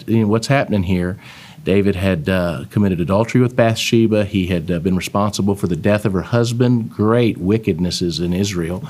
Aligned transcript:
what's 0.08 0.48
happening 0.48 0.84
here. 0.84 1.20
David 1.64 1.96
had 1.96 2.28
uh, 2.28 2.66
committed 2.70 3.00
adultery 3.00 3.42
with 3.42 3.56
Bathsheba. 3.56 4.26
He 4.26 4.48
had 4.48 4.70
uh, 4.70 4.80
been 4.80 4.96
responsible 4.96 5.56
for 5.56 5.68
the 5.68 5.76
death 5.76 6.06
of 6.06 6.14
her 6.14 6.22
husband. 6.22 6.90
Great 6.90 7.38
wickednesses 7.38 8.20
in 8.20 8.34
Israel. 8.34 8.84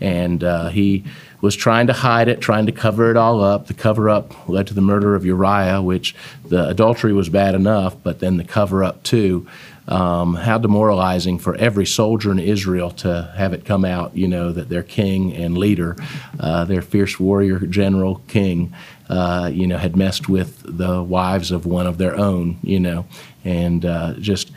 And 0.00 0.44
uh, 0.44 0.68
he 0.68 1.04
was 1.40 1.56
trying 1.56 1.86
to 1.88 1.92
hide 1.92 2.28
it, 2.28 2.40
trying 2.40 2.66
to 2.66 2.72
cover 2.72 3.10
it 3.10 3.16
all 3.16 3.42
up. 3.42 3.66
The 3.66 3.74
cover 3.74 4.08
up 4.08 4.48
led 4.48 4.66
to 4.68 4.74
the 4.74 4.80
murder 4.80 5.14
of 5.14 5.24
Uriah, 5.24 5.82
which 5.82 6.14
the 6.46 6.68
adultery 6.68 7.12
was 7.12 7.28
bad 7.28 7.54
enough, 7.54 7.96
but 8.02 8.20
then 8.20 8.36
the 8.36 8.44
cover 8.44 8.84
up 8.84 9.02
too. 9.02 9.46
Um, 9.88 10.34
how 10.34 10.58
demoralizing 10.58 11.40
for 11.40 11.56
every 11.56 11.86
soldier 11.86 12.30
in 12.30 12.38
Israel 12.38 12.90
to 12.92 13.32
have 13.36 13.52
it 13.52 13.64
come 13.64 13.84
out, 13.84 14.16
you 14.16 14.28
know, 14.28 14.52
that 14.52 14.68
their 14.68 14.84
king 14.84 15.34
and 15.34 15.58
leader, 15.58 15.96
uh, 16.38 16.64
their 16.64 16.82
fierce 16.82 17.18
warrior 17.18 17.58
general 17.58 18.22
king, 18.28 18.72
uh, 19.10 19.50
you 19.52 19.66
know, 19.66 19.76
had 19.76 19.96
messed 19.96 20.28
with 20.28 20.62
the 20.64 21.02
wives 21.02 21.50
of 21.50 21.66
one 21.66 21.86
of 21.86 21.98
their 21.98 22.16
own, 22.16 22.56
you 22.62 22.78
know, 22.78 23.04
and 23.44 23.84
uh, 23.84 24.14
just 24.14 24.52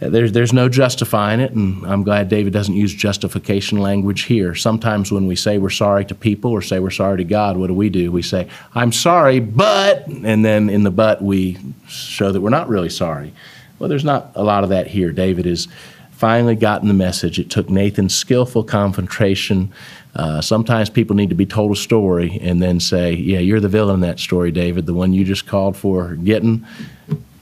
there's, 0.00 0.32
there's 0.32 0.52
no 0.52 0.68
justifying 0.68 1.40
it, 1.40 1.52
and 1.52 1.86
I'm 1.86 2.02
glad 2.02 2.28
David 2.28 2.52
doesn't 2.52 2.74
use 2.74 2.94
justification 2.94 3.78
language 3.78 4.22
here. 4.22 4.54
Sometimes 4.54 5.10
when 5.10 5.26
we 5.26 5.34
say 5.34 5.58
we're 5.58 5.70
sorry 5.70 6.04
to 6.06 6.14
people 6.14 6.50
or 6.50 6.62
say 6.62 6.78
we're 6.78 6.90
sorry 6.90 7.18
to 7.18 7.24
God, 7.24 7.56
what 7.56 7.68
do 7.68 7.74
we 7.74 7.88
do? 7.90 8.12
We 8.12 8.22
say, 8.22 8.48
I'm 8.74 8.92
sorry, 8.92 9.40
but, 9.40 10.06
and 10.06 10.44
then 10.44 10.70
in 10.70 10.84
the 10.84 10.90
but 10.90 11.22
we 11.22 11.58
show 11.88 12.32
that 12.32 12.40
we're 12.40 12.50
not 12.50 12.68
really 12.68 12.90
sorry. 12.90 13.32
Well, 13.78 13.88
there's 13.88 14.04
not 14.04 14.32
a 14.34 14.44
lot 14.44 14.62
of 14.62 14.70
that 14.70 14.88
here. 14.88 15.10
David 15.10 15.46
has 15.46 15.68
finally 16.12 16.54
gotten 16.54 16.88
the 16.88 16.94
message. 16.94 17.38
It 17.38 17.50
took 17.50 17.70
Nathan's 17.70 18.14
skillful 18.14 18.64
confrontation. 18.64 19.72
Uh, 20.14 20.40
sometimes 20.40 20.90
people 20.90 21.14
need 21.14 21.28
to 21.28 21.34
be 21.34 21.46
told 21.46 21.72
a 21.72 21.76
story 21.76 22.38
and 22.42 22.60
then 22.60 22.80
say, 22.80 23.12
Yeah, 23.12 23.38
you're 23.38 23.60
the 23.60 23.68
villain 23.68 23.96
in 23.96 24.00
that 24.00 24.18
story, 24.18 24.50
David, 24.50 24.86
the 24.86 24.94
one 24.94 25.12
you 25.12 25.24
just 25.24 25.46
called 25.46 25.76
for 25.76 26.14
getting 26.16 26.66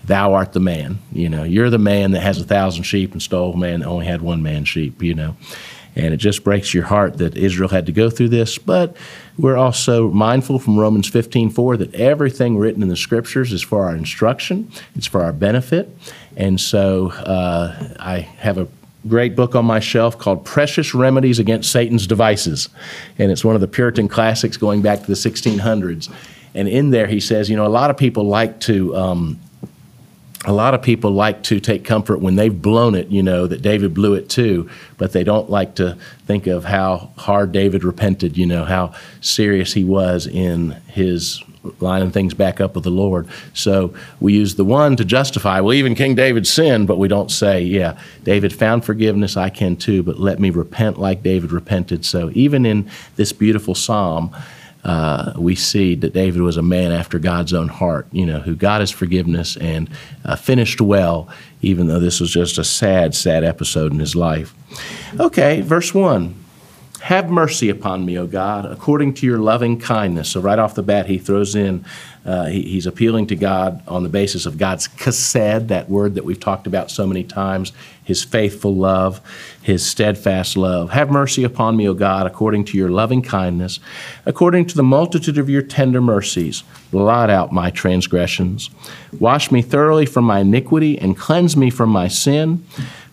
thou 0.05 0.35
art 0.35 0.53
the 0.53 0.61
man. 0.61 0.99
You 1.13 1.29
know, 1.29 1.45
you're 1.45 1.71
the 1.71 1.79
man 1.79 2.11
that 2.13 2.21
has 2.21 2.41
a 2.41 2.45
thousand 2.45 2.83
sheep 2.83 3.13
and 3.13 3.23
stole 3.23 3.53
a 3.53 3.57
man 3.57 3.81
that 3.81 3.87
only 3.87 4.07
had 4.07 4.23
one 4.23 4.43
man 4.43 4.65
sheep, 4.65 5.03
you 5.03 5.15
know. 5.15 5.37
And 5.95 6.15
it 6.15 6.19
just 6.19 6.45
breaks 6.45 6.73
your 6.73 6.85
heart 6.85 7.19
that 7.19 7.37
Israel 7.37 7.69
had 7.69 7.87
to 7.87 7.93
go 7.93 8.09
through 8.09 8.29
this. 8.29 8.57
But 8.57 8.97
we're 9.37 9.57
also 9.57 10.11
mindful 10.11 10.59
from 10.59 10.79
Romans 10.79 11.09
15 11.09 11.51
4 11.51 11.77
that 11.79 11.95
everything 11.95 12.57
written 12.57 12.83
in 12.83 12.89
the 12.89 12.97
scriptures 12.97 13.53
is 13.53 13.63
for 13.63 13.85
our 13.85 13.95
instruction, 13.95 14.71
it's 14.95 15.07
for 15.07 15.23
our 15.23 15.33
benefit. 15.33 15.89
And 16.37 16.61
so 16.61 17.11
uh, 17.11 17.95
I 17.99 18.21
have 18.21 18.59
a 18.59 18.69
great 19.07 19.37
book 19.37 19.55
on 19.55 19.65
my 19.65 19.81
shelf 19.81 20.19
called 20.19 20.45
Precious 20.45 20.95
Remedies 20.95 21.39
Against 21.39 21.71
Satan's 21.71 22.07
Devices. 22.07 22.69
And 23.19 23.31
it's 23.31 23.45
one 23.45 23.55
of 23.55 23.61
the 23.61 23.69
Puritan 23.69 24.09
classics 24.09 24.57
going 24.57 24.83
back 24.83 25.01
to 25.01 25.07
the 25.07 25.15
1600s. 25.15 26.13
And 26.55 26.69
in 26.69 26.91
there, 26.91 27.07
he 27.07 27.21
says, 27.21 27.49
you 27.49 27.57
know, 27.57 27.67
a 27.67 27.69
lot 27.69 27.91
of 27.91 27.97
people 27.97 28.25
like 28.25 28.59
to 28.61 28.97
um, 28.97 29.39
a 30.45 30.53
lot 30.53 30.73
of 30.73 30.83
people 30.83 31.11
like 31.11 31.43
to 31.45 31.59
take 31.61 31.85
comfort 31.85 32.21
when 32.21 32.37
they've 32.37 32.63
blown 32.63 32.95
it, 32.95 33.09
you 33.09 33.23
know, 33.23 33.47
that 33.47 33.61
David 33.61 33.93
blew 33.93 34.15
it 34.15 34.29
too, 34.29 34.71
but 34.97 35.13
they 35.13 35.25
don't 35.25 35.51
like 35.51 35.75
to 35.77 35.97
think 36.27 36.47
of 36.47 36.65
how 36.65 37.11
hard 37.17 37.51
David 37.51 37.83
repented, 37.83 38.37
you 38.37 38.47
know, 38.47 38.65
how 38.65 38.95
serious 39.21 39.73
he 39.73 39.85
was 39.85 40.27
in 40.27 40.71
his 40.87 41.43
lining 41.81 42.11
things 42.11 42.35
back 42.35 42.61
up 42.61 42.75
with 42.75 42.85
the 42.85 42.91
Lord. 42.91 43.29
So 43.55 43.95
we 44.21 44.35
use 44.35 44.55
the 44.55 44.65
one 44.65 44.97
to 44.97 45.05
justify, 45.05 45.61
well, 45.61 45.75
even 45.75 45.95
King 45.95 46.15
David 46.15 46.47
sinned, 46.47 46.87
but 46.87 46.99
we 46.99 47.09
don't 47.09 47.31
say, 47.31 47.63
yeah, 47.63 47.99
David 48.25 48.53
found 48.53 48.85
forgiveness, 48.85 49.37
I 49.37 49.51
can 49.51 49.77
too, 49.77 50.03
but 50.03 50.19
let 50.19 50.39
me 50.39 50.51
repent 50.51 50.99
like 50.99 51.23
David 51.23 51.53
repented. 51.53 52.05
So 52.05 52.31
even 52.35 52.65
in 52.65 52.91
this 53.17 53.33
beautiful 53.33 53.75
psalm, 53.75 54.35
uh, 54.85 55.33
we 55.37 55.55
see 55.55 55.95
that 55.97 56.13
David 56.13 56.41
was 56.41 56.57
a 56.57 56.63
man 56.63 56.93
after 56.93 57.19
God's 57.19 57.53
own 57.53 57.69
heart, 57.69 58.07
you 58.13 58.25
know, 58.25 58.39
who 58.39 58.55
got 58.55 58.81
his 58.81 58.91
forgiveness 58.91 59.57
and 59.57 59.91
uh, 60.25 60.37
finished 60.37 60.81
well, 60.81 61.29
even 61.61 61.89
though 61.89 61.99
this 61.99 62.21
was 62.21 62.31
just 62.31 62.59
a 62.59 62.65
sad, 62.65 63.15
sad 63.15 63.45
episode 63.45 63.93
in 63.93 63.99
his 63.99 64.15
life. 64.15 64.55
Okay, 65.19 65.61
verse 65.61 65.93
1. 65.93 66.35
Have 67.01 67.31
mercy 67.31 67.69
upon 67.69 68.05
me, 68.05 68.19
O 68.19 68.27
God, 68.27 68.67
according 68.67 69.15
to 69.15 69.27
your 69.27 69.39
loving 69.39 69.79
kindness. 69.79 70.31
So, 70.31 70.41
right 70.41 70.59
off 70.59 70.75
the 70.75 70.83
bat, 70.83 71.07
he 71.07 71.19
throws 71.19 71.55
in, 71.55 71.85
uh, 72.25 72.47
he, 72.47 72.63
he's 72.63 72.87
appealing 72.87 73.29
to 73.29 73.37
God 73.37 73.83
on 73.87 74.03
the 74.03 74.09
basis 74.09 74.47
of 74.47 74.59
God's 74.59 74.89
chesed, 74.89 75.69
that 75.69 75.89
word 75.89 76.17
that 76.17 76.25
we've 76.25 76.41
talked 76.41 76.67
about 76.67 76.91
so 76.91 77.07
many 77.07 77.23
times, 77.23 77.73
his 78.05 78.25
faithful 78.25 78.75
love, 78.75 79.21
his 79.63 79.87
steadfast 79.87 80.57
love. 80.57 80.91
Have 80.91 81.11
mercy 81.11 81.45
upon 81.45 81.77
me, 81.77 81.89
O 81.89 81.95
God, 81.95 82.27
according 82.27 82.65
to 82.67 82.77
your 82.77 82.89
loving 82.89 83.23
kindness, 83.23 83.79
according 84.27 84.67
to 84.67 84.77
the 84.77 84.83
multitude 84.83 85.39
of 85.39 85.49
your 85.49 85.63
tender 85.63 86.01
mercies. 86.01 86.65
Blot 86.91 87.31
out 87.31 87.53
my 87.53 87.71
transgressions. 87.71 88.71
Wash 89.19 89.53
me 89.53 89.63
thoroughly 89.63 90.05
from 90.05 90.25
my 90.25 90.41
iniquity 90.41 90.99
and 90.99 91.17
cleanse 91.17 91.57
me 91.57 91.71
from 91.71 91.91
my 91.91 92.09
sin. 92.09 92.67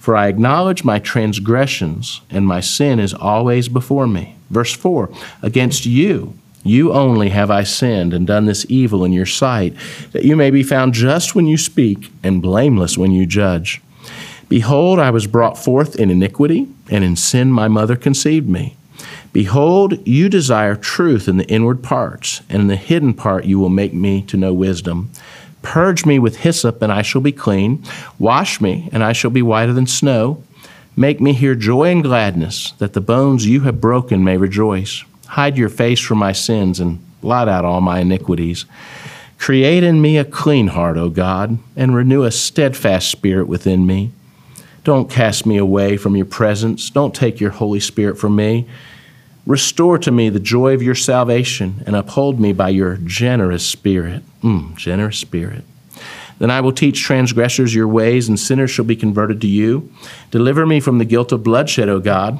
For 0.05 0.15
I 0.15 0.27
acknowledge 0.27 0.83
my 0.83 0.99
transgressions, 0.99 2.21
and 2.29 2.45
my 2.45 2.59
sin 2.59 2.99
is 2.99 3.11
always 3.11 3.67
before 3.67 4.05
me. 4.05 4.35
Verse 4.51 4.71
4 4.71 5.09
Against 5.41 5.87
you, 5.87 6.37
you 6.63 6.93
only 6.93 7.29
have 7.29 7.49
I 7.49 7.63
sinned 7.63 8.13
and 8.13 8.27
done 8.27 8.45
this 8.45 8.67
evil 8.69 9.03
in 9.03 9.11
your 9.13 9.25
sight, 9.25 9.73
that 10.11 10.23
you 10.23 10.35
may 10.35 10.51
be 10.51 10.61
found 10.61 10.93
just 10.93 11.33
when 11.33 11.47
you 11.47 11.57
speak 11.57 12.11
and 12.21 12.39
blameless 12.39 12.99
when 12.99 13.13
you 13.13 13.25
judge. 13.25 13.81
Behold, 14.47 14.99
I 14.99 15.09
was 15.09 15.25
brought 15.25 15.57
forth 15.57 15.95
in 15.95 16.11
iniquity, 16.11 16.67
and 16.91 17.03
in 17.03 17.15
sin 17.15 17.51
my 17.51 17.67
mother 17.67 17.95
conceived 17.95 18.47
me. 18.47 18.77
Behold, 19.33 20.07
you 20.07 20.29
desire 20.29 20.75
truth 20.75 21.27
in 21.27 21.37
the 21.37 21.47
inward 21.47 21.81
parts, 21.81 22.43
and 22.47 22.61
in 22.61 22.67
the 22.67 22.75
hidden 22.75 23.15
part 23.15 23.45
you 23.45 23.57
will 23.57 23.69
make 23.69 23.95
me 23.95 24.21
to 24.27 24.37
know 24.37 24.53
wisdom. 24.53 25.09
Purge 25.65 26.05
me 26.05 26.19
with 26.19 26.37
hyssop, 26.37 26.81
and 26.83 26.91
I 26.91 27.01
shall 27.01 27.21
be 27.21 27.31
clean. 27.31 27.83
Wash 28.19 28.61
me, 28.61 28.87
and 28.91 29.03
I 29.03 29.13
shall 29.13 29.31
be 29.31 29.41
whiter 29.41 29.73
than 29.73 29.87
snow. 29.87 30.43
Make 30.95 31.19
me 31.19 31.33
hear 31.33 31.55
joy 31.55 31.91
and 31.91 32.03
gladness, 32.03 32.73
that 32.77 32.93
the 32.93 33.01
bones 33.01 33.47
you 33.47 33.61
have 33.61 33.81
broken 33.81 34.23
may 34.23 34.37
rejoice. 34.37 35.03
Hide 35.25 35.57
your 35.57 35.69
face 35.69 35.99
from 35.99 36.19
my 36.19 36.33
sins, 36.33 36.79
and 36.79 36.99
blot 37.19 37.49
out 37.49 37.65
all 37.65 37.81
my 37.81 37.99
iniquities. 37.99 38.65
Create 39.39 39.83
in 39.83 40.01
me 40.01 40.17
a 40.17 40.23
clean 40.23 40.67
heart, 40.67 40.97
O 40.97 41.09
God, 41.09 41.57
and 41.75 41.95
renew 41.95 42.23
a 42.23 42.31
steadfast 42.31 43.09
spirit 43.09 43.47
within 43.47 43.87
me. 43.87 44.11
Don't 44.83 45.09
cast 45.09 45.47
me 45.47 45.57
away 45.57 45.97
from 45.97 46.15
your 46.15 46.27
presence. 46.27 46.91
Don't 46.91 47.15
take 47.15 47.39
your 47.39 47.49
Holy 47.49 47.79
Spirit 47.79 48.19
from 48.19 48.35
me. 48.35 48.67
Restore 49.45 49.99
to 49.99 50.11
me 50.11 50.29
the 50.29 50.39
joy 50.39 50.73
of 50.73 50.81
your 50.81 50.95
salvation 50.95 51.83
and 51.85 51.95
uphold 51.95 52.39
me 52.39 52.51
by 52.51 52.69
your 52.69 52.97
generous 52.97 53.65
spirit. 53.65 54.23
Mm, 54.41 54.75
generous 54.75 55.19
spirit. 55.19 55.63
Then 56.39 56.51
I 56.51 56.61
will 56.61 56.71
teach 56.71 57.01
transgressors 57.01 57.73
your 57.73 57.87
ways, 57.87 58.27
and 58.27 58.39
sinners 58.39 58.71
shall 58.71 58.85
be 58.85 58.95
converted 58.95 59.39
to 59.41 59.47
you. 59.47 59.91
Deliver 60.31 60.65
me 60.65 60.79
from 60.79 60.97
the 60.97 61.05
guilt 61.05 61.31
of 61.31 61.43
bloodshed, 61.43 61.87
O 61.87 61.99
God, 61.99 62.39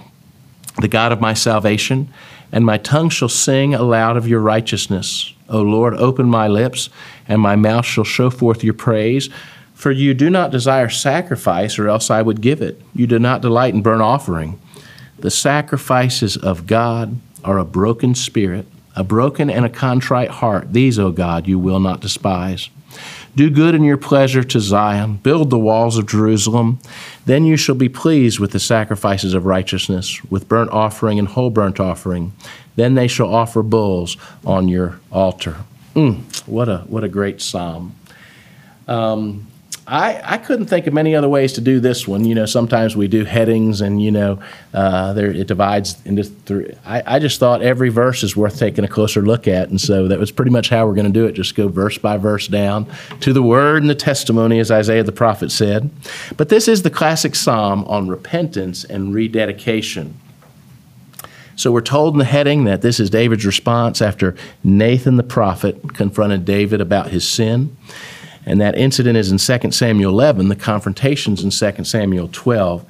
the 0.82 0.88
God 0.88 1.12
of 1.12 1.22
my 1.22 1.34
salvation, 1.34 2.12
and 2.52 2.66
my 2.66 2.78
tongue 2.78 3.10
shall 3.10 3.30
sing 3.30 3.74
aloud 3.74 4.18
of 4.18 4.28
your 4.28 4.42
righteousness. 4.42 5.34
O 5.48 5.62
Lord, 5.62 5.94
open 5.94 6.28
my 6.28 6.48
lips, 6.48 6.90
and 7.28 7.40
my 7.40 7.56
mouth 7.56 7.86
shall 7.86 8.04
show 8.04 8.30
forth 8.30 8.64
your 8.64 8.74
praise. 8.74 9.30
For 9.74 9.92
you 9.92 10.14
do 10.14 10.30
not 10.30 10.52
desire 10.52 10.90
sacrifice, 10.90 11.78
or 11.78 11.88
else 11.88 12.10
I 12.10 12.22
would 12.22 12.42
give 12.42 12.62
it. 12.62 12.82
You 12.94 13.08
do 13.08 13.20
not 13.20 13.42
delight 13.42 13.74
in 13.74 13.82
burnt 13.82 14.02
offering. 14.02 14.60
The 15.20 15.32
sacrifices 15.32 16.38
of 16.38 16.68
God 16.68 17.20
are 17.44 17.58
a 17.58 17.66
broken 17.66 18.16
spirit, 18.16 18.68
a 18.96 19.04
broken 19.04 19.50
and 19.50 19.66
a 19.66 19.70
contrite 19.70 20.30
heart. 20.30 20.74
These, 20.74 21.00
O 21.00 21.12
God, 21.12 21.48
you 21.48 21.60
will 21.60 21.80
not 21.80 22.02
despise. 22.02 22.70
Do 23.36 23.50
good 23.50 23.76
in 23.76 23.84
your 23.84 23.98
pleasure 23.98 24.44
to 24.44 24.60
Zion, 24.62 25.18
build 25.18 25.50
the 25.50 25.60
walls 25.60 25.98
of 25.98 26.08
Jerusalem. 26.08 26.80
Then 27.26 27.44
you 27.44 27.58
shall 27.58 27.76
be 27.76 27.90
pleased 27.90 28.40
with 28.40 28.52
the 28.52 28.60
sacrifices 28.60 29.34
of 29.34 29.46
righteousness, 29.46 30.24
with 30.26 30.48
burnt 30.48 30.72
offering 30.72 31.20
and 31.20 31.28
whole 31.28 31.50
burnt 31.50 31.80
offering. 31.80 32.32
Then 32.78 32.96
they 32.96 33.08
shall 33.08 33.34
offer 33.34 33.62
bulls 33.62 34.16
on 34.46 34.70
your 34.70 35.00
altar. 35.12 35.58
Mm, 35.96 36.48
what 36.48 36.70
a 36.70 36.80
what 36.88 37.04
a 37.04 37.10
great 37.10 37.42
psalm. 37.42 37.96
Um, 38.88 39.48
I, 39.88 40.20
I 40.24 40.38
couldn't 40.40 40.66
think 40.66 40.88
of 40.88 40.94
many 40.94 41.16
other 41.16 41.30
ways 41.30 41.54
to 41.54 41.62
do 41.62 41.80
this 41.80 42.08
one. 42.08 42.26
You 42.26 42.34
know, 42.34 42.48
sometimes 42.48 42.96
we 42.96 43.08
do 43.08 43.24
headings 43.24 43.82
and, 43.82 44.02
you 44.02 44.10
know, 44.10 44.40
uh, 44.74 45.14
there, 45.14 45.30
it 45.30 45.46
divides 45.46 46.04
into 46.06 46.24
three. 46.24 46.74
I, 46.84 47.04
I 47.06 47.20
just 47.20 47.40
thought 47.40 47.62
every 47.62 47.90
verse 47.90 48.24
is 48.24 48.36
worth 48.36 48.58
taking 48.58 48.84
a 48.84 48.88
closer 48.88 49.22
look 49.22 49.48
at. 49.48 49.70
And 49.70 49.80
so 49.80 50.08
that 50.08 50.18
was 50.18 50.32
pretty 50.32 50.50
much 50.50 50.70
how 50.70 50.88
we're 50.88 50.96
going 50.96 51.06
to 51.06 51.12
do 51.12 51.28
it. 51.28 51.34
Just 51.34 51.54
go 51.54 51.68
verse 51.68 52.00
by 52.00 52.18
verse 52.18 52.48
down 52.48 52.88
to 53.20 53.32
the 53.32 53.44
word 53.44 53.84
and 53.84 53.90
the 53.90 53.96
testimony, 53.96 54.58
as 54.58 54.72
Isaiah 54.72 55.04
the 55.04 55.12
prophet 55.12 55.52
said. 55.52 55.92
But 56.36 56.50
this 56.50 56.68
is 56.68 56.82
the 56.82 56.90
classic 56.90 57.36
psalm 57.36 57.86
on 57.86 58.08
repentance 58.08 58.86
and 58.86 59.14
rededication. 59.14 60.20
So 61.58 61.72
we're 61.72 61.82
told 61.82 62.16
in 62.16 62.20
the 62.20 62.26
heading 62.26 62.64
that 62.66 62.82
this 62.82 63.00
is 63.00 63.10
David's 63.10 63.46
response 63.46 64.02
after 64.02 64.36
Nathan 64.64 65.16
the 65.16 65.24
prophet 65.24 65.94
confronted 65.94 66.44
David 66.44 66.82
about 66.82 67.10
his 67.10 67.28
sin. 67.28 67.78
And 68.46 68.62
that 68.62 68.78
incident 68.78 69.18
is 69.18 69.32
in 69.32 69.38
2 69.38 69.72
Samuel 69.72 70.12
11, 70.12 70.50
the 70.50 70.56
confrontation's 70.56 71.44
in 71.44 71.50
2 71.50 71.84
Samuel 71.84 72.30
12. 72.32 72.86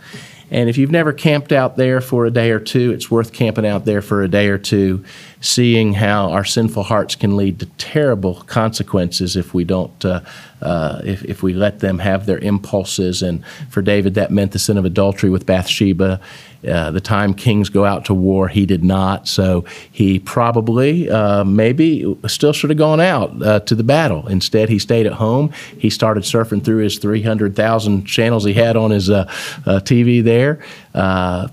And 0.52 0.69
if 0.69 0.78
you've 0.78 0.92
never 0.92 1.12
camped 1.12 1.52
out 1.52 1.75
there 1.75 2.02
for 2.02 2.25
a 2.25 2.31
day 2.31 2.52
or 2.52 2.60
two, 2.60 2.92
it's 2.92 3.10
worth 3.10 3.34
camping 3.34 3.66
out 3.66 3.86
there 3.86 4.02
for 4.02 4.22
a 4.22 4.28
day 4.28 4.48
or 4.48 4.60
two, 4.60 5.04
seeing 5.42 5.94
how 5.94 6.30
our 6.31 6.46
sinful 6.46 6.84
hearts 6.84 7.16
can 7.16 7.36
lead 7.36 7.60
to 7.60 7.66
terrible 7.78 8.36
consequences 8.42 9.36
if 9.36 9.56
we 9.56 9.63
don't, 9.63 10.06
uh, 10.06 10.22
uh, 10.62 11.02
if, 11.04 11.25
if 11.25 11.42
we 11.42 11.54
let 11.54 11.80
them 11.80 11.98
have 11.98 12.28
their 12.28 12.38
impulses. 12.38 13.24
And 13.24 13.44
for 13.69 13.81
David, 13.81 14.13
that 14.16 14.31
meant 14.31 14.52
the 14.52 14.60
sin 14.60 14.78
of 14.78 14.86
adultery 14.86 15.31
with 15.31 15.48
Bathsheba. 15.48 16.22
Uh, 16.67 16.91
the 16.91 17.01
time 17.01 17.33
kings 17.33 17.69
go 17.69 17.85
out 17.85 18.06
to 18.06 18.13
war, 18.13 18.47
he 18.47 18.65
did 18.65 18.83
not. 18.83 19.27
So 19.27 19.65
he 19.91 20.19
probably, 20.19 21.09
uh, 21.09 21.44
maybe, 21.44 22.17
still 22.27 22.53
should 22.53 22.69
have 22.69 22.77
gone 22.77 23.00
out 23.00 23.41
uh, 23.41 23.59
to 23.62 23.75
the 23.75 23.83
battle. 23.83 24.27
Instead, 24.27 24.69
he 24.69 24.79
stayed 24.79 25.06
at 25.06 25.13
home. 25.13 25.51
He 25.77 25.89
started 25.89 26.23
surfing 26.23 26.63
through 26.63 26.83
his 26.83 26.97
300,000 26.97 28.06
channels 28.06 28.44
he 28.44 28.53
had 28.53 28.75
on 28.75 28.91
his 28.91 29.09
uh, 29.09 29.25
uh, 29.65 29.79
TV 29.79 30.23
there. 30.23 30.63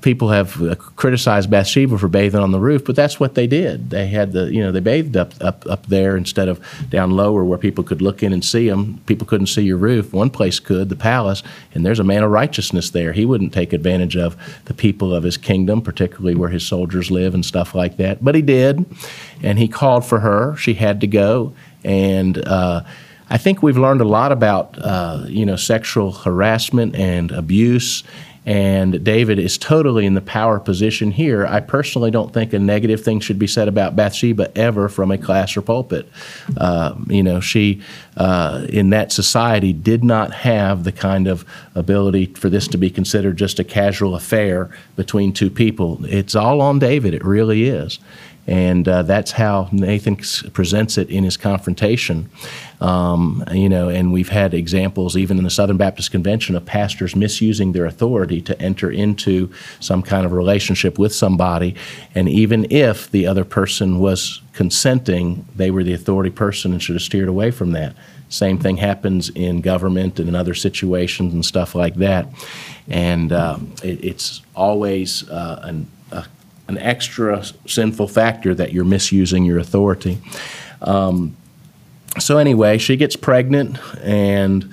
People 0.02 0.28
have 0.30 0.78
criticized 0.96 1.50
Bathsheba 1.50 1.98
for 1.98 2.08
bathing 2.08 2.40
on 2.40 2.52
the 2.52 2.60
roof, 2.60 2.84
but 2.84 2.94
that's 2.94 3.18
what 3.18 3.34
they 3.34 3.46
did. 3.46 3.90
They 3.90 4.06
had 4.06 4.32
the, 4.32 4.52
you 4.52 4.62
know, 4.62 4.70
they 4.70 4.80
bathed 4.80 5.16
up, 5.16 5.32
up, 5.40 5.66
up 5.68 5.86
there 5.86 6.16
instead 6.16 6.48
of 6.48 6.60
down 6.90 7.10
lower 7.10 7.44
where 7.44 7.58
people 7.58 7.82
could 7.82 8.00
look 8.00 8.22
in 8.22 8.32
and 8.32 8.44
see 8.44 8.68
them. 8.68 9.00
People 9.06 9.26
couldn't 9.26 9.48
see 9.48 9.62
your 9.62 9.78
roof. 9.78 10.12
One 10.12 10.30
place 10.30 10.60
could, 10.60 10.88
the 10.88 10.96
palace, 10.96 11.42
and 11.74 11.84
there's 11.84 11.98
a 11.98 12.04
man 12.04 12.22
of 12.22 12.30
righteousness 12.30 12.90
there. 12.90 13.12
He 13.12 13.24
wouldn't 13.24 13.52
take 13.52 13.72
advantage 13.72 14.16
of 14.16 14.36
the 14.66 14.74
people 14.74 15.01
of 15.10 15.22
his 15.22 15.38
kingdom, 15.38 15.80
particularly 15.80 16.34
where 16.34 16.50
his 16.50 16.66
soldiers 16.66 17.10
live 17.10 17.34
and 17.34 17.44
stuff 17.44 17.74
like 17.74 17.96
that. 17.96 18.22
But 18.22 18.34
he 18.34 18.42
did, 18.42 18.84
and 19.42 19.58
he 19.58 19.68
called 19.68 20.04
for 20.04 20.20
her. 20.20 20.54
She 20.56 20.74
had 20.74 21.00
to 21.00 21.06
go, 21.06 21.54
and 21.82 22.36
uh, 22.46 22.82
I 23.30 23.38
think 23.38 23.62
we've 23.62 23.78
learned 23.78 24.02
a 24.02 24.06
lot 24.06 24.32
about 24.32 24.76
uh, 24.78 25.24
you 25.26 25.46
know 25.46 25.56
sexual 25.56 26.12
harassment 26.12 26.94
and 26.94 27.30
abuse 27.30 28.04
and 28.44 29.04
David 29.04 29.38
is 29.38 29.56
totally 29.56 30.04
in 30.04 30.14
the 30.14 30.20
power 30.20 30.58
position 30.58 31.12
here. 31.12 31.46
I 31.46 31.60
personally 31.60 32.10
don't 32.10 32.32
think 32.32 32.52
a 32.52 32.58
negative 32.58 33.02
thing 33.04 33.20
should 33.20 33.38
be 33.38 33.46
said 33.46 33.68
about 33.68 33.94
Bathsheba 33.94 34.50
ever 34.58 34.88
from 34.88 35.12
a 35.12 35.18
class 35.18 35.56
or 35.56 35.62
pulpit. 35.62 36.08
Uh, 36.56 36.96
you 37.06 37.22
know, 37.22 37.38
she 37.38 37.82
uh, 38.16 38.66
in 38.68 38.90
that 38.90 39.12
society 39.12 39.72
did 39.72 40.02
not 40.02 40.32
have 40.32 40.82
the 40.82 40.92
kind 40.92 41.28
of 41.28 41.44
ability 41.76 42.26
for 42.26 42.48
this 42.48 42.66
to 42.68 42.78
be 42.78 42.90
considered 42.90 43.36
just 43.36 43.60
a 43.60 43.64
casual 43.64 44.16
affair 44.16 44.70
between 44.96 45.32
two 45.32 45.50
people. 45.50 46.04
It's 46.06 46.34
all 46.34 46.60
on 46.60 46.80
David. 46.80 47.14
It 47.14 47.24
really 47.24 47.64
is. 47.64 48.00
And 48.46 48.88
uh, 48.88 49.02
that's 49.02 49.30
how 49.30 49.68
Nathan 49.70 50.16
presents 50.52 50.98
it 50.98 51.08
in 51.10 51.22
his 51.22 51.36
confrontation. 51.36 52.28
Um, 52.82 53.44
you 53.52 53.68
know, 53.68 53.88
and 53.88 54.12
we've 54.12 54.28
had 54.28 54.54
examples 54.54 55.16
even 55.16 55.38
in 55.38 55.44
the 55.44 55.50
Southern 55.50 55.76
Baptist 55.76 56.10
Convention 56.10 56.56
of 56.56 56.66
pastors 56.66 57.14
misusing 57.14 57.72
their 57.72 57.86
authority 57.86 58.40
to 58.42 58.60
enter 58.60 58.90
into 58.90 59.52
some 59.78 60.02
kind 60.02 60.26
of 60.26 60.32
relationship 60.32 60.98
with 60.98 61.14
somebody, 61.14 61.76
and 62.14 62.28
even 62.28 62.66
if 62.70 63.08
the 63.12 63.26
other 63.28 63.44
person 63.44 64.00
was 64.00 64.42
consenting, 64.52 65.46
they 65.54 65.70
were 65.70 65.84
the 65.84 65.92
authority 65.92 66.30
person 66.30 66.72
and 66.72 66.82
should 66.82 66.96
have 66.96 67.02
steered 67.02 67.28
away 67.28 67.52
from 67.52 67.70
that. 67.70 67.94
Same 68.28 68.58
thing 68.58 68.78
happens 68.78 69.28
in 69.30 69.60
government 69.60 70.18
and 70.18 70.28
in 70.28 70.34
other 70.34 70.54
situations 70.54 71.32
and 71.32 71.44
stuff 71.44 71.74
like 71.76 71.94
that, 71.96 72.26
and 72.88 73.30
uh, 73.30 73.58
it, 73.84 74.04
it's 74.04 74.42
always 74.56 75.28
uh, 75.30 75.60
an, 75.62 75.86
an 76.68 76.78
extra 76.78 77.44
sinful 77.66 78.08
factor 78.08 78.54
that 78.54 78.72
you're 78.72 78.84
misusing 78.84 79.44
your 79.44 79.58
authority. 79.58 80.18
Um, 80.80 81.36
so 82.18 82.38
anyway, 82.38 82.78
she 82.78 82.96
gets 82.96 83.16
pregnant, 83.16 83.78
and 84.02 84.72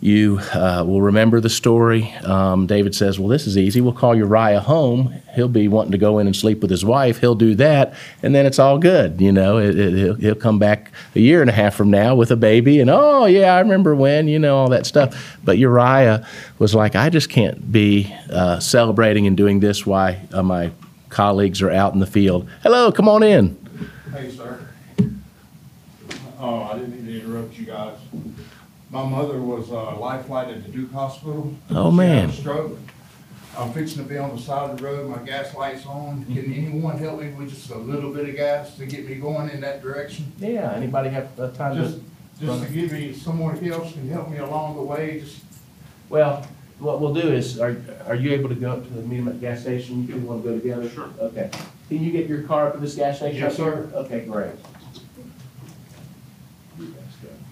you 0.00 0.38
uh, 0.54 0.84
will 0.86 1.02
remember 1.02 1.40
the 1.40 1.50
story. 1.50 2.12
Um, 2.24 2.66
David 2.66 2.94
says, 2.94 3.18
"Well, 3.18 3.28
this 3.28 3.48
is 3.48 3.58
easy. 3.58 3.80
We'll 3.80 3.92
call 3.92 4.14
Uriah 4.14 4.60
home. 4.60 5.12
He'll 5.34 5.48
be 5.48 5.66
wanting 5.66 5.92
to 5.92 5.98
go 5.98 6.18
in 6.18 6.26
and 6.26 6.36
sleep 6.36 6.60
with 6.60 6.70
his 6.70 6.84
wife. 6.84 7.18
He'll 7.18 7.34
do 7.34 7.56
that, 7.56 7.94
and 8.22 8.32
then 8.32 8.46
it's 8.46 8.60
all 8.60 8.78
good. 8.78 9.20
You 9.20 9.32
know, 9.32 9.58
it, 9.58 9.78
it, 9.78 9.94
he'll, 9.94 10.14
he'll 10.14 10.34
come 10.36 10.60
back 10.60 10.92
a 11.16 11.20
year 11.20 11.40
and 11.40 11.50
a 11.50 11.52
half 11.52 11.74
from 11.74 11.90
now 11.90 12.14
with 12.14 12.30
a 12.30 12.36
baby, 12.36 12.80
and 12.80 12.90
oh 12.90 13.24
yeah, 13.24 13.54
I 13.54 13.60
remember 13.60 13.94
when. 13.96 14.28
You 14.28 14.38
know 14.38 14.56
all 14.56 14.68
that 14.68 14.86
stuff. 14.86 15.36
But 15.42 15.58
Uriah 15.58 16.26
was 16.58 16.74
like, 16.74 16.94
I 16.94 17.10
just 17.10 17.28
can't 17.28 17.72
be 17.72 18.14
uh, 18.30 18.60
celebrating 18.60 19.26
and 19.26 19.36
doing 19.36 19.60
this 19.60 19.84
while 19.84 20.16
uh, 20.32 20.42
my 20.42 20.70
colleagues 21.08 21.60
are 21.60 21.70
out 21.70 21.94
in 21.94 21.98
the 21.98 22.06
field. 22.06 22.48
Hello, 22.62 22.92
come 22.92 23.08
on 23.08 23.22
in. 23.22 23.56
Hey, 24.12 24.30
sir. 24.30 24.67
Oh, 26.38 26.62
I 26.62 26.74
didn't 26.78 26.94
mean 26.94 27.06
to 27.06 27.20
interrupt 27.24 27.58
you 27.58 27.66
guys. 27.66 27.96
My 28.90 29.04
mother 29.06 29.40
was 29.40 29.70
uh, 29.70 29.96
life 29.98 30.26
flight 30.26 30.48
at 30.48 30.62
the 30.64 30.70
Duke 30.70 30.92
Hospital. 30.92 31.52
Oh, 31.70 31.90
She 31.90 31.96
man. 31.96 32.28
had 32.28 32.38
a 32.38 32.40
stroke. 32.40 32.78
I'm 33.56 33.72
fixing 33.72 34.02
to 34.04 34.08
be 34.08 34.16
on 34.16 34.34
the 34.36 34.40
side 34.40 34.70
of 34.70 34.78
the 34.78 34.84
road, 34.84 35.10
my 35.10 35.18
gas 35.26 35.52
light's 35.54 35.84
on. 35.84 36.24
Can 36.26 36.52
anyone 36.52 36.96
help 36.96 37.20
me 37.20 37.30
with 37.30 37.48
just 37.50 37.70
a 37.70 37.76
little 37.76 38.12
bit 38.12 38.28
of 38.28 38.36
gas 38.36 38.76
to 38.76 38.86
get 38.86 39.08
me 39.08 39.16
going 39.16 39.50
in 39.50 39.60
that 39.62 39.82
direction? 39.82 40.32
Yeah. 40.38 40.72
Anybody 40.74 41.08
have 41.10 41.28
uh, 41.40 41.50
time 41.50 41.76
to 41.76 41.82
Just, 41.82 41.98
just 42.40 42.62
to 42.62 42.72
give 42.72 42.92
me, 42.92 43.12
someone 43.12 43.58
else 43.68 43.92
can 43.92 44.08
help 44.08 44.30
me 44.30 44.38
along 44.38 44.76
the 44.76 44.82
way, 44.82 45.20
just, 45.20 45.40
Well, 46.08 46.46
what 46.78 47.00
we'll 47.00 47.14
do 47.14 47.32
is, 47.32 47.58
are, 47.58 47.76
are 48.06 48.14
you 48.14 48.30
able 48.30 48.48
to 48.50 48.54
go 48.54 48.72
up 48.74 48.84
to 48.86 48.92
the 48.94 49.02
meet 49.02 49.18
'em 49.18 49.26
at 49.28 49.34
the 49.34 49.40
gas 49.40 49.62
station? 49.62 50.06
You 50.06 50.14
two 50.14 50.20
want 50.20 50.44
to 50.44 50.50
go 50.50 50.54
together? 50.56 50.88
Sure. 50.88 51.10
Okay. 51.18 51.50
Can 51.88 52.04
you 52.04 52.12
get 52.12 52.28
your 52.28 52.42
car 52.44 52.68
up 52.68 52.74
to 52.74 52.78
this 52.80 52.94
gas 52.94 53.16
station? 53.16 53.40
Yes, 53.40 53.56
sir. 53.56 53.90
Okay, 53.92 54.20
great. 54.26 54.52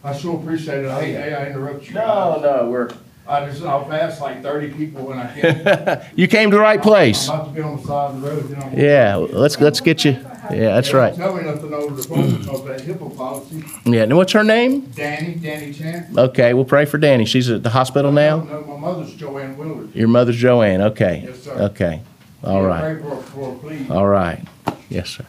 I 0.06 0.16
sure 0.16 0.38
appreciate 0.38 0.84
it. 0.84 0.88
I 0.90 1.00
hate, 1.04 1.14
hey, 1.16 1.34
I 1.34 1.46
interrupt 1.50 1.88
you 1.88 1.94
No, 1.94 2.00
guys. 2.40 2.42
no, 2.42 2.70
we're, 2.70 2.90
I 3.28 3.44
just, 3.46 3.62
I'll 3.64 3.84
pass 3.84 4.20
like 4.20 4.40
thirty 4.40 4.70
people 4.72 5.06
when 5.06 5.18
I 5.18 5.32
can. 5.40 6.06
you 6.14 6.28
came 6.28 6.50
to 6.52 6.56
the 6.56 6.62
right 6.62 6.80
place. 6.80 7.28
I'm 7.28 7.34
about 7.40 7.48
to 7.48 7.54
be 7.54 7.60
on 7.62 7.76
the 7.76 7.82
side 7.82 8.10
of 8.14 8.20
the 8.22 8.28
road, 8.28 8.48
you 8.50 8.56
know. 8.56 8.70
Yeah, 8.72 9.16
let's, 9.16 9.60
let's 9.60 9.80
get 9.80 10.04
you, 10.04 10.12
yeah, 10.12 10.74
that's 10.76 10.92
They 10.92 10.96
right. 10.98 11.14
Tell 11.14 11.34
me 11.36 11.42
nothing 11.42 11.74
over 11.74 11.94
the 11.96 12.02
phone 12.04 12.38
because 12.38 12.64
that 12.66 12.80
HIPAA 12.82 13.16
policy. 13.16 13.64
Yeah, 13.84 14.02
and 14.04 14.16
what's 14.16 14.30
her 14.32 14.44
name? 14.44 14.82
Danny, 14.94 15.34
Danny 15.34 15.72
Chan. 15.72 16.14
Okay, 16.16 16.54
we'll 16.54 16.64
pray 16.64 16.84
for 16.84 16.98
Danny. 16.98 17.24
She's 17.24 17.50
at 17.50 17.64
the 17.64 17.70
hospital 17.70 18.12
now? 18.12 18.44
No, 18.44 18.60
my 18.62 18.76
mother's 18.76 19.12
Joanne 19.14 19.56
Willard. 19.56 19.92
Your 19.92 20.06
mother's 20.08 20.36
Joanne, 20.36 20.80
okay. 20.82 21.24
Yes, 21.26 21.42
sir. 21.42 21.52
Okay, 21.70 22.02
all 22.44 22.62
Yeah, 22.62 22.68
right, 22.68 23.00
Pray 23.00 23.10
for, 23.10 23.22
for, 23.22 23.52
her, 23.54 23.58
please. 23.58 23.90
all 23.90 24.06
right. 24.06 24.40
Yes, 24.88 25.08
sir. 25.10 25.26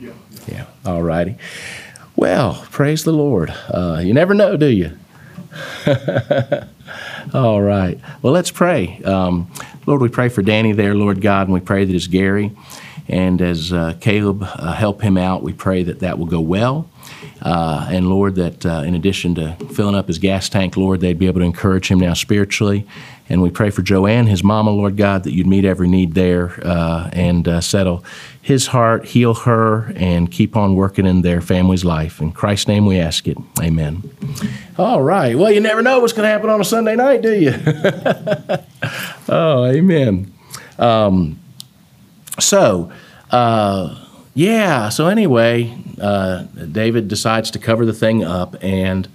Yeah. 0.00 0.10
Yeah, 0.48 0.66
all 0.84 1.00
righty. 1.02 1.36
Well, 2.16 2.64
praise 2.70 3.04
the 3.04 3.12
Lord. 3.12 3.52
Uh, 3.68 4.00
you 4.02 4.14
never 4.14 4.34
know, 4.34 4.56
do 4.56 4.68
you? 4.68 4.96
All 7.34 7.60
right. 7.60 7.98
Well, 8.22 8.32
let's 8.32 8.50
pray. 8.50 9.02
Um, 9.04 9.50
Lord, 9.86 10.00
we 10.00 10.08
pray 10.08 10.28
for 10.28 10.42
Danny 10.42 10.72
there, 10.72 10.94
Lord 10.94 11.20
God, 11.20 11.48
and 11.48 11.54
we 11.54 11.60
pray 11.60 11.84
that 11.84 11.94
as 11.94 12.06
Gary 12.06 12.52
and 13.08 13.42
as 13.42 13.72
uh, 13.72 13.94
Caleb 14.00 14.42
uh, 14.42 14.72
help 14.74 15.02
him 15.02 15.18
out, 15.18 15.42
we 15.42 15.52
pray 15.52 15.82
that 15.82 16.00
that 16.00 16.18
will 16.18 16.26
go 16.26 16.40
well. 16.40 16.88
Uh, 17.44 17.86
and 17.90 18.08
Lord, 18.08 18.36
that 18.36 18.64
uh, 18.64 18.82
in 18.86 18.94
addition 18.94 19.34
to 19.34 19.54
filling 19.74 19.94
up 19.94 20.06
his 20.06 20.18
gas 20.18 20.48
tank, 20.48 20.78
Lord, 20.78 21.00
they'd 21.00 21.18
be 21.18 21.26
able 21.26 21.40
to 21.40 21.46
encourage 21.46 21.88
him 21.88 22.00
now 22.00 22.14
spiritually. 22.14 22.86
And 23.28 23.42
we 23.42 23.50
pray 23.50 23.70
for 23.70 23.82
Joanne, 23.82 24.26
his 24.26 24.42
mama, 24.42 24.70
Lord 24.70 24.96
God, 24.96 25.24
that 25.24 25.32
you'd 25.32 25.46
meet 25.46 25.64
every 25.64 25.88
need 25.88 26.14
there 26.14 26.58
uh, 26.62 27.10
and 27.12 27.46
uh, 27.46 27.60
settle 27.60 28.04
his 28.40 28.68
heart, 28.68 29.04
heal 29.06 29.32
her, 29.32 29.92
and 29.96 30.30
keep 30.30 30.56
on 30.56 30.74
working 30.74 31.06
in 31.06 31.22
their 31.22 31.40
family's 31.40 31.84
life. 31.84 32.20
In 32.20 32.32
Christ's 32.32 32.68
name 32.68 32.84
we 32.84 32.98
ask 32.98 33.26
it. 33.26 33.38
Amen. 33.60 34.02
All 34.78 35.02
right. 35.02 35.36
Well, 35.36 35.50
you 35.50 35.60
never 35.60 35.82
know 35.82 36.00
what's 36.00 36.12
going 36.12 36.24
to 36.24 36.30
happen 36.30 36.50
on 36.50 36.60
a 36.60 36.64
Sunday 36.64 36.96
night, 36.96 37.22
do 37.22 37.34
you? 37.34 37.54
oh, 39.28 39.64
amen. 39.64 40.32
Um, 40.78 41.38
so, 42.38 42.92
uh, 43.30 44.03
yeah, 44.34 44.88
so 44.88 45.06
anyway, 45.06 45.76
uh, 46.00 46.42
David 46.70 47.08
decides 47.08 47.50
to 47.52 47.58
cover 47.58 47.86
the 47.86 47.92
thing 47.92 48.24
up, 48.24 48.56
and, 48.62 49.08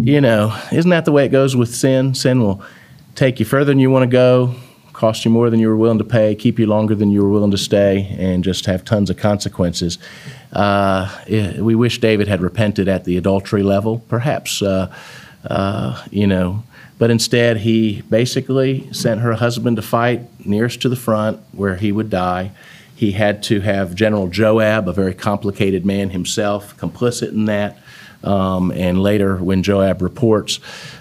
you 0.00 0.20
know, 0.20 0.58
isn't 0.72 0.90
that 0.90 1.04
the 1.04 1.12
way 1.12 1.26
it 1.26 1.28
goes 1.28 1.54
with 1.54 1.74
sin? 1.74 2.14
Sin 2.14 2.40
will 2.40 2.62
take 3.14 3.38
you 3.38 3.44
further 3.44 3.66
than 3.66 3.78
you 3.78 3.90
want 3.90 4.04
to 4.04 4.10
go, 4.10 4.54
cost 4.94 5.24
you 5.24 5.30
more 5.30 5.50
than 5.50 5.60
you 5.60 5.68
were 5.68 5.76
willing 5.76 5.98
to 5.98 6.04
pay, 6.04 6.34
keep 6.34 6.58
you 6.58 6.66
longer 6.66 6.94
than 6.94 7.10
you 7.10 7.22
were 7.22 7.28
willing 7.28 7.50
to 7.50 7.58
stay, 7.58 8.16
and 8.18 8.42
just 8.42 8.66
have 8.66 8.84
tons 8.84 9.10
of 9.10 9.16
consequences. 9.16 9.98
Uh, 10.52 11.10
we 11.58 11.74
wish 11.74 11.98
David 11.98 12.28
had 12.28 12.40
repented 12.40 12.88
at 12.88 13.04
the 13.04 13.16
adultery 13.16 13.62
level, 13.62 14.02
perhaps, 14.08 14.62
uh, 14.62 14.94
uh, 15.44 16.02
you 16.10 16.26
know, 16.26 16.62
but 16.98 17.10
instead 17.10 17.58
he 17.58 18.02
basically 18.02 18.90
sent 18.92 19.20
her 19.20 19.34
husband 19.34 19.76
to 19.76 19.82
fight 19.82 20.20
nearest 20.46 20.80
to 20.82 20.88
the 20.88 20.96
front 20.96 21.40
where 21.52 21.76
he 21.76 21.90
would 21.90 22.08
die. 22.08 22.52
He 23.02 23.10
had 23.10 23.42
to 23.42 23.58
have 23.58 23.96
General 23.96 24.28
Joab, 24.28 24.86
a 24.86 24.92
very 24.92 25.12
complicated 25.12 25.84
man 25.84 26.10
himself, 26.10 26.76
complicit 26.76 27.30
in 27.30 27.46
that. 27.46 27.78
Um, 28.22 28.70
and 28.70 29.02
later, 29.02 29.38
when 29.38 29.64
Joab 29.64 30.02
reports, 30.02 30.60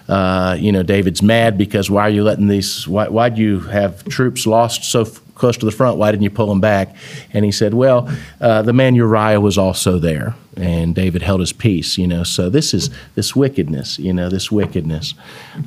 uh, 0.10 0.58
you 0.60 0.72
know, 0.72 0.82
David's 0.82 1.22
mad 1.22 1.60
because 1.60 1.92
why 1.92 2.02
are 2.02 2.10
you 2.10 2.24
letting 2.24 2.48
these, 2.48 2.88
why, 2.88 3.08
why'd 3.08 3.38
you 3.38 3.60
have 3.60 4.04
troops 4.06 4.48
lost 4.48 4.84
so 4.84 5.06
close 5.42 5.58
to 5.58 5.66
the 5.66 5.72
front? 5.72 5.98
Why 5.98 6.12
didn't 6.12 6.24
you 6.24 6.30
pull 6.30 6.52
him 6.52 6.62
back? 6.62 6.96
And 7.34 7.44
he 7.44 7.52
said, 7.52 7.74
well, 7.74 8.10
uh, 8.40 8.62
the 8.62 8.74
man 8.74 8.96
Uriah 8.96 9.42
was 9.42 9.58
also 9.58 9.98
there. 10.00 10.36
And 10.56 10.94
David 10.94 11.24
held 11.24 11.40
his 11.40 11.52
peace, 11.52 11.98
you 11.98 12.08
know. 12.08 12.24
So 12.24 12.50
this 12.50 12.74
is 12.74 12.90
this 13.16 13.36
wickedness, 13.36 13.98
you 13.98 14.14
know, 14.14 14.30
this 14.30 14.52
wickedness. 14.52 15.16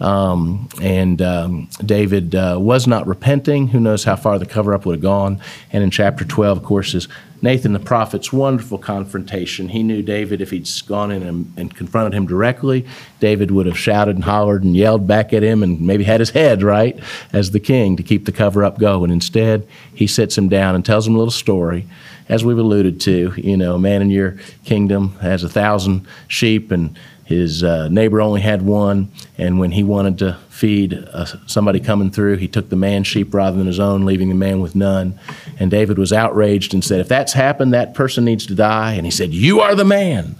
Um, 0.00 0.68
and 0.80 1.20
um, 1.20 1.68
David 1.84 2.34
uh, 2.34 2.58
was 2.60 2.86
not 2.86 3.06
repenting. 3.06 3.68
Who 3.68 3.80
knows 3.80 4.04
how 4.04 4.16
far 4.16 4.38
the 4.38 4.46
cover 4.46 4.74
up 4.74 4.86
would 4.86 4.96
have 4.96 5.02
gone. 5.02 5.40
And 5.72 5.82
in 5.82 5.90
chapter 5.90 6.24
12, 6.24 6.58
of 6.58 6.64
course, 6.64 6.94
is 6.94 7.08
Nathan 7.44 7.74
the 7.74 7.78
prophet's 7.78 8.32
wonderful 8.32 8.78
confrontation. 8.78 9.68
He 9.68 9.82
knew 9.82 10.00
David, 10.00 10.40
if 10.40 10.50
he'd 10.50 10.66
gone 10.86 11.10
in 11.10 11.22
and, 11.22 11.52
and, 11.58 11.76
confronted 11.76 12.14
him 12.14 12.26
directly, 12.26 12.86
David 13.20 13.50
would 13.50 13.66
have 13.66 13.76
shouted 13.76 14.16
and 14.16 14.24
hollered 14.24 14.64
and 14.64 14.74
yelled 14.74 15.06
back 15.06 15.34
at 15.34 15.42
him 15.42 15.62
and 15.62 15.78
maybe 15.78 16.04
had 16.04 16.20
his 16.20 16.30
head 16.30 16.62
right 16.62 16.98
as 17.34 17.50
the 17.50 17.60
king 17.60 17.98
to 17.98 18.02
keep 18.02 18.24
the 18.24 18.32
cover 18.32 18.64
up 18.64 18.78
going. 18.78 19.10
Instead, 19.10 19.68
he 19.94 20.06
sits 20.06 20.38
him 20.38 20.48
down 20.48 20.74
and 20.74 20.86
tells 20.86 21.06
him 21.06 21.14
a 21.14 21.18
little 21.18 21.30
story. 21.30 21.86
As 22.30 22.46
we've 22.46 22.56
alluded 22.56 22.98
to, 23.02 23.34
you 23.36 23.58
know, 23.58 23.74
a 23.74 23.78
man 23.78 24.00
in 24.00 24.08
your 24.08 24.38
kingdom 24.64 25.10
has 25.16 25.44
a 25.44 25.48
thousand 25.50 26.06
sheep 26.26 26.70
and 26.70 26.98
his 27.24 27.64
uh, 27.64 27.88
neighbor 27.88 28.20
only 28.20 28.42
had 28.42 28.62
one, 28.62 29.10
and 29.38 29.58
when 29.58 29.72
he 29.72 29.82
wanted 29.82 30.18
to 30.18 30.38
feed 30.50 30.92
uh, 30.92 31.24
somebody 31.46 31.80
coming 31.80 32.10
through, 32.10 32.36
he 32.36 32.48
took 32.48 32.68
the 32.68 32.76
man's 32.76 33.06
sheep 33.06 33.32
rather 33.32 33.56
than 33.56 33.66
his 33.66 33.80
own, 33.80 34.04
leaving 34.04 34.28
the 34.28 34.34
man 34.34 34.60
with 34.60 34.74
none. 34.74 35.18
And 35.58 35.70
David 35.70 35.98
was 35.98 36.12
outraged 36.12 36.74
and 36.74 36.84
said, 36.84 37.00
If 37.00 37.08
that's 37.08 37.32
happened, 37.32 37.72
that 37.72 37.94
person 37.94 38.24
needs 38.24 38.46
to 38.46 38.54
die. 38.54 38.92
And 38.92 39.06
he 39.06 39.10
said, 39.10 39.32
You 39.32 39.60
are 39.60 39.74
the 39.74 39.84
man. 39.84 40.36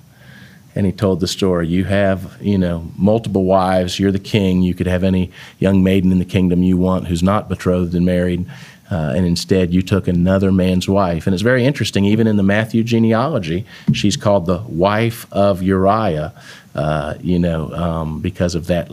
And 0.77 0.87
he 0.87 0.93
told 0.93 1.21
the 1.21 1.29
story. 1.29 1.69
You 1.69 1.85
have, 1.85 2.37
you 2.41 2.59
know, 2.59 2.91
multiple 2.99 3.45
wives. 3.45 3.99
You're 3.99 4.13
the 4.13 4.19
king. 4.19 4.63
You 4.63 4.75
could 4.75 4.89
have 4.89 5.05
any 5.05 5.31
young 5.59 5.83
maiden 5.85 6.11
in 6.13 6.19
the 6.19 6.25
kingdom 6.25 6.63
you 6.63 6.77
want 6.77 7.07
who's 7.07 7.23
not 7.23 7.49
betrothed 7.49 7.95
and 7.95 8.05
married. 8.05 8.47
Uh, 8.91 9.15
and 9.17 9.27
instead, 9.27 9.73
you 9.73 9.83
took 9.83 10.07
another 10.07 10.53
man's 10.53 10.89
wife. 10.89 11.27
And 11.27 11.33
it's 11.33 11.43
very 11.43 11.65
interesting, 11.65 12.05
even 12.05 12.27
in 12.27 12.37
the 12.37 12.43
Matthew 12.43 12.85
genealogy, 12.85 13.65
she's 13.93 14.17
called 14.17 14.47
the 14.47 14.59
wife 14.69 15.27
of 15.33 15.63
Uriah 15.63 16.35
uh, 16.75 17.15
you 17.21 17.39
know, 17.39 17.73
um, 17.73 18.21
because 18.21 18.55
of 18.55 18.67
that, 18.67 18.91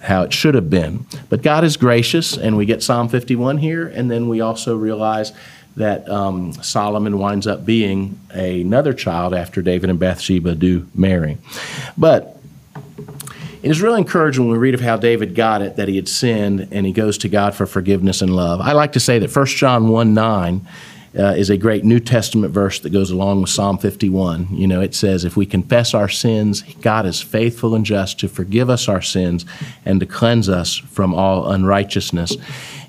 how 0.00 0.22
it 0.22 0.32
should 0.32 0.54
have 0.54 0.70
been. 0.70 1.04
But 1.28 1.42
God 1.42 1.64
is 1.64 1.76
gracious, 1.76 2.36
and 2.36 2.56
we 2.56 2.64
get 2.64 2.82
Psalm 2.82 3.08
51 3.08 3.58
here, 3.58 3.86
and 3.86 4.10
then 4.10 4.28
we 4.28 4.40
also 4.40 4.76
realize 4.76 5.32
that 5.76 6.08
um, 6.08 6.52
Solomon 6.54 7.18
winds 7.18 7.46
up 7.46 7.64
being 7.64 8.18
another 8.30 8.92
child 8.92 9.34
after 9.34 9.62
David 9.62 9.90
and 9.90 9.98
Bathsheba 9.98 10.54
do 10.54 10.88
marry. 10.94 11.38
But 11.96 12.37
it 13.62 13.70
is 13.70 13.82
really 13.82 13.98
encouraging 13.98 14.44
when 14.44 14.52
we 14.52 14.58
read 14.58 14.74
of 14.74 14.80
how 14.80 14.96
David 14.96 15.34
got 15.34 15.62
it 15.62 15.76
that 15.76 15.88
he 15.88 15.96
had 15.96 16.08
sinned 16.08 16.68
and 16.70 16.86
he 16.86 16.92
goes 16.92 17.18
to 17.18 17.28
God 17.28 17.54
for 17.54 17.66
forgiveness 17.66 18.22
and 18.22 18.34
love. 18.34 18.60
I 18.60 18.72
like 18.72 18.92
to 18.92 19.00
say 19.00 19.18
that 19.18 19.34
1 19.34 19.46
John 19.46 19.88
1 19.88 20.14
9 20.14 20.68
uh, 21.18 21.22
is 21.36 21.50
a 21.50 21.56
great 21.56 21.84
New 21.84 21.98
Testament 21.98 22.52
verse 22.52 22.78
that 22.80 22.90
goes 22.90 23.10
along 23.10 23.40
with 23.40 23.50
Psalm 23.50 23.78
51. 23.78 24.48
You 24.52 24.68
know, 24.68 24.80
it 24.80 24.94
says, 24.94 25.24
If 25.24 25.36
we 25.36 25.46
confess 25.46 25.94
our 25.94 26.08
sins, 26.08 26.62
God 26.80 27.06
is 27.06 27.20
faithful 27.20 27.74
and 27.74 27.84
just 27.84 28.20
to 28.20 28.28
forgive 28.28 28.70
us 28.70 28.88
our 28.88 29.02
sins 29.02 29.44
and 29.84 29.98
to 30.00 30.06
cleanse 30.06 30.48
us 30.48 30.76
from 30.76 31.14
all 31.14 31.50
unrighteousness. 31.50 32.36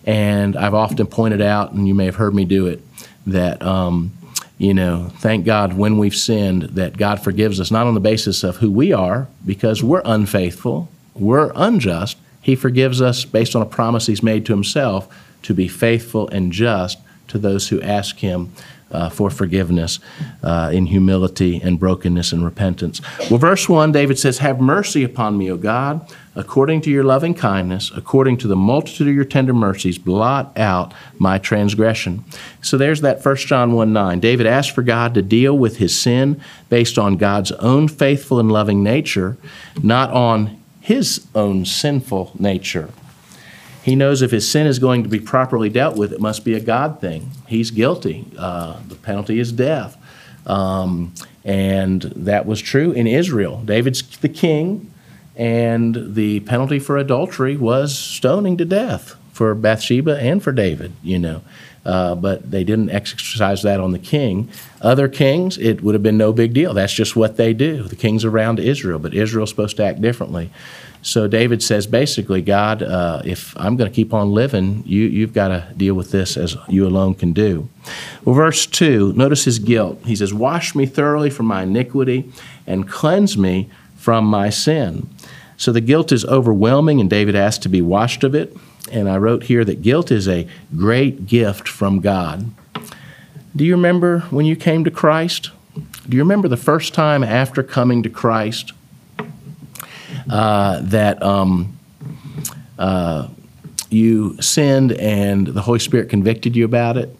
And 0.06 0.56
I've 0.56 0.74
often 0.74 1.08
pointed 1.08 1.42
out, 1.42 1.72
and 1.72 1.88
you 1.88 1.96
may 1.96 2.06
have 2.06 2.16
heard 2.16 2.36
me 2.36 2.46
do 2.46 2.68
it, 2.68 2.82
that. 3.28 3.62
Um, 3.64 4.12
you 4.60 4.74
know, 4.74 5.10
thank 5.20 5.46
God 5.46 5.74
when 5.74 5.98
we've 5.98 6.16
sinned 6.16 6.64
that 6.64 6.98
God 6.98 7.24
forgives 7.24 7.62
us, 7.62 7.72
not 7.72 7.88
on 7.88 7.94
the 7.94 8.02
basis 8.02 8.44
of 8.44 8.58
who 8.58 8.70
we 8.70 8.92
are, 8.92 9.30
because 9.46 9.82
we're 9.82 10.02
unfaithful, 10.04 10.90
we're 11.16 11.54
unjust. 11.56 12.18
He 12.42 12.58
forgives 12.58 13.02
us 13.02 13.24
based 13.24 13.56
on 13.56 13.62
a 13.62 13.66
promise 13.66 14.08
He's 14.08 14.22
made 14.22 14.46
to 14.46 14.54
Himself 14.54 15.08
to 15.44 15.54
be 15.54 15.70
faithful 15.70 16.28
and 16.28 16.52
just 16.52 16.98
to 17.30 17.38
those 17.38 17.70
who 17.70 17.82
ask 17.82 18.18
Him 18.18 18.52
uh, 18.92 19.10
for 19.10 19.30
forgiveness 19.30 20.00
uh, 20.44 20.72
in 20.74 20.86
humility 20.88 21.62
and 21.62 21.80
brokenness 21.80 22.32
and 22.32 22.44
repentance. 22.44 23.02
Well, 23.30 23.38
verse 23.40 23.70
1, 23.70 23.92
David 23.92 24.18
says, 24.18 24.40
Have 24.40 24.60
mercy 24.60 25.04
upon 25.04 25.38
me, 25.38 25.52
O 25.52 25.58
God, 25.58 26.08
according 26.36 26.82
to 26.82 26.90
your 26.90 27.04
loving 27.04 27.34
kindness, 27.34 27.92
according 27.96 28.38
to 28.38 28.48
the 28.48 28.56
multitude 28.56 29.08
of 29.08 29.16
your 29.16 29.26
tender 29.26 29.54
mercies, 29.54 29.98
blot 29.98 30.58
out 30.58 30.94
my 31.18 31.38
transgression. 31.38 32.24
So 32.62 32.78
there's 32.78 33.02
that 33.02 33.24
1 33.24 33.36
John 33.38 33.74
1 33.74 33.94
9. 33.94 34.20
David 34.20 34.48
asked 34.48 34.72
for 34.72 34.84
God 34.84 35.14
to 35.14 35.22
deal 35.22 35.58
with 35.58 35.78
his 35.78 35.98
sin 35.98 36.42
based 36.70 36.98
on 36.98 37.18
God's 37.18 37.52
own 37.54 37.88
faithful 37.88 38.40
and 38.40 38.52
loving 38.52 38.84
nature, 38.84 39.38
not 39.84 40.10
on 40.12 40.60
his 40.82 41.28
own 41.36 41.66
sinful 41.66 42.32
nature. 42.40 42.90
He 43.84 43.96
knows 43.96 44.22
if 44.22 44.32
his 44.32 44.50
sin 44.50 44.68
is 44.68 44.80
going 44.80 45.04
to 45.04 45.10
be 45.10 45.20
properly 45.20 45.70
dealt 45.70 45.96
with, 45.96 46.12
it 46.12 46.20
must 46.20 46.44
be 46.44 46.54
a 46.54 46.60
God 46.60 47.00
thing. 47.00 47.32
He's 47.48 47.72
guilty. 47.72 48.26
Uh, 48.38 48.80
the 48.88 48.96
penalty 48.96 49.40
is 49.40 49.52
death. 49.52 49.98
Um, 50.46 51.14
and 51.46 52.02
that 52.16 52.46
was 52.46 52.62
true 52.62 52.92
in 52.92 53.08
Israel. 53.08 53.62
David's 53.64 54.02
the 54.18 54.30
king, 54.30 54.92
and 55.36 56.16
the 56.16 56.42
penalty 56.42 56.80
for 56.80 56.98
adultery 56.98 57.56
was 57.56 57.98
stoning 57.98 58.58
to 58.58 58.66
death 58.66 59.16
for 59.32 59.56
Bathsheba 59.56 60.20
and 60.20 60.44
for 60.44 60.52
David, 60.52 60.92
you 61.02 61.18
know. 61.18 61.42
Uh, 61.86 62.14
but 62.14 62.52
they 62.52 62.64
didn't 62.66 62.90
exercise 62.90 63.64
that 63.64 63.80
on 63.80 63.92
the 63.94 64.00
king. 64.00 64.50
Other 64.82 65.08
kings, 65.08 65.58
it 65.58 65.82
would 65.82 65.96
have 65.96 66.04
been 66.04 66.18
no 66.18 66.34
big 66.34 66.54
deal. 66.54 66.74
That's 66.74 66.94
just 66.94 67.16
what 67.16 67.38
they 67.38 67.54
do. 67.54 67.84
The 67.84 67.96
kings 67.96 68.26
around 68.26 68.60
Israel, 68.60 69.00
but 69.00 69.14
Israel's 69.14 69.50
supposed 69.50 69.78
to 69.78 69.86
act 69.86 70.02
differently. 70.02 70.52
So 71.02 71.28
David 71.28 71.64
says 71.64 71.88
basically, 71.88 72.42
God, 72.42 72.84
uh, 72.84 73.22
if 73.24 73.56
I'm 73.58 73.78
going 73.78 73.90
to 73.90 73.96
keep 73.96 74.14
on 74.14 74.32
living, 74.32 74.84
you, 74.86 75.04
you've 75.04 75.34
got 75.34 75.48
to 75.48 75.68
deal 75.76 75.94
with 75.94 76.12
this 76.12 76.36
as 76.36 76.58
you 76.68 76.86
alone 76.86 77.16
can 77.16 77.32
do. 77.32 77.70
Well, 78.26 78.36
verse 78.36 78.66
2, 78.66 79.14
notice 79.14 79.46
his 79.46 79.60
guilt. 79.60 80.02
He 80.06 80.16
says, 80.16 80.34
Wash 80.34 80.76
me 80.76 80.86
thoroughly 80.86 81.30
from 81.30 81.46
my 81.46 81.64
iniquity 81.64 82.32
and 82.68 82.88
cleanse 82.88 83.38
me 83.38 83.70
from 83.96 84.26
my 84.26 84.50
sin. 84.50 85.10
So 85.56 85.72
the 85.72 85.82
guilt 85.82 86.12
is 86.12 86.26
overwhelming, 86.26 87.02
and 87.02 87.10
David 87.10 87.36
asked 87.36 87.64
to 87.64 87.70
be 87.70 87.82
washed 87.82 88.24
of 88.24 88.36
it. 88.36 88.56
And 88.92 89.10
I 89.10 89.18
wrote 89.18 89.44
here 89.44 89.66
that 89.66 89.82
guilt 89.82 90.12
is 90.12 90.28
a 90.28 90.48
great 90.76 91.28
gift 91.28 91.68
from 91.68 92.00
God. 92.00 92.50
Do 93.56 93.66
you 93.66 93.76
remember 93.76 94.22
when 94.30 94.46
you 94.46 94.56
came 94.56 94.84
to 94.84 94.92
Christ? 94.92 95.52
Do 96.08 96.18
you 96.18 96.24
remember 96.24 96.48
the 96.48 96.58
first 96.58 96.94
time 96.94 97.24
after 97.24 97.62
coming 97.62 98.04
to 98.04 98.10
Christ 98.10 98.74
uh, 100.30 100.80
that 100.84 101.22
um, 101.24 101.78
uh, 102.78 103.28
you 103.90 104.40
sinned 104.42 104.92
and 104.94 105.48
the 105.48 105.62
Holy 105.62 105.80
Spirit 105.80 106.10
convicted 106.10 106.56
you 106.56 106.66
about 106.66 106.98
it. 106.98 107.16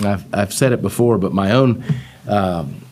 I've, 0.00 0.24
I've 0.34 0.52
said 0.52 0.72
it 0.72 0.82
before, 0.82 1.16
but 1.18 1.32
my 1.32 1.52
own 1.52 1.84
um, 2.28 2.82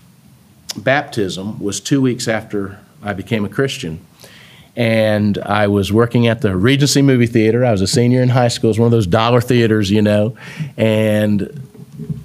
baptism 0.76 1.58
was 1.58 1.80
two 1.80 2.00
weeks 2.00 2.28
after 2.28 2.78
I 3.02 3.12
became 3.12 3.44
a 3.44 3.48
Christian. 3.48 4.00
and 4.76 5.38
I 5.38 5.68
was 5.68 5.92
working 5.92 6.26
at 6.26 6.40
the 6.40 6.56
Regency 6.56 7.02
Movie 7.02 7.26
Theater. 7.26 7.64
I 7.64 7.70
was 7.70 7.80
a 7.80 7.86
senior 7.86 8.22
in 8.22 8.30
high 8.30 8.48
school. 8.48 8.68
It 8.68 8.72
was 8.72 8.78
one 8.80 8.86
of 8.86 8.92
those 8.92 9.06
dollar 9.06 9.40
theaters, 9.40 9.90
you 9.90 10.02
know. 10.02 10.36
And 10.76 11.68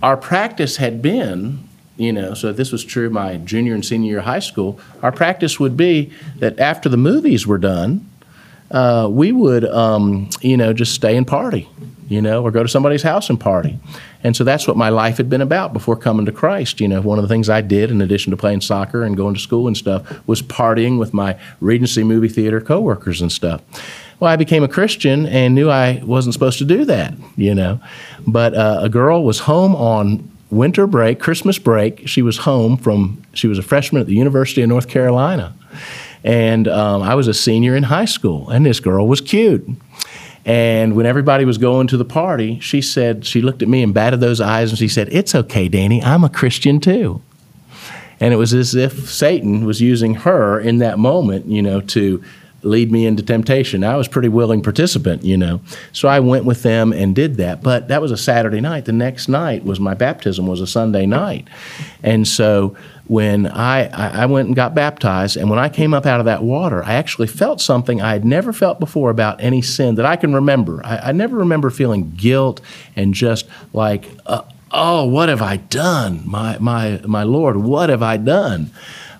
our 0.01 0.17
practice 0.17 0.77
had 0.77 1.01
been, 1.01 1.59
you 1.99 2.13
know, 2.13 2.33
so 2.33 2.53
this 2.53 2.71
was 2.71 2.85
true 2.85 3.09
my 3.09 3.35
junior 3.37 3.73
and 3.73 3.85
senior 3.85 4.09
year 4.09 4.19
of 4.19 4.25
high 4.25 4.39
school. 4.39 4.79
Our 5.03 5.11
practice 5.11 5.59
would 5.59 5.75
be 5.75 6.13
that 6.37 6.57
after 6.57 6.87
the 6.87 6.95
movies 6.95 7.45
were 7.45 7.57
done, 7.57 8.09
uh, 8.71 9.09
we 9.11 9.33
would, 9.33 9.65
um, 9.65 10.29
you 10.39 10.55
know, 10.55 10.71
just 10.71 10.93
stay 10.93 11.17
and 11.17 11.27
party, 11.27 11.67
you 12.07 12.21
know, 12.21 12.41
or 12.41 12.51
go 12.51 12.63
to 12.63 12.69
somebody's 12.69 13.03
house 13.03 13.29
and 13.29 13.37
party. 13.37 13.77
And 14.23 14.33
so 14.33 14.45
that's 14.45 14.65
what 14.65 14.77
my 14.77 14.87
life 14.87 15.17
had 15.17 15.29
been 15.29 15.41
about 15.41 15.73
before 15.73 15.97
coming 15.97 16.25
to 16.25 16.31
Christ. 16.31 16.79
You 16.79 16.87
know, 16.87 17.01
one 17.01 17.19
of 17.19 17.23
the 17.23 17.27
things 17.27 17.49
I 17.49 17.59
did 17.59 17.91
in 17.91 18.01
addition 18.01 18.31
to 18.31 18.37
playing 18.37 18.61
soccer 18.61 19.03
and 19.03 19.17
going 19.17 19.33
to 19.33 19.39
school 19.39 19.67
and 19.67 19.75
stuff 19.75 20.25
was 20.25 20.41
partying 20.41 20.99
with 20.99 21.13
my 21.13 21.37
Regency 21.59 22.05
movie 22.05 22.29
theater 22.29 22.61
coworkers 22.61 23.21
and 23.21 23.29
stuff. 23.31 23.61
Well, 24.21 24.31
I 24.31 24.37
became 24.37 24.63
a 24.63 24.69
Christian 24.69 25.25
and 25.25 25.53
knew 25.53 25.69
I 25.69 26.01
wasn't 26.05 26.33
supposed 26.33 26.59
to 26.59 26.65
do 26.65 26.85
that, 26.85 27.13
you 27.35 27.53
know. 27.53 27.81
But 28.25 28.53
uh, 28.53 28.79
a 28.83 28.89
girl 28.89 29.23
was 29.23 29.39
home 29.39 29.75
on 29.75 30.29
winter 30.49 30.87
break, 30.87 31.19
Christmas 31.19 31.59
break. 31.59 32.07
She 32.07 32.21
was 32.21 32.39
home 32.39 32.77
from, 32.77 33.21
she 33.33 33.47
was 33.47 33.57
a 33.57 33.63
freshman 33.63 34.01
at 34.01 34.07
the 34.07 34.15
University 34.15 34.61
of 34.61 34.69
North 34.69 34.87
Carolina. 34.87 35.55
And 36.23 36.67
um, 36.67 37.01
I 37.01 37.15
was 37.15 37.27
a 37.27 37.33
senior 37.33 37.75
in 37.75 37.83
high 37.83 38.05
school, 38.05 38.49
and 38.49 38.65
this 38.65 38.79
girl 38.79 39.07
was 39.07 39.21
cute. 39.21 39.67
And 40.45 40.95
when 40.95 41.05
everybody 41.05 41.45
was 41.45 41.57
going 41.57 41.87
to 41.87 41.97
the 41.97 42.05
party, 42.05 42.59
she 42.59 42.81
said, 42.81 43.25
she 43.25 43.41
looked 43.41 43.61
at 43.61 43.67
me 43.67 43.83
and 43.83 43.93
batted 43.93 44.19
those 44.19 44.41
eyes 44.41 44.71
and 44.71 44.79
she 44.79 44.87
said, 44.87 45.09
It's 45.11 45.35
okay, 45.35 45.67
Danny, 45.67 46.01
I'm 46.01 46.23
a 46.23 46.29
Christian 46.29 46.79
too. 46.79 47.21
And 48.19 48.33
it 48.33 48.37
was 48.37 48.53
as 48.53 48.75
if 48.75 49.09
Satan 49.09 49.65
was 49.65 49.79
using 49.79 50.15
her 50.15 50.59
in 50.59 50.79
that 50.79 50.97
moment, 50.99 51.45
you 51.45 51.61
know, 51.61 51.81
to 51.81 52.23
lead 52.63 52.91
me 52.91 53.05
into 53.05 53.23
temptation. 53.23 53.83
I 53.83 53.95
was 53.95 54.07
a 54.07 54.09
pretty 54.09 54.29
willing 54.29 54.61
participant, 54.61 55.23
you 55.23 55.37
know. 55.37 55.61
So 55.93 56.07
I 56.07 56.19
went 56.19 56.45
with 56.45 56.63
them 56.63 56.91
and 56.91 57.15
did 57.15 57.37
that. 57.37 57.61
But 57.61 57.87
that 57.87 58.01
was 58.01 58.11
a 58.11 58.17
Saturday 58.17 58.61
night. 58.61 58.85
The 58.85 58.91
next 58.91 59.27
night 59.27 59.63
was 59.63 59.79
my 59.79 59.93
baptism 59.93 60.47
was 60.47 60.61
a 60.61 60.67
Sunday 60.67 61.05
night. 61.05 61.47
And 62.03 62.27
so 62.27 62.75
when 63.07 63.47
I, 63.47 63.87
I 63.87 64.25
went 64.27 64.47
and 64.47 64.55
got 64.55 64.75
baptized, 64.75 65.35
and 65.35 65.49
when 65.49 65.57
I 65.57 65.67
came 65.67 65.95
up 65.95 66.05
out 66.05 66.19
of 66.19 66.27
that 66.27 66.43
water, 66.43 66.83
I 66.83 66.93
actually 66.93 67.27
felt 67.27 67.59
something 67.59 68.01
I 68.01 68.13
had 68.13 68.23
never 68.23 68.53
felt 68.53 68.79
before 68.79 69.09
about 69.09 69.41
any 69.41 69.63
sin 69.63 69.95
that 69.95 70.05
I 70.05 70.15
can 70.15 70.33
remember. 70.35 70.81
I, 70.85 70.97
I 70.97 71.11
never 71.11 71.37
remember 71.37 71.71
feeling 71.71 72.11
guilt 72.11 72.61
and 72.95 73.13
just 73.13 73.47
like, 73.73 74.05
uh, 74.27 74.43
oh, 74.71 75.05
what 75.05 75.29
have 75.29 75.41
I 75.41 75.57
done? 75.57 76.21
My, 76.25 76.59
my, 76.59 77.01
my 77.05 77.23
Lord, 77.23 77.57
what 77.57 77.89
have 77.89 78.03
I 78.03 78.17
done? 78.17 78.69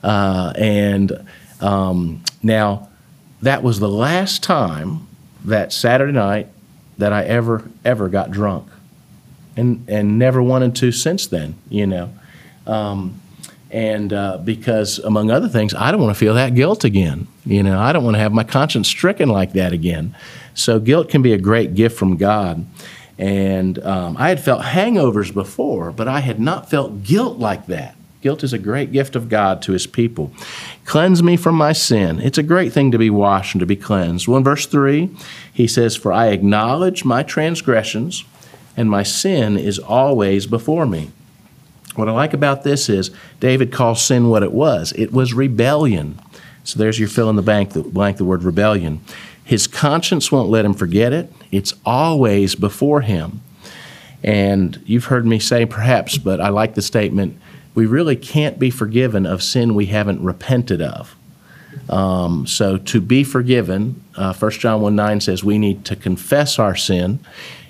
Uh, 0.03 0.53
and 0.55 1.25
um, 1.62 2.24
now, 2.43 2.88
that 3.41 3.63
was 3.63 3.79
the 3.79 3.89
last 3.89 4.43
time 4.43 5.08
that 5.46 5.72
Saturday 5.72 6.12
night 6.12 6.48
that 6.98 7.13
I 7.13 7.24
ever, 7.24 7.69
ever 7.86 8.10
got 8.10 8.31
drunk. 8.31 8.67
And, 9.55 9.84
and 9.89 10.17
never 10.17 10.41
wanted 10.41 10.75
to 10.77 10.91
since 10.91 11.27
then, 11.27 11.55
you 11.69 11.86
know. 11.86 12.13
Um, 12.65 13.19
and 13.72 14.13
uh, 14.13 14.38
because 14.38 15.00
among 15.00 15.29
other 15.29 15.48
things 15.48 15.74
i 15.75 15.91
don't 15.91 16.01
want 16.01 16.13
to 16.13 16.19
feel 16.19 16.34
that 16.34 16.55
guilt 16.55 16.84
again 16.84 17.27
you 17.46 17.62
know 17.62 17.79
i 17.79 17.93
don't 17.93 18.03
want 18.03 18.15
to 18.15 18.19
have 18.19 18.31
my 18.31 18.43
conscience 18.43 18.88
stricken 18.88 19.29
like 19.29 19.53
that 19.53 19.74
again 19.74 20.15
so 20.53 20.79
guilt 20.79 21.10
can 21.10 21.22
be 21.22 21.34
a 21.34 21.38
great 21.38 21.75
gift 21.75 21.98
from 21.98 22.17
god 22.17 22.65
and 23.17 23.77
um, 23.79 24.17
i 24.17 24.29
had 24.29 24.43
felt 24.43 24.63
hangovers 24.63 25.34
before 25.34 25.91
but 25.91 26.08
i 26.08 26.19
had 26.19 26.39
not 26.39 26.69
felt 26.69 27.03
guilt 27.03 27.38
like 27.38 27.67
that 27.67 27.96
guilt 28.22 28.44
is 28.44 28.53
a 28.53 28.60
great 28.60 28.92
gift 28.92 29.16
of 29.16 29.29
god 29.29 29.62
to 29.62 29.72
his 29.72 29.88
people 29.88 30.32
cleanse 30.86 31.22
me 31.24 31.36
from 31.36 31.55
my 31.55 31.72
sin 31.74 32.20
it's 32.20 32.38
a 32.38 32.44
great 32.44 32.72
thing 32.72 32.92
to 32.92 32.98
be 32.98 33.10
washed 33.10 33.53
and 33.53 33.60
to 33.60 33.66
be 33.66 33.75
cleansed 33.75 34.27
well 34.27 34.38
in 34.38 34.44
verse 34.44 34.66
3 34.66 35.10
he 35.51 35.68
says 35.68 35.96
for 35.96 36.12
i 36.12 36.27
acknowledge 36.27 37.05
my 37.05 37.24
transgressions 37.24 38.25
and 38.77 38.90
my 38.90 39.03
sin 39.03 39.58
is 39.58 39.79
always 39.79 40.46
before 40.46 40.86
me 40.86 41.12
what 42.00 42.08
I 42.08 42.12
like 42.12 42.34
about 42.34 42.64
this 42.64 42.88
is 42.88 43.12
David 43.40 43.74
calls 43.74 44.01
sin 44.01 44.29
what 44.29 44.42
it 44.42 44.53
was. 44.53 44.94
It 44.96 45.12
was 45.12 45.34
rebellion. 45.34 46.20
So 46.64 46.79
there's 46.79 47.00
your 47.00 47.10
fill 47.10 47.29
in 47.29 47.36
the 47.36 47.42
blank, 47.42 47.72
the, 47.74 47.84
blank, 47.84 48.18
the 48.18 48.25
word 48.25 48.44
rebellion. 48.44 49.01
His 49.44 49.68
conscience 49.68 50.32
won't 50.32 50.50
let 50.50 50.66
him 50.66 50.74
forget 50.74 51.12
it. 51.12 51.32
It's 51.51 51.74
always 51.86 52.55
before 52.55 53.01
him. 53.01 53.42
And 54.24 54.82
you've 54.86 55.05
heard 55.05 55.25
me 55.25 55.40
say 55.40 55.66
perhaps, 55.66 56.18
but 56.18 56.40
I 56.40 56.50
like 56.50 56.75
the 56.75 56.82
statement 56.82 57.40
we 57.79 57.85
really 57.85 58.18
can't 58.18 58.59
be 58.59 58.70
forgiven 58.70 59.25
of 59.25 59.42
sin 59.42 59.74
we 59.74 59.85
haven't 59.85 60.22
repented 60.22 60.81
of. 60.81 61.15
Um, 61.87 62.46
so 62.46 62.77
to 62.77 63.00
be 63.00 63.24
forgiven, 63.24 64.03
uh, 64.18 64.33
1 64.33 64.51
John 64.51 64.81
1 64.81 64.98
9 64.98 65.22
says 65.22 65.46
we 65.46 65.57
need 65.57 65.85
to 65.85 65.96
confess 65.96 66.59
our 66.59 66.75
sin. 66.75 67.22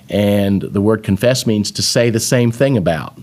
And 0.10 0.64
the 0.64 0.82
word 0.82 1.04
confess 1.04 1.46
means 1.46 1.70
to 1.70 1.84
say 1.84 2.10
the 2.10 2.20
same 2.20 2.52
thing 2.52 2.76
about. 2.76 3.20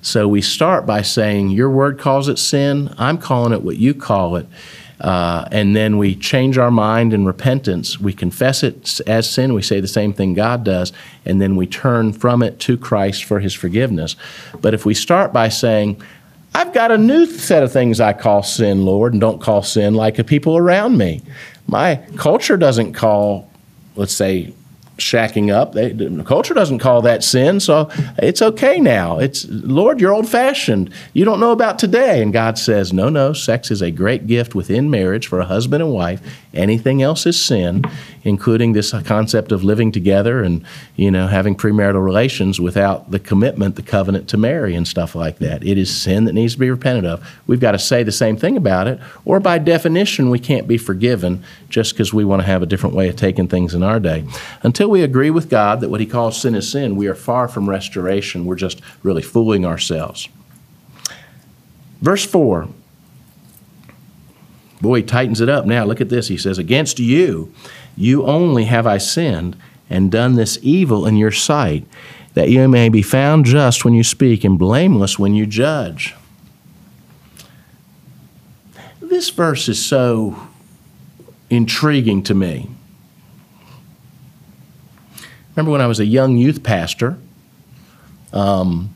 So 0.00 0.26
we 0.26 0.40
start 0.40 0.86
by 0.86 1.02
saying, 1.02 1.50
Your 1.50 1.68
word 1.68 1.98
calls 1.98 2.26
it 2.26 2.38
sin, 2.38 2.94
I'm 2.96 3.18
calling 3.18 3.52
it 3.52 3.60
what 3.60 3.76
you 3.76 3.92
call 3.92 4.36
it. 4.36 4.46
Uh, 5.02 5.48
and 5.50 5.74
then 5.74 5.98
we 5.98 6.14
change 6.14 6.56
our 6.56 6.70
mind 6.70 7.12
in 7.12 7.26
repentance. 7.26 7.98
We 7.98 8.12
confess 8.12 8.62
it 8.62 9.00
as 9.06 9.28
sin. 9.28 9.52
We 9.52 9.60
say 9.60 9.80
the 9.80 9.88
same 9.88 10.12
thing 10.12 10.32
God 10.32 10.62
does, 10.62 10.92
and 11.24 11.42
then 11.42 11.56
we 11.56 11.66
turn 11.66 12.12
from 12.12 12.40
it 12.40 12.60
to 12.60 12.78
Christ 12.78 13.24
for 13.24 13.40
His 13.40 13.52
forgiveness. 13.52 14.14
But 14.60 14.74
if 14.74 14.86
we 14.86 14.94
start 14.94 15.32
by 15.32 15.48
saying, 15.48 16.00
I've 16.54 16.72
got 16.72 16.92
a 16.92 16.98
new 16.98 17.26
set 17.26 17.64
of 17.64 17.72
things 17.72 18.00
I 18.00 18.12
call 18.12 18.44
sin, 18.44 18.84
Lord, 18.84 19.12
and 19.12 19.20
don't 19.20 19.40
call 19.40 19.62
sin 19.62 19.94
like 19.94 20.16
the 20.16 20.24
people 20.24 20.56
around 20.56 20.96
me. 20.96 21.22
My 21.66 21.96
culture 22.16 22.56
doesn't 22.56 22.92
call, 22.92 23.50
let's 23.96 24.14
say, 24.14 24.54
shacking 25.02 25.52
up. 25.52 25.72
They, 25.72 25.92
the 25.92 26.24
culture 26.24 26.54
doesn't 26.54 26.78
call 26.78 27.02
that 27.02 27.24
sin, 27.24 27.60
so 27.60 27.90
it's 28.18 28.40
okay 28.42 28.78
now. 28.78 29.18
It's 29.18 29.46
Lord, 29.48 30.00
you're 30.00 30.12
old 30.12 30.28
fashioned. 30.28 30.92
You 31.12 31.24
don't 31.24 31.40
know 31.40 31.52
about 31.52 31.78
today. 31.78 32.22
And 32.22 32.32
God 32.32 32.58
says, 32.58 32.92
no, 32.92 33.08
no. 33.08 33.32
Sex 33.32 33.70
is 33.70 33.82
a 33.82 33.90
great 33.90 34.26
gift 34.26 34.54
within 34.54 34.90
marriage 34.90 35.26
for 35.26 35.40
a 35.40 35.44
husband 35.44 35.82
and 35.82 35.92
wife. 35.92 36.20
Anything 36.54 37.02
else 37.02 37.26
is 37.26 37.42
sin, 37.42 37.84
including 38.24 38.72
this 38.72 38.92
concept 39.04 39.52
of 39.52 39.64
living 39.64 39.90
together 39.92 40.42
and 40.42 40.64
you 40.96 41.10
know 41.10 41.26
having 41.26 41.56
premarital 41.56 42.04
relations 42.04 42.60
without 42.60 43.10
the 43.10 43.18
commitment, 43.18 43.76
the 43.76 43.82
covenant 43.82 44.28
to 44.28 44.36
marry 44.36 44.74
and 44.74 44.86
stuff 44.86 45.14
like 45.14 45.38
that. 45.38 45.64
It 45.64 45.78
is 45.78 45.94
sin 45.94 46.24
that 46.24 46.32
needs 46.32 46.54
to 46.54 46.58
be 46.58 46.70
repented 46.70 47.04
of. 47.04 47.26
We've 47.46 47.60
got 47.60 47.72
to 47.72 47.78
say 47.78 48.02
the 48.02 48.12
same 48.12 48.36
thing 48.36 48.56
about 48.56 48.86
it, 48.86 49.00
or 49.24 49.40
by 49.40 49.58
definition, 49.58 50.30
we 50.30 50.38
can't 50.38 50.68
be 50.68 50.78
forgiven 50.78 51.42
just 51.68 51.92
because 51.92 52.12
we 52.12 52.24
want 52.24 52.42
to 52.42 52.46
have 52.46 52.62
a 52.62 52.66
different 52.66 52.94
way 52.94 53.08
of 53.08 53.16
taking 53.16 53.48
things 53.48 53.74
in 53.74 53.82
our 53.82 54.00
day. 54.00 54.24
Until 54.62 54.88
we 54.88 55.02
agree 55.02 55.30
with 55.30 55.48
God 55.48 55.80
that 55.80 55.88
what 55.88 56.00
He 56.00 56.06
calls 56.06 56.40
sin 56.40 56.54
is 56.54 56.70
sin, 56.70 56.96
we 56.96 57.06
are 57.06 57.14
far 57.14 57.48
from 57.48 57.68
restoration. 57.68 58.46
We're 58.46 58.56
just 58.56 58.80
really 59.02 59.22
fooling 59.22 59.64
ourselves. 59.64 60.28
Verse 62.00 62.24
4 62.24 62.68
Boy, 64.82 64.96
he 64.96 65.02
tightens 65.04 65.40
it 65.40 65.48
up 65.48 65.64
now. 65.64 65.84
Look 65.84 66.00
at 66.00 66.08
this. 66.08 66.26
He 66.26 66.36
says, 66.36 66.58
Against 66.58 66.98
you, 66.98 67.54
you 67.96 68.24
only 68.24 68.64
have 68.64 68.86
I 68.86 68.98
sinned 68.98 69.56
and 69.90 70.10
done 70.10 70.34
this 70.34 70.58
evil 70.62 71.06
in 71.06 71.16
your 71.16 71.30
sight, 71.30 71.84
that 72.34 72.48
you 72.48 72.66
may 72.68 72.88
be 72.88 73.02
found 73.02 73.44
just 73.44 73.84
when 73.84 73.94
you 73.94 74.02
speak 74.02 74.44
and 74.44 74.58
blameless 74.58 75.18
when 75.18 75.34
you 75.34 75.46
judge. 75.46 76.14
This 79.00 79.28
verse 79.28 79.68
is 79.68 79.84
so 79.84 80.48
intriguing 81.50 82.22
to 82.24 82.34
me. 82.34 82.70
Remember 85.54 85.70
when 85.70 85.82
I 85.82 85.86
was 85.86 86.00
a 86.00 86.06
young 86.06 86.38
youth 86.38 86.62
pastor? 86.62 87.18
Um, 88.32 88.94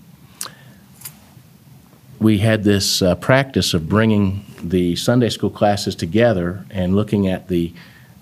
we 2.19 2.39
had 2.39 2.65
this 2.65 3.03
uh, 3.03 3.15
practice 3.17 3.75
of 3.75 3.91
bringing 3.91 4.45
the 4.63 4.97
Sunday 4.97 5.29
school 5.29 5.51
classes 5.51 5.95
together 5.95 6.65
and 6.71 6.97
looking 6.97 7.29
at 7.29 7.49
the 7.49 7.75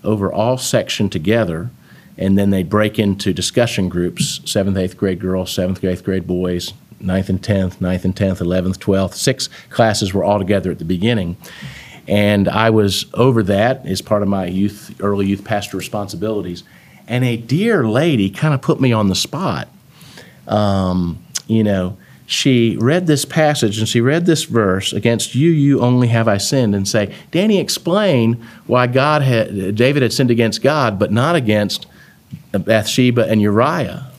overall 0.05 0.57
section 0.57 1.09
together, 1.09 1.69
and 2.17 2.37
then 2.37 2.49
they 2.49 2.63
break 2.63 2.97
into 2.97 3.33
discussion 3.33 3.89
groups 3.89 4.39
seventh, 4.45 4.77
eighth 4.77 4.97
grade 4.97 5.19
girls, 5.19 5.51
seventh, 5.51 5.83
eighth 5.83 6.03
grade 6.03 6.25
boys, 6.25 6.73
ninth 6.99 7.29
and 7.29 7.43
tenth, 7.43 7.81
ninth 7.81 8.05
and 8.05 8.15
tenth, 8.15 8.39
eleventh, 8.39 8.79
twelfth. 8.79 9.15
Six 9.15 9.49
classes 9.69 10.13
were 10.13 10.23
all 10.23 10.39
together 10.39 10.71
at 10.71 10.79
the 10.79 10.85
beginning. 10.85 11.37
And 12.07 12.47
I 12.47 12.69
was 12.69 13.07
over 13.15 13.41
that 13.43 13.85
as 13.85 14.01
part 14.01 14.21
of 14.21 14.27
my 14.27 14.45
youth, 14.45 14.95
early 15.01 15.25
youth 15.25 15.43
pastor 15.43 15.75
responsibilities. 15.75 16.63
And 17.07 17.23
a 17.23 17.35
dear 17.35 17.87
lady 17.87 18.29
kind 18.29 18.53
of 18.53 18.61
put 18.61 18.79
me 18.79 18.93
on 18.93 19.09
the 19.09 19.15
spot. 19.15 19.67
Um, 20.47 21.23
you 21.47 21.63
know, 21.63 21.97
she 22.25 22.75
read 22.79 23.07
this 23.07 23.25
passage 23.25 23.77
and 23.77 23.87
she 23.87 24.01
read 24.01 24.25
this 24.25 24.43
verse 24.45 24.93
against 24.93 25.35
you 25.35 25.49
you 25.49 25.79
only 25.81 26.07
have 26.07 26.27
i 26.27 26.37
sinned 26.37 26.73
and 26.73 26.87
say 26.87 27.13
danny 27.31 27.59
explain 27.59 28.33
why 28.65 28.87
god 28.87 29.21
had 29.21 29.75
david 29.75 30.01
had 30.01 30.11
sinned 30.11 30.31
against 30.31 30.61
god 30.61 30.97
but 30.97 31.11
not 31.11 31.35
against 31.35 31.85
bathsheba 32.51 33.27
and 33.27 33.41
uriah 33.41 34.11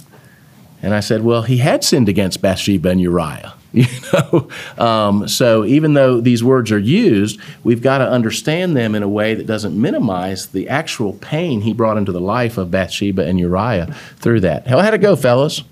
and 0.83 0.95
i 0.95 1.01
said 1.01 1.25
well 1.25 1.43
he 1.43 1.59
had 1.59 1.83
sinned 1.83 2.09
against 2.09 2.41
bathsheba 2.41 2.91
and 2.91 3.01
uriah 3.01 3.55
You 3.77 3.87
know, 4.15 4.49
um, 4.79 5.29
so 5.29 5.67
even 5.67 5.93
though 5.93 6.19
these 6.23 6.43
words 6.43 6.73
are 6.73 6.79
used, 6.79 7.39
we've 7.63 7.83
got 7.83 7.99
to 7.99 8.09
understand 8.09 8.75
them 8.75 8.95
in 8.95 9.03
a 9.03 9.09
way 9.09 9.35
that 9.35 9.47
doesn't 9.47 9.79
minimize 9.79 10.47
the 10.47 10.67
actual 10.71 11.13
pain 11.13 11.61
he 11.61 11.75
brought 11.75 11.99
into 11.99 12.11
the 12.11 12.21
life 12.21 12.57
of 12.57 12.71
Bathsheba 12.71 13.27
and 13.27 13.39
Uriah 13.39 13.95
through 14.17 14.41
that. 14.41 14.67
How 14.67 14.81
how'd 14.81 14.95
it 14.95 15.03
go, 15.03 15.15
fellas? 15.15 15.63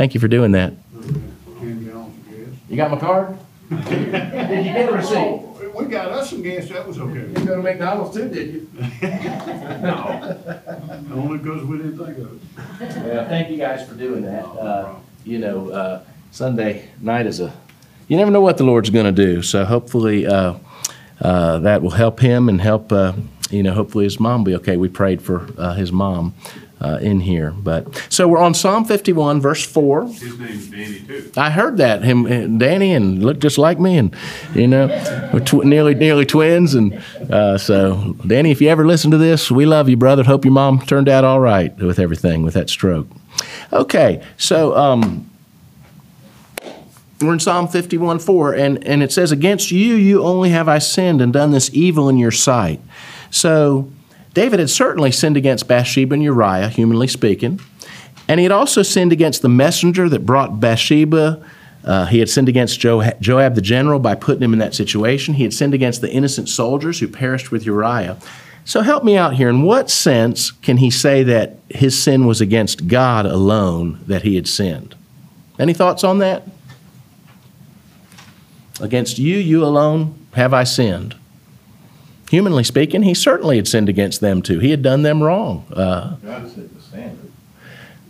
Thank 0.00 0.14
you 0.14 0.20
for 0.20 0.28
doing 0.28 0.52
that. 0.52 0.72
You 1.60 2.74
got 2.74 2.90
my 2.90 2.98
card? 2.98 3.36
Did 3.68 3.90
you 3.90 4.72
get 4.72 4.88
a 4.88 4.92
receipt? 4.94 5.14
Oh, 5.14 5.72
We 5.76 5.84
got 5.84 6.08
us 6.10 6.30
some 6.30 6.40
gas, 6.40 6.70
that 6.70 6.88
was 6.88 6.98
okay. 6.98 7.28
You 7.38 7.44
go 7.46 7.56
to 7.56 7.62
McDonald's 7.62 8.16
too, 8.16 8.30
did 8.30 8.54
you? 8.54 8.68
No, 9.82 11.12
only 11.12 11.36
because 11.36 11.64
we 11.64 11.76
didn't 11.76 11.98
think 11.98 12.16
of 12.16 12.32
it. 12.80 13.04
Well, 13.04 13.28
thank 13.28 13.50
you 13.50 13.58
guys 13.58 13.86
for 13.86 13.94
doing 13.94 14.22
that. 14.22 14.46
Uh, 14.46 14.94
you 15.26 15.38
know, 15.38 15.68
uh, 15.68 16.02
Sunday 16.30 16.88
night 17.02 17.26
is 17.26 17.38
a, 17.40 17.52
you 18.08 18.16
never 18.16 18.30
know 18.30 18.40
what 18.40 18.56
the 18.56 18.64
Lord's 18.64 18.88
going 18.88 19.04
to 19.04 19.12
do. 19.12 19.42
So 19.42 19.66
hopefully 19.66 20.26
uh, 20.26 20.54
uh, 21.20 21.58
that 21.58 21.82
will 21.82 21.90
help 21.90 22.20
him 22.20 22.48
and 22.48 22.58
help, 22.58 22.90
uh, 22.90 23.12
you 23.50 23.62
know, 23.62 23.74
hopefully 23.74 24.04
his 24.04 24.18
mom 24.18 24.44
will 24.44 24.52
be 24.52 24.54
okay. 24.54 24.78
We 24.78 24.88
prayed 24.88 25.20
for 25.20 25.46
uh, 25.58 25.74
his 25.74 25.92
mom 25.92 26.32
uh, 26.80 26.98
in 27.00 27.20
here. 27.20 27.50
But 27.50 28.06
so 28.08 28.26
we're 28.26 28.38
on 28.38 28.54
Psalm 28.54 28.84
51, 28.84 29.40
verse 29.40 29.64
4. 29.64 30.06
His 30.06 30.38
name's 30.38 30.68
Danny 30.68 31.00
too. 31.00 31.32
I 31.36 31.50
heard 31.50 31.76
that 31.76 32.02
him, 32.02 32.26
and 32.26 32.58
Danny, 32.58 32.92
and 32.92 33.22
looked 33.22 33.40
just 33.40 33.58
like 33.58 33.78
me, 33.78 33.98
and 33.98 34.14
you 34.54 34.66
know, 34.66 34.86
we're 35.32 35.40
tw- 35.40 35.64
nearly 35.64 35.94
nearly 35.94 36.26
twins, 36.26 36.74
and 36.74 36.94
uh, 37.30 37.58
so 37.58 38.16
Danny, 38.26 38.50
if 38.50 38.60
you 38.60 38.68
ever 38.68 38.86
listen 38.86 39.10
to 39.10 39.18
this, 39.18 39.50
we 39.50 39.66
love 39.66 39.88
you, 39.88 39.96
brother. 39.96 40.24
Hope 40.24 40.44
your 40.44 40.52
mom 40.52 40.80
turned 40.80 41.08
out 41.08 41.24
all 41.24 41.40
right 41.40 41.76
with 41.78 41.98
everything 41.98 42.42
with 42.42 42.54
that 42.54 42.70
stroke. 42.70 43.08
Okay, 43.72 44.24
so 44.36 44.76
um, 44.76 45.30
we're 47.20 47.34
in 47.34 47.40
Psalm 47.40 47.68
51 47.68 48.18
4, 48.18 48.54
and, 48.54 48.86
and 48.86 49.02
it 49.02 49.12
says, 49.12 49.30
Against 49.32 49.70
you, 49.70 49.94
you 49.94 50.22
only 50.22 50.50
have 50.50 50.68
I 50.68 50.78
sinned 50.78 51.20
and 51.20 51.32
done 51.32 51.50
this 51.50 51.70
evil 51.72 52.08
in 52.08 52.16
your 52.16 52.30
sight. 52.30 52.80
So 53.30 53.90
David 54.34 54.60
had 54.60 54.70
certainly 54.70 55.10
sinned 55.10 55.36
against 55.36 55.66
Bathsheba 55.66 56.14
and 56.14 56.22
Uriah, 56.22 56.68
humanly 56.68 57.08
speaking. 57.08 57.60
And 58.28 58.38
he 58.38 58.44
had 58.44 58.52
also 58.52 58.82
sinned 58.82 59.12
against 59.12 59.42
the 59.42 59.48
messenger 59.48 60.08
that 60.08 60.24
brought 60.24 60.60
Bathsheba. 60.60 61.44
Uh, 61.84 62.06
he 62.06 62.20
had 62.20 62.28
sinned 62.28 62.48
against 62.48 62.78
jo- 62.78 63.02
Joab 63.20 63.54
the 63.56 63.60
general 63.60 63.98
by 63.98 64.14
putting 64.14 64.42
him 64.42 64.52
in 64.52 64.60
that 64.60 64.74
situation. 64.74 65.34
He 65.34 65.42
had 65.42 65.52
sinned 65.52 65.74
against 65.74 66.00
the 66.00 66.10
innocent 66.10 66.48
soldiers 66.48 67.00
who 67.00 67.08
perished 67.08 67.50
with 67.50 67.66
Uriah. 67.66 68.18
So 68.64 68.82
help 68.82 69.02
me 69.02 69.16
out 69.16 69.34
here. 69.34 69.48
In 69.48 69.62
what 69.62 69.90
sense 69.90 70.52
can 70.52 70.76
he 70.76 70.90
say 70.90 71.24
that 71.24 71.56
his 71.68 72.00
sin 72.00 72.26
was 72.26 72.40
against 72.40 72.86
God 72.86 73.26
alone 73.26 73.98
that 74.06 74.22
he 74.22 74.36
had 74.36 74.46
sinned? 74.46 74.94
Any 75.58 75.74
thoughts 75.74 76.04
on 76.04 76.18
that? 76.18 76.44
Against 78.80 79.18
you, 79.18 79.36
you 79.36 79.64
alone, 79.64 80.14
have 80.34 80.54
I 80.54 80.64
sinned. 80.64 81.16
Humanly 82.30 82.62
speaking, 82.62 83.02
he 83.02 83.12
certainly 83.12 83.56
had 83.56 83.66
sinned 83.66 83.88
against 83.88 84.20
them 84.20 84.40
too. 84.40 84.60
He 84.60 84.70
had 84.70 84.82
done 84.82 85.02
them 85.02 85.20
wrong. 85.20 85.66
Uh, 85.72 86.14
God 86.14 86.48
set 86.48 86.72
the 86.72 86.80
standard. 86.80 87.32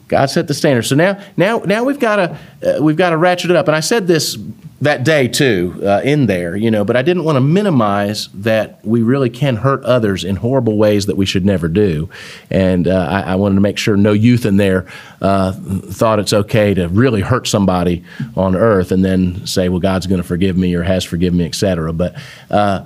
God 0.09 0.27
set 0.27 0.47
the 0.47 0.53
standard. 0.53 0.83
So 0.83 0.95
now, 0.95 1.25
now, 1.39 1.61
now 1.61 1.85
we've 1.85 1.99
got 1.99 2.17
to 2.17 2.39
uh, 2.77 2.83
we've 2.83 2.99
got 2.99 3.11
to 3.11 3.17
ratchet 3.17 3.51
it 3.51 3.57
up. 3.57 3.67
And 3.67 3.75
I 3.75 3.81
said 3.81 4.07
this 4.07 4.37
that 4.83 5.05
day 5.05 5.27
too 5.27 5.81
uh, 5.83 6.03
in 6.05 6.27
there, 6.27 6.55
you 6.55 6.71
know, 6.71 6.85
but 6.85 6.97
I 6.97 7.03
didn't 7.03 7.25
want 7.25 7.37
to 7.37 7.41
minimize 7.41 8.29
that 8.35 8.85
we 8.85 9.01
really 9.01 9.31
can 9.31 9.57
hurt 9.57 9.83
others 9.85 10.23
in 10.23 10.37
horrible 10.37 10.77
ways 10.77 11.07
that 11.07 11.17
we 11.17 11.25
should 11.25 11.47
never 11.47 11.67
do. 11.69 12.11
And 12.51 12.89
uh, 12.89 13.09
I, 13.11 13.33
I 13.33 13.35
wanted 13.37 13.55
to 13.55 13.61
make 13.63 13.79
sure 13.79 13.97
no 13.97 14.13
youth 14.13 14.45
in 14.45 14.59
there 14.59 14.87
uh, 15.23 15.53
thought 15.53 16.19
it's 16.19 16.35
okay 16.35 16.75
to 16.75 16.89
really 16.89 17.23
hurt 17.23 17.47
somebody 17.47 18.05
on 18.37 18.55
earth 18.55 18.93
and 18.93 19.03
then 19.03 19.47
say, 19.47 19.71
well, 19.71 19.81
God's 19.81 20.07
going 20.07 20.21
to 20.21 20.29
forgive 20.29 20.59
me 20.59 20.75
or 20.75 20.83
has 20.83 21.05
forgiven 21.05 21.39
me, 21.39 21.47
etc. 21.47 21.95
But 21.95 22.17
uh, 22.51 22.85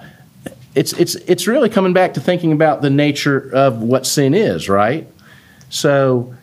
it's 0.75 0.93
it's 0.95 1.15
it's 1.15 1.47
really 1.47 1.69
coming 1.69 1.93
back 1.93 2.15
to 2.15 2.21
thinking 2.21 2.53
about 2.53 2.83
the 2.83 2.91
nature 2.91 3.51
of 3.55 3.83
what 3.83 4.07
sin 4.07 4.35
is, 4.35 4.69
right? 4.69 5.09
So 5.71 6.35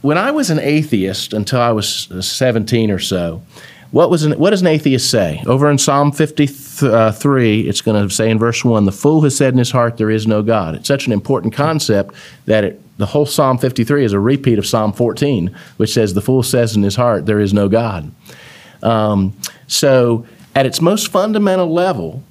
when 0.00 0.18
I 0.18 0.30
was 0.30 0.50
an 0.50 0.58
atheist 0.58 1.32
until 1.32 1.60
I 1.60 1.72
was 1.72 2.08
17 2.20 2.90
or 2.90 2.98
so, 2.98 3.42
what, 3.90 4.10
was 4.10 4.24
an, 4.24 4.38
what 4.38 4.50
does 4.50 4.60
an 4.60 4.66
atheist 4.66 5.10
say? 5.10 5.42
Over 5.46 5.70
in 5.70 5.78
Psalm 5.78 6.12
53, 6.12 7.60
it's 7.62 7.80
going 7.80 8.08
to 8.08 8.14
say 8.14 8.30
in 8.30 8.38
verse 8.38 8.64
1 8.64 8.84
The 8.84 8.92
fool 8.92 9.22
has 9.22 9.36
said 9.36 9.54
in 9.54 9.58
his 9.58 9.70
heart, 9.70 9.96
There 9.96 10.10
is 10.10 10.26
no 10.26 10.42
God. 10.42 10.74
It's 10.74 10.88
such 10.88 11.06
an 11.06 11.12
important 11.12 11.54
concept 11.54 12.14
that 12.44 12.64
it, 12.64 12.98
the 12.98 13.06
whole 13.06 13.26
Psalm 13.26 13.58
53 13.58 14.04
is 14.04 14.12
a 14.12 14.20
repeat 14.20 14.58
of 14.58 14.66
Psalm 14.66 14.92
14, 14.92 15.54
which 15.78 15.92
says, 15.92 16.12
The 16.12 16.20
fool 16.20 16.42
says 16.42 16.76
in 16.76 16.82
his 16.82 16.96
heart, 16.96 17.24
There 17.24 17.40
is 17.40 17.54
no 17.54 17.68
God. 17.68 18.12
Um, 18.82 19.36
so, 19.66 20.26
at 20.54 20.66
its 20.66 20.80
most 20.80 21.08
fundamental 21.08 21.72
level, 21.72 22.22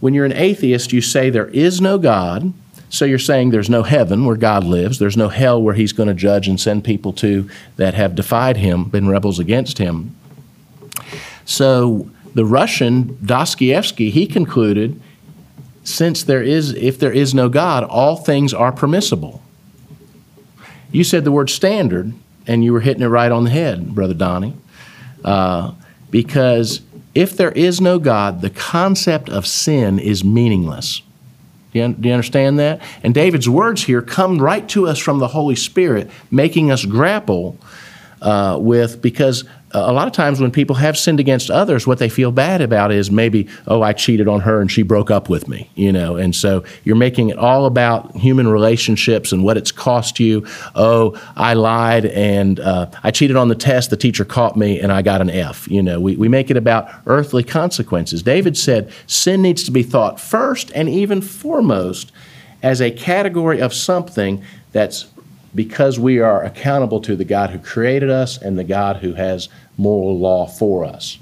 when 0.00 0.14
you're 0.14 0.24
an 0.24 0.32
atheist, 0.32 0.92
you 0.92 1.00
say 1.00 1.30
there 1.30 1.48
is 1.48 1.80
no 1.80 1.98
God. 1.98 2.52
So 2.88 3.04
you're 3.04 3.20
saying 3.20 3.50
there's 3.50 3.70
no 3.70 3.84
heaven 3.84 4.24
where 4.24 4.36
God 4.36 4.64
lives, 4.64 4.98
there's 4.98 5.16
no 5.16 5.28
hell 5.28 5.62
where 5.62 5.74
He's 5.74 5.92
going 5.92 6.08
to 6.08 6.14
judge 6.14 6.48
and 6.48 6.60
send 6.60 6.82
people 6.82 7.12
to 7.14 7.48
that 7.76 7.94
have 7.94 8.16
defied 8.16 8.56
Him, 8.56 8.84
been 8.84 9.08
rebels 9.08 9.38
against 9.38 9.78
Him. 9.78 10.16
So 11.44 12.10
the 12.34 12.44
Russian 12.44 13.18
Dostoevsky, 13.24 14.10
he 14.10 14.26
concluded, 14.26 15.00
since 15.84 16.22
there 16.22 16.42
is, 16.42 16.72
if 16.74 16.98
there 16.98 17.12
is 17.12 17.34
no 17.34 17.48
God, 17.48 17.84
all 17.84 18.16
things 18.16 18.52
are 18.52 18.72
permissible. 18.72 19.42
You 20.92 21.04
said 21.04 21.24
the 21.24 21.32
word 21.32 21.50
standard, 21.50 22.12
and 22.46 22.64
you 22.64 22.72
were 22.72 22.80
hitting 22.80 23.02
it 23.02 23.08
right 23.08 23.30
on 23.30 23.44
the 23.44 23.50
head, 23.50 23.94
Brother 23.94 24.14
Donnie, 24.14 24.54
uh, 25.24 25.72
because 26.10 26.80
if 27.14 27.36
there 27.36 27.52
is 27.52 27.80
no 27.80 27.98
God, 27.98 28.40
the 28.40 28.50
concept 28.50 29.28
of 29.28 29.46
sin 29.46 29.98
is 29.98 30.24
meaningless. 30.24 31.02
Do 31.72 31.78
you, 31.78 31.88
do 31.92 32.08
you, 32.08 32.14
understand 32.14 32.58
that? 32.58 32.80
And 33.02 33.14
David's 33.14 33.48
words 33.48 33.84
here 33.84 34.02
come 34.02 34.38
right 34.38 34.68
to 34.70 34.88
us 34.88 34.98
from 34.98 35.18
the 35.18 35.28
Holy 35.28 35.54
Spirit, 35.54 36.10
making 36.30 36.70
us 36.70 36.84
grapple 36.84 37.56
uh, 38.20 38.58
with, 38.60 39.00
because 39.00 39.44
a 39.72 39.92
lot 39.92 40.06
of 40.06 40.12
times 40.12 40.40
when 40.40 40.50
people 40.50 40.76
have 40.76 40.98
sinned 40.98 41.20
against 41.20 41.50
others, 41.50 41.86
what 41.86 41.98
they 41.98 42.08
feel 42.08 42.32
bad 42.32 42.60
about 42.60 42.90
is 42.90 43.10
maybe, 43.10 43.48
oh, 43.66 43.82
I 43.82 43.92
cheated 43.92 44.26
on 44.26 44.40
her 44.40 44.60
and 44.60 44.70
she 44.70 44.82
broke 44.82 45.10
up 45.10 45.28
with 45.28 45.48
me, 45.48 45.70
you 45.74 45.92
know. 45.92 46.16
And 46.16 46.34
so 46.34 46.64
you're 46.84 46.96
making 46.96 47.28
it 47.28 47.38
all 47.38 47.66
about 47.66 48.16
human 48.16 48.48
relationships 48.48 49.32
and 49.32 49.44
what 49.44 49.56
it's 49.56 49.70
cost 49.70 50.18
you. 50.18 50.46
Oh, 50.74 51.20
I 51.36 51.54
lied 51.54 52.06
and 52.06 52.58
uh, 52.58 52.90
I 53.02 53.10
cheated 53.10 53.36
on 53.36 53.48
the 53.48 53.54
test. 53.54 53.90
The 53.90 53.96
teacher 53.96 54.24
caught 54.24 54.56
me 54.56 54.80
and 54.80 54.90
I 54.90 55.02
got 55.02 55.20
an 55.20 55.30
F. 55.30 55.68
You 55.68 55.82
know, 55.82 56.00
we, 56.00 56.16
we 56.16 56.28
make 56.28 56.50
it 56.50 56.56
about 56.56 56.90
earthly 57.06 57.44
consequences. 57.44 58.22
David 58.22 58.56
said 58.56 58.92
sin 59.06 59.42
needs 59.42 59.62
to 59.64 59.70
be 59.70 59.82
thought 59.82 60.18
first 60.18 60.72
and 60.74 60.88
even 60.88 61.20
foremost 61.20 62.10
as 62.62 62.80
a 62.80 62.90
category 62.90 63.60
of 63.60 63.72
something 63.72 64.42
that's 64.72 65.06
because 65.54 65.98
we 65.98 66.20
are 66.20 66.42
accountable 66.42 67.00
to 67.00 67.16
the 67.16 67.24
God 67.24 67.50
who 67.50 67.58
created 67.58 68.10
us 68.10 68.40
and 68.40 68.58
the 68.58 68.64
God 68.64 68.98
who 68.98 69.14
has 69.14 69.48
moral 69.76 70.18
law 70.18 70.46
for 70.46 70.84
us. 70.84 71.18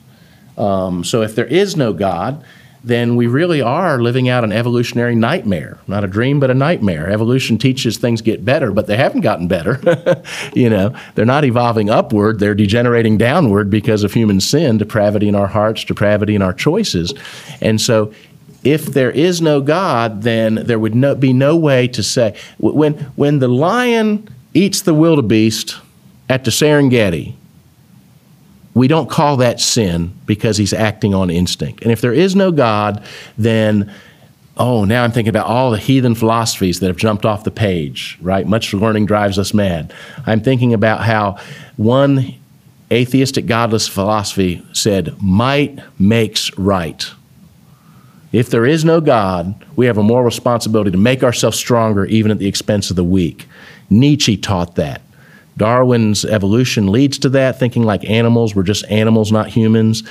Um, 0.56 1.04
so 1.04 1.22
if 1.22 1.34
there 1.34 1.46
is 1.46 1.76
no 1.76 1.92
God, 1.92 2.44
then 2.84 3.16
we 3.16 3.26
really 3.26 3.60
are 3.60 4.00
living 4.00 4.28
out 4.28 4.44
an 4.44 4.52
evolutionary 4.52 5.14
nightmare. 5.14 5.78
Not 5.86 6.04
a 6.04 6.06
dream, 6.06 6.38
but 6.40 6.50
a 6.50 6.54
nightmare. 6.54 7.08
Evolution 7.08 7.58
teaches 7.58 7.98
things 7.98 8.22
get 8.22 8.44
better, 8.44 8.70
but 8.70 8.86
they 8.86 8.96
haven't 8.96 9.22
gotten 9.22 9.48
better. 9.48 9.80
you 10.54 10.70
know, 10.70 10.94
they're 11.14 11.24
not 11.24 11.44
evolving 11.44 11.90
upward, 11.90 12.38
they're 12.38 12.54
degenerating 12.54 13.18
downward 13.18 13.68
because 13.68 14.04
of 14.04 14.12
human 14.12 14.40
sin, 14.40 14.78
depravity 14.78 15.28
in 15.28 15.34
our 15.34 15.48
hearts, 15.48 15.84
depravity 15.84 16.34
in 16.34 16.42
our 16.42 16.52
choices. 16.52 17.12
And 17.60 17.80
so 17.80 18.12
if 18.72 18.86
there 18.86 19.10
is 19.10 19.40
no 19.40 19.60
God, 19.60 20.22
then 20.22 20.56
there 20.56 20.78
would 20.78 20.94
no, 20.94 21.14
be 21.14 21.32
no 21.32 21.56
way 21.56 21.88
to 21.88 22.02
say. 22.02 22.36
When, 22.58 22.94
when 23.16 23.38
the 23.38 23.48
lion 23.48 24.28
eats 24.52 24.82
the 24.82 24.92
wildebeest 24.92 25.76
at 26.28 26.44
the 26.44 26.50
Serengeti, 26.50 27.34
we 28.74 28.86
don't 28.86 29.08
call 29.08 29.38
that 29.38 29.58
sin 29.58 30.12
because 30.26 30.58
he's 30.58 30.74
acting 30.74 31.14
on 31.14 31.30
instinct. 31.30 31.82
And 31.82 31.90
if 31.90 32.02
there 32.02 32.12
is 32.12 32.36
no 32.36 32.52
God, 32.52 33.02
then, 33.38 33.92
oh, 34.56 34.84
now 34.84 35.02
I'm 35.02 35.12
thinking 35.12 35.30
about 35.30 35.46
all 35.46 35.70
the 35.70 35.78
heathen 35.78 36.14
philosophies 36.14 36.80
that 36.80 36.88
have 36.88 36.98
jumped 36.98 37.24
off 37.24 37.44
the 37.44 37.50
page, 37.50 38.18
right? 38.20 38.46
Much 38.46 38.74
learning 38.74 39.06
drives 39.06 39.38
us 39.38 39.54
mad. 39.54 39.94
I'm 40.26 40.40
thinking 40.42 40.74
about 40.74 41.00
how 41.00 41.38
one 41.76 42.34
atheistic, 42.92 43.46
godless 43.46 43.88
philosophy 43.88 44.62
said, 44.72 45.20
might 45.22 45.78
makes 45.98 46.56
right. 46.58 47.10
If 48.32 48.50
there 48.50 48.66
is 48.66 48.84
no 48.84 49.00
God, 49.00 49.64
we 49.74 49.86
have 49.86 49.98
a 49.98 50.02
moral 50.02 50.24
responsibility 50.24 50.90
to 50.90 50.98
make 50.98 51.22
ourselves 51.22 51.56
stronger 51.56 52.04
even 52.06 52.30
at 52.30 52.38
the 52.38 52.46
expense 52.46 52.90
of 52.90 52.96
the 52.96 53.04
weak. 53.04 53.46
Nietzsche 53.88 54.36
taught 54.36 54.74
that. 54.76 55.00
Darwin's 55.56 56.24
evolution 56.24 56.92
leads 56.92 57.18
to 57.18 57.28
that, 57.30 57.58
thinking 57.58 57.82
like 57.82 58.08
animals, 58.08 58.54
we're 58.54 58.62
just 58.62 58.84
animals, 58.90 59.32
not 59.32 59.48
humans. 59.48 60.04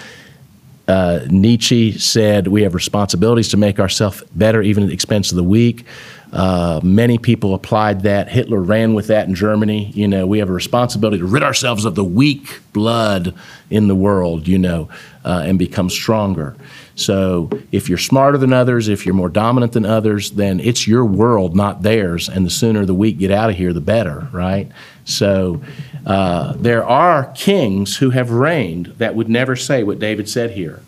Uh, 0.88 1.20
Nietzsche 1.30 1.98
said 1.98 2.48
we 2.48 2.64
have 2.64 2.74
responsibilities 2.74 3.50
to 3.50 3.58
make 3.58 3.80
ourselves 3.80 4.24
better 4.36 4.62
even 4.62 4.84
at 4.84 4.88
the 4.88 4.94
expense 4.94 5.32
of 5.32 5.36
the 5.36 5.44
weak. 5.44 5.86
Uh, 6.32 6.80
many 6.84 7.18
people 7.18 7.54
applied 7.54 8.02
that. 8.02 8.30
Hitler 8.30 8.62
ran 8.62 8.94
with 8.94 9.08
that 9.08 9.28
in 9.28 9.36
Germany. 9.36 9.92
You 9.92 10.08
know, 10.08 10.26
we 10.28 10.40
have 10.40 10.50
a 10.50 10.54
responsibility 10.54 11.20
to 11.20 11.26
rid 11.26 11.44
ourselves 11.44 11.86
of 11.86 11.96
the 11.96 12.04
weak 12.04 12.60
blood 12.74 13.34
in 13.70 13.88
the 13.88 13.96
world, 13.96 14.48
you 14.48 14.58
know, 14.58 14.90
uh, 15.24 15.44
and 15.46 15.58
become 15.60 15.90
stronger. 15.90 16.56
So 16.98 17.52
if 17.72 17.90
you're 17.90 18.00
smarter 18.00 18.40
than 18.40 18.52
others, 18.52 18.90
if 18.90 19.06
you're 19.06 19.14
more 19.14 19.30
dominant 19.30 19.74
than 19.74 19.86
others, 19.86 20.32
then 20.32 20.60
it's 20.60 20.88
your 20.88 21.06
world, 21.06 21.56
not 21.56 21.84
theirs. 21.84 22.28
And 22.28 22.44
the 22.44 22.50
sooner 22.50 22.86
the 22.86 22.94
weak 22.96 23.20
get 23.20 23.30
out 23.30 23.52
of 23.52 23.56
here, 23.56 23.72
the 23.72 23.80
better, 23.80 24.28
right? 24.32 24.68
So 25.06 25.62
uh, 26.08 26.54
there 26.58 26.84
are 26.84 27.32
kings 27.34 27.98
who 27.98 28.10
have 28.10 28.32
reigned 28.32 28.88
that 28.98 29.14
would 29.14 29.30
never 29.30 29.56
say 29.56 29.84
what 29.84 30.00
David 30.00 30.28
said 30.28 30.52
here. 30.52 30.82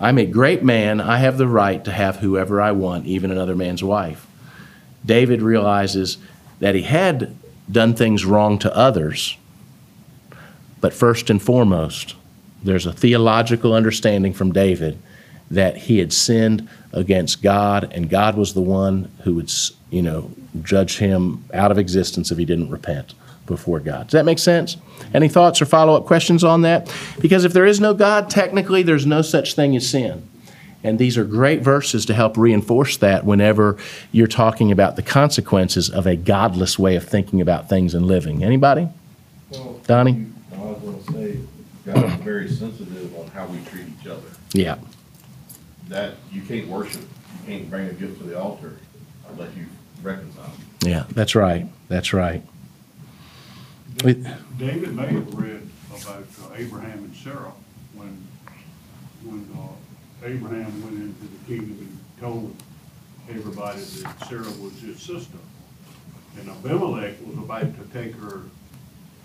I'm 0.00 0.16
a 0.16 0.24
great 0.24 0.64
man. 0.64 1.02
I 1.02 1.18
have 1.18 1.36
the 1.36 1.46
right 1.46 1.84
to 1.84 1.92
have 1.92 2.16
whoever 2.16 2.62
I 2.62 2.72
want, 2.72 3.04
even 3.04 3.30
another 3.30 3.54
man's 3.54 3.84
wife. 3.84 4.26
David 5.04 5.42
realizes 5.42 6.16
that 6.60 6.74
he 6.74 6.82
had 6.82 7.36
done 7.70 7.94
things 7.94 8.24
wrong 8.24 8.58
to 8.60 8.74
others, 8.74 9.36
but 10.80 10.94
first 10.94 11.28
and 11.28 11.42
foremost, 11.42 12.14
there's 12.62 12.86
a 12.86 12.92
theological 12.92 13.74
understanding 13.74 14.32
from 14.32 14.50
David 14.50 14.98
that 15.50 15.76
he 15.76 15.98
had 15.98 16.12
sinned 16.12 16.68
against 16.92 17.42
God, 17.42 17.92
and 17.92 18.08
God 18.10 18.36
was 18.36 18.54
the 18.54 18.60
one 18.60 19.10
who 19.22 19.34
would, 19.34 19.52
you 19.90 20.02
know, 20.02 20.30
judge 20.62 20.98
him 20.98 21.44
out 21.52 21.70
of 21.70 21.78
existence 21.78 22.30
if 22.30 22.38
he 22.38 22.44
didn't 22.44 22.70
repent 22.70 23.14
before 23.46 23.78
God. 23.80 24.06
Does 24.06 24.12
that 24.12 24.24
make 24.24 24.38
sense? 24.38 24.76
Any 25.14 25.28
thoughts 25.28 25.62
or 25.62 25.66
follow 25.66 25.94
up 25.94 26.06
questions 26.06 26.42
on 26.42 26.62
that? 26.62 26.92
Because 27.20 27.44
if 27.44 27.52
there 27.52 27.66
is 27.66 27.80
no 27.80 27.94
God, 27.94 28.28
technically 28.28 28.82
there's 28.82 29.06
no 29.06 29.22
such 29.22 29.54
thing 29.54 29.76
as 29.76 29.88
sin. 29.88 30.28
And 30.82 30.98
these 30.98 31.18
are 31.18 31.24
great 31.24 31.62
verses 31.62 32.06
to 32.06 32.14
help 32.14 32.36
reinforce 32.36 32.96
that 32.98 33.24
whenever 33.24 33.76
you're 34.12 34.26
talking 34.26 34.70
about 34.70 34.96
the 34.96 35.02
consequences 35.02 35.90
of 35.90 36.06
a 36.06 36.16
godless 36.16 36.78
way 36.78 36.96
of 36.96 37.04
thinking 37.04 37.40
about 37.40 37.68
things 37.68 37.94
and 37.94 38.06
living. 38.06 38.44
Anybody? 38.44 38.88
Well, 39.50 39.80
Donnie? 39.86 40.12
you- 40.12 40.32
I 40.54 40.58
was 40.58 40.78
gonna 41.10 41.18
say, 41.18 41.38
God 41.84 42.04
is 42.04 42.12
very 42.24 42.48
sensitive 42.48 43.14
on 43.18 43.28
how 43.34 43.46
we 43.46 43.58
treat 43.70 43.86
each 44.00 44.06
other. 44.06 44.22
Yeah. 44.52 44.76
That, 45.88 46.14
you 46.32 46.42
can't 46.42 46.66
worship, 46.68 47.02
you 47.02 47.46
can't 47.46 47.70
bring 47.70 47.86
a 47.88 47.92
gift 47.92 48.18
to 48.18 48.24
the 48.24 48.38
altar 48.40 48.76
unless 49.30 49.54
you 49.56 49.66
reconcile. 50.02 50.50
Yeah, 50.82 51.04
that's 51.10 51.34
right. 51.34 51.66
That's 51.88 52.12
right. 52.12 52.42
We- 54.04 54.24
David 54.58 54.94
may 54.94 55.06
have 55.06 55.32
read 55.34 55.68
about 55.90 56.24
uh, 56.42 56.54
Abraham 56.54 56.98
and 56.98 57.14
Sarah 57.16 57.52
when, 57.94 58.26
when 59.24 59.48
uh, 59.56 60.26
Abraham 60.26 60.82
went 60.82 60.94
into 60.96 61.22
the 61.22 61.44
kingdom 61.46 61.78
and 61.80 61.98
told 62.20 62.54
everybody 63.30 63.80
that 63.80 64.28
Sarah 64.28 64.42
was 64.60 64.78
his 64.80 65.00
sister. 65.00 65.38
And 66.38 66.50
Abimelech 66.50 67.14
was 67.26 67.38
about 67.38 67.62
to 67.62 67.84
take 67.98 68.14
her 68.16 68.42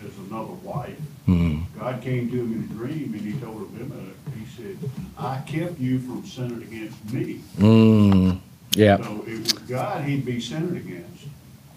as 0.06 0.18
another 0.30 0.54
wife. 0.64 0.98
Mhm. 1.28 1.64
God 1.78 2.02
came 2.02 2.30
to 2.32 2.38
him 2.40 2.54
in 2.54 2.64
a 2.64 2.74
dream 2.88 3.14
and 3.14 3.22
he 3.22 3.34
told 3.40 3.64
Abimelech, 3.76 4.16
he 4.21 4.21
said, 4.58 4.78
I 5.18 5.38
kept 5.46 5.80
you 5.80 6.00
from 6.00 6.26
sinning 6.26 6.62
against 6.64 7.12
me. 7.14 7.42
Mm, 7.58 8.40
yeah. 8.72 8.98
So 8.98 9.24
it 9.28 9.40
was 9.40 9.54
God 9.54 10.04
he'd 10.06 10.26
be 10.26 10.40
sinning 10.40 10.78
against. 10.78 11.26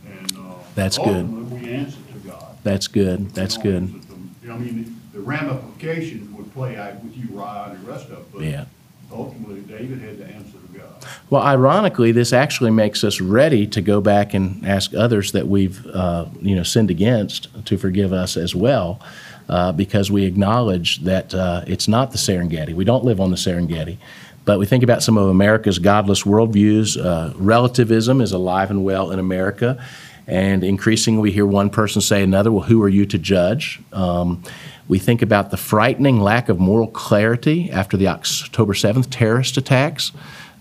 And 0.07 0.37
uh, 0.39 0.55
That's 0.75 0.99
good. 0.99 1.51
we 1.51 1.71
answer 1.71 1.99
to 2.13 2.29
God. 2.29 2.57
That's 2.63 2.87
good. 2.89 3.31
That's 3.31 3.57
You 3.57 3.63
good. 3.63 4.03
the- 4.43 4.53
I 4.53 4.59
mean, 4.59 5.01
the 5.15 5.21
ramifications 5.21 6.31
would 6.37 6.53
play 6.53 6.77
out 6.77 7.03
with 7.03 7.17
you, 7.17 7.25
Uriah 7.31 7.71
and 7.71 7.83
the 7.87 7.91
rest 7.91 8.11
of 8.11 8.25
it, 8.41 8.45
Yeah. 8.51 8.65
ultimately, 9.11 9.61
David 9.61 10.01
had 10.01 10.19
to 10.19 10.27
answer 10.27 10.53
to 10.73 10.79
God. 10.79 10.87
Well, 11.31 11.43
ironically, 11.43 12.13
this 12.13 12.33
actually 12.33 12.71
makes 12.71 13.03
us 13.05 13.21
ready 13.23 13.67
to 13.69 13.81
go 13.81 14.01
back 14.03 14.35
and 14.35 14.67
ask 14.67 14.93
others 14.95 15.33
that 15.33 15.49
we've, 15.49 15.87
uh, 15.87 16.27
you 16.43 16.55
know, 16.55 16.63
sinned 16.63 16.91
against 16.91 17.49
to 17.65 17.79
forgive 17.79 18.13
us 18.13 18.37
as 18.37 18.55
well, 18.55 19.01
uh, 19.49 19.73
because 19.73 20.11
we 20.11 20.25
acknowledge 20.25 21.03
that 21.03 21.35
uh, 21.35 21.63
it's 21.67 21.89
not 21.89 22.13
the 22.13 22.19
Serengeti. 22.19 22.75
We 22.75 22.85
don't 22.85 23.05
live 23.05 23.21
on 23.21 23.31
the 23.31 23.37
Serengeti. 23.37 23.99
But 24.45 24.59
we 24.59 24.67
think 24.67 24.83
about 24.83 25.03
some 25.03 25.17
of 25.17 25.29
America's 25.29 25.79
godless 25.79 26.25
worldviews. 26.25 27.03
Uh, 27.03 27.33
relativism 27.37 28.21
is 28.21 28.33
alive 28.33 28.71
and 28.71 28.85
well 28.85 29.11
in 29.11 29.19
America. 29.19 29.83
And 30.27 30.65
increasingly, 30.65 31.21
we 31.21 31.33
hear 31.33 31.47
one 31.47 31.71
person 31.71 32.01
say 32.01 32.23
another, 32.23 32.51
well, 32.53 32.65
who 32.65 32.83
are 32.83 32.89
you 32.89 33.07
to 33.07 33.19
judge? 33.19 33.81
Um, 33.93 34.43
we 34.87 34.99
think 34.99 35.23
about 35.23 35.51
the 35.51 35.57
frightening 35.57 36.21
lack 36.21 36.49
of 36.49 36.59
moral 36.59 36.89
clarity 36.89 37.71
after 37.71 37.97
the 37.97 38.09
October 38.09 38.75
7th 38.75 39.09
terrorist 39.11 39.57
attacks 39.57 40.13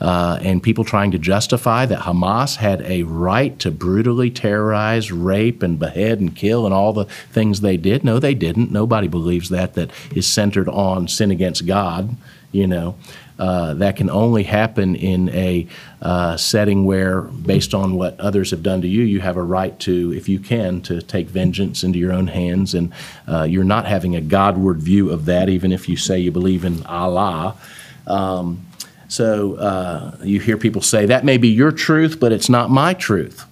uh, 0.04 0.38
and 0.42 0.62
people 0.62 0.84
trying 0.84 1.12
to 1.12 1.18
justify 1.18 1.86
that 1.86 2.00
Hamas 2.00 2.58
had 2.58 2.82
a 2.82 3.04
right 3.04 3.58
to 3.60 3.72
brutally 3.72 4.30
terrorize, 4.30 5.14
rape, 5.14 5.64
and 5.64 5.80
behead 5.80 6.20
and 6.20 6.36
kill 6.36 6.66
and 6.66 6.74
all 6.74 6.92
the 6.92 7.06
things 7.32 7.62
they 7.62 7.78
did. 7.78 8.04
No, 8.04 8.20
they 8.20 8.34
didn't. 8.34 8.70
Nobody 8.70 9.08
believes 9.08 9.48
that, 9.50 9.76
that 9.76 9.92
is 10.14 10.28
centered 10.28 10.68
on 10.68 11.08
sin 11.08 11.32
against 11.32 11.66
God, 11.66 12.18
you 12.52 12.68
know. 12.68 12.96
Uh, 13.40 13.74
that 13.76 13.96
can 13.96 14.10
only 14.10 14.44
happen 14.44 14.94
in 14.96 15.30
a 15.30 15.66
uh, 16.02 16.36
setting 16.36 16.84
where, 16.84 17.22
based 17.22 17.74
on 17.74 17.96
what 17.96 18.20
others 18.20 18.52
have 18.52 18.62
done 18.62 18.82
to 18.82 18.88
you, 18.88 19.04
you 19.04 19.22
have 19.22 19.38
a 19.38 19.42
right 19.42 19.80
to, 19.80 20.14
if 20.14 20.28
you 20.28 20.38
can, 20.38 20.82
to 20.82 21.02
take 21.02 21.28
vengeance 21.28 21.82
into 21.82 21.98
your 21.98 22.12
own 22.12 22.28
hands. 22.28 22.76
And 22.76 22.92
uh, 23.26 23.44
you're 23.44 23.64
not 23.64 23.86
having 23.86 24.18
a 24.18 24.22
Godward 24.22 24.80
view 24.82 25.12
of 25.12 25.26
that, 25.26 25.48
even 25.48 25.72
if 25.72 25.88
you 25.88 25.96
say 25.96 26.20
you 26.20 26.32
believe 26.32 26.66
in 26.66 26.86
Allah. 26.86 27.56
Um, 28.06 28.66
so 29.14 29.54
uh, 29.58 30.18
you 30.24 30.40
hear 30.40 30.58
people 30.58 30.82
say, 30.82 31.06
that 31.06 31.24
may 31.24 31.38
be 31.38 31.50
your 31.50 31.72
truth, 31.72 32.20
but 32.20 32.32
it's 32.32 32.50
not 32.50 32.72
my 32.72 32.96
truth. 32.96 33.46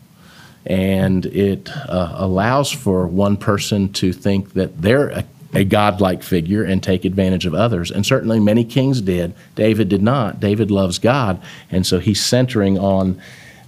And 0.66 1.24
it 1.28 1.70
uh, 1.70 2.16
allows 2.16 2.72
for 2.72 3.06
one 3.06 3.38
person 3.38 3.94
to 3.94 4.12
think 4.12 4.54
that 4.54 4.82
they're 4.82 5.10
a, 5.10 5.24
a 5.54 5.64
godlike 5.64 6.24
figure 6.24 6.64
and 6.64 6.82
take 6.82 7.06
advantage 7.06 7.46
of 7.46 7.54
others. 7.54 7.92
And 7.92 8.04
certainly 8.04 8.40
many 8.40 8.64
kings 8.64 9.02
did. 9.02 9.36
David 9.54 9.88
did 9.88 10.02
not. 10.02 10.40
David 10.40 10.72
loves 10.72 10.98
God. 10.98 11.40
And 11.70 11.86
so 11.86 12.00
he's 12.00 12.26
centering 12.26 12.80
on 12.80 13.22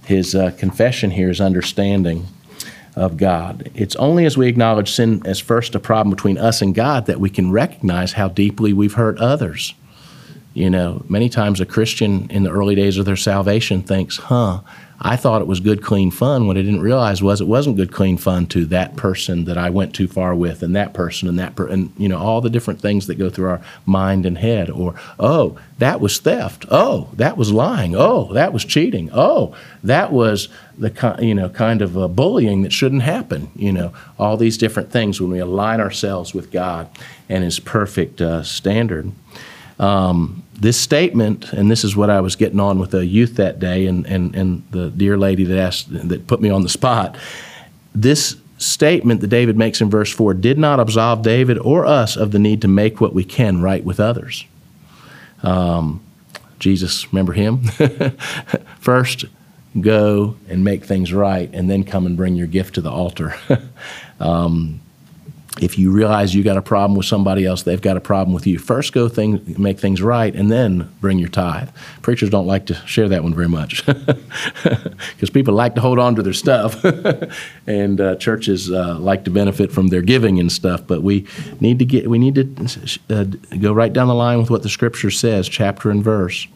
his 0.04 0.34
uh, 0.34 0.50
confession 0.58 1.12
here, 1.12 1.28
his 1.28 1.40
understanding 1.40 2.26
of 2.96 3.16
God. 3.16 3.70
It's 3.72 3.94
only 3.96 4.24
as 4.24 4.36
we 4.36 4.48
acknowledge 4.48 4.90
sin 4.90 5.22
as 5.24 5.38
first 5.38 5.76
a 5.76 5.80
problem 5.80 6.10
between 6.10 6.38
us 6.38 6.60
and 6.60 6.74
God 6.74 7.06
that 7.06 7.20
we 7.20 7.30
can 7.30 7.52
recognize 7.52 8.14
how 8.14 8.26
deeply 8.26 8.72
we've 8.72 8.94
hurt 8.94 9.16
others. 9.18 9.74
You 10.54 10.70
know, 10.70 11.04
many 11.08 11.28
times 11.28 11.60
a 11.60 11.66
Christian 11.66 12.30
in 12.30 12.44
the 12.44 12.50
early 12.50 12.76
days 12.76 12.96
of 12.96 13.04
their 13.04 13.16
salvation 13.16 13.82
thinks, 13.82 14.16
huh, 14.16 14.60
I 15.00 15.16
thought 15.16 15.42
it 15.42 15.48
was 15.48 15.58
good, 15.58 15.82
clean 15.82 16.12
fun. 16.12 16.46
What 16.46 16.56
I 16.56 16.62
didn't 16.62 16.80
realize 16.80 17.20
was 17.20 17.40
it 17.40 17.48
wasn't 17.48 17.76
good, 17.76 17.90
clean 17.90 18.16
fun 18.16 18.46
to 18.46 18.64
that 18.66 18.94
person 18.94 19.46
that 19.46 19.58
I 19.58 19.68
went 19.68 19.96
too 19.96 20.06
far 20.06 20.32
with, 20.32 20.62
and 20.62 20.76
that 20.76 20.94
person, 20.94 21.28
and 21.28 21.36
that, 21.40 21.56
per- 21.56 21.66
and 21.66 21.92
you 21.98 22.08
know, 22.08 22.18
all 22.18 22.40
the 22.40 22.48
different 22.48 22.80
things 22.80 23.08
that 23.08 23.16
go 23.16 23.28
through 23.28 23.48
our 23.48 23.60
mind 23.84 24.24
and 24.24 24.38
head. 24.38 24.70
Or, 24.70 24.94
oh, 25.18 25.58
that 25.78 26.00
was 26.00 26.18
theft. 26.18 26.66
Oh, 26.70 27.08
that 27.14 27.36
was 27.36 27.52
lying. 27.52 27.96
Oh, 27.96 28.32
that 28.32 28.52
was 28.52 28.64
cheating. 28.64 29.10
Oh, 29.12 29.56
that 29.82 30.12
was 30.12 30.48
the 30.78 31.16
you 31.20 31.34
know 31.34 31.48
kind 31.48 31.82
of 31.82 32.14
bullying 32.14 32.62
that 32.62 32.72
shouldn't 32.72 33.02
happen. 33.02 33.50
You 33.56 33.72
know, 33.72 33.92
all 34.20 34.36
these 34.36 34.56
different 34.56 34.92
things 34.92 35.20
when 35.20 35.30
we 35.30 35.40
align 35.40 35.80
ourselves 35.80 36.32
with 36.32 36.52
God 36.52 36.88
and 37.28 37.42
His 37.42 37.58
perfect 37.58 38.20
uh, 38.20 38.44
standard 38.44 39.10
um, 39.78 40.43
this 40.54 40.80
statement, 40.80 41.52
and 41.52 41.70
this 41.70 41.84
is 41.84 41.96
what 41.96 42.10
I 42.10 42.20
was 42.20 42.36
getting 42.36 42.60
on 42.60 42.78
with 42.78 42.94
a 42.94 43.04
youth 43.04 43.36
that 43.36 43.58
day, 43.58 43.86
and, 43.86 44.06
and, 44.06 44.34
and 44.34 44.62
the 44.70 44.90
dear 44.90 45.16
lady 45.16 45.44
that 45.44 45.58
asked 45.58 45.92
that 46.08 46.26
put 46.26 46.40
me 46.40 46.50
on 46.50 46.62
the 46.62 46.68
spot. 46.68 47.16
This 47.94 48.36
statement 48.58 49.20
that 49.20 49.28
David 49.28 49.56
makes 49.56 49.80
in 49.80 49.90
verse 49.90 50.12
four 50.12 50.32
did 50.32 50.58
not 50.58 50.80
absolve 50.80 51.22
David 51.22 51.58
or 51.58 51.84
us 51.84 52.16
of 52.16 52.30
the 52.30 52.38
need 52.38 52.62
to 52.62 52.68
make 52.68 53.00
what 53.00 53.12
we 53.12 53.24
can 53.24 53.60
right 53.60 53.84
with 53.84 54.00
others. 54.00 54.44
Um, 55.42 56.02
Jesus, 56.58 57.12
remember 57.12 57.32
him? 57.32 57.62
First, 58.80 59.26
go 59.80 60.36
and 60.48 60.64
make 60.64 60.84
things 60.84 61.12
right, 61.12 61.50
and 61.52 61.68
then 61.68 61.84
come 61.84 62.06
and 62.06 62.16
bring 62.16 62.36
your 62.36 62.46
gift 62.46 62.76
to 62.76 62.80
the 62.80 62.90
altar. 62.90 63.34
um, 64.20 64.80
if 65.60 65.78
you 65.78 65.90
realize 65.90 66.34
you 66.34 66.42
got 66.42 66.56
a 66.56 66.62
problem 66.62 66.96
with 66.96 67.06
somebody 67.06 67.46
else, 67.46 67.62
they've 67.62 67.80
got 67.80 67.96
a 67.96 68.00
problem 68.00 68.34
with 68.34 68.46
you. 68.46 68.58
First, 68.58 68.92
go 68.92 69.08
thing, 69.08 69.54
make 69.56 69.78
things 69.78 70.02
right, 70.02 70.34
and 70.34 70.50
then 70.50 70.92
bring 71.00 71.18
your 71.18 71.28
tithe. 71.28 71.68
Preachers 72.02 72.30
don't 72.30 72.46
like 72.46 72.66
to 72.66 72.74
share 72.86 73.08
that 73.08 73.22
one 73.22 73.34
very 73.34 73.48
much 73.48 73.86
because 74.64 75.30
people 75.30 75.54
like 75.54 75.76
to 75.76 75.80
hold 75.80 76.00
on 76.00 76.16
to 76.16 76.22
their 76.22 76.32
stuff, 76.32 76.84
and 77.66 78.00
uh, 78.00 78.16
churches 78.16 78.70
uh, 78.70 78.98
like 78.98 79.24
to 79.24 79.30
benefit 79.30 79.70
from 79.70 79.88
their 79.88 80.02
giving 80.02 80.40
and 80.40 80.50
stuff. 80.50 80.84
But 80.86 81.02
we 81.02 81.26
need 81.60 81.78
to 81.78 81.84
get 81.84 82.10
we 82.10 82.18
need 82.18 82.34
to 82.34 82.98
uh, 83.10 83.24
go 83.58 83.72
right 83.72 83.92
down 83.92 84.08
the 84.08 84.14
line 84.14 84.40
with 84.40 84.50
what 84.50 84.62
the 84.62 84.68
Scripture 84.68 85.10
says, 85.10 85.48
chapter 85.48 85.90
and 85.90 86.02
verse. 86.02 86.48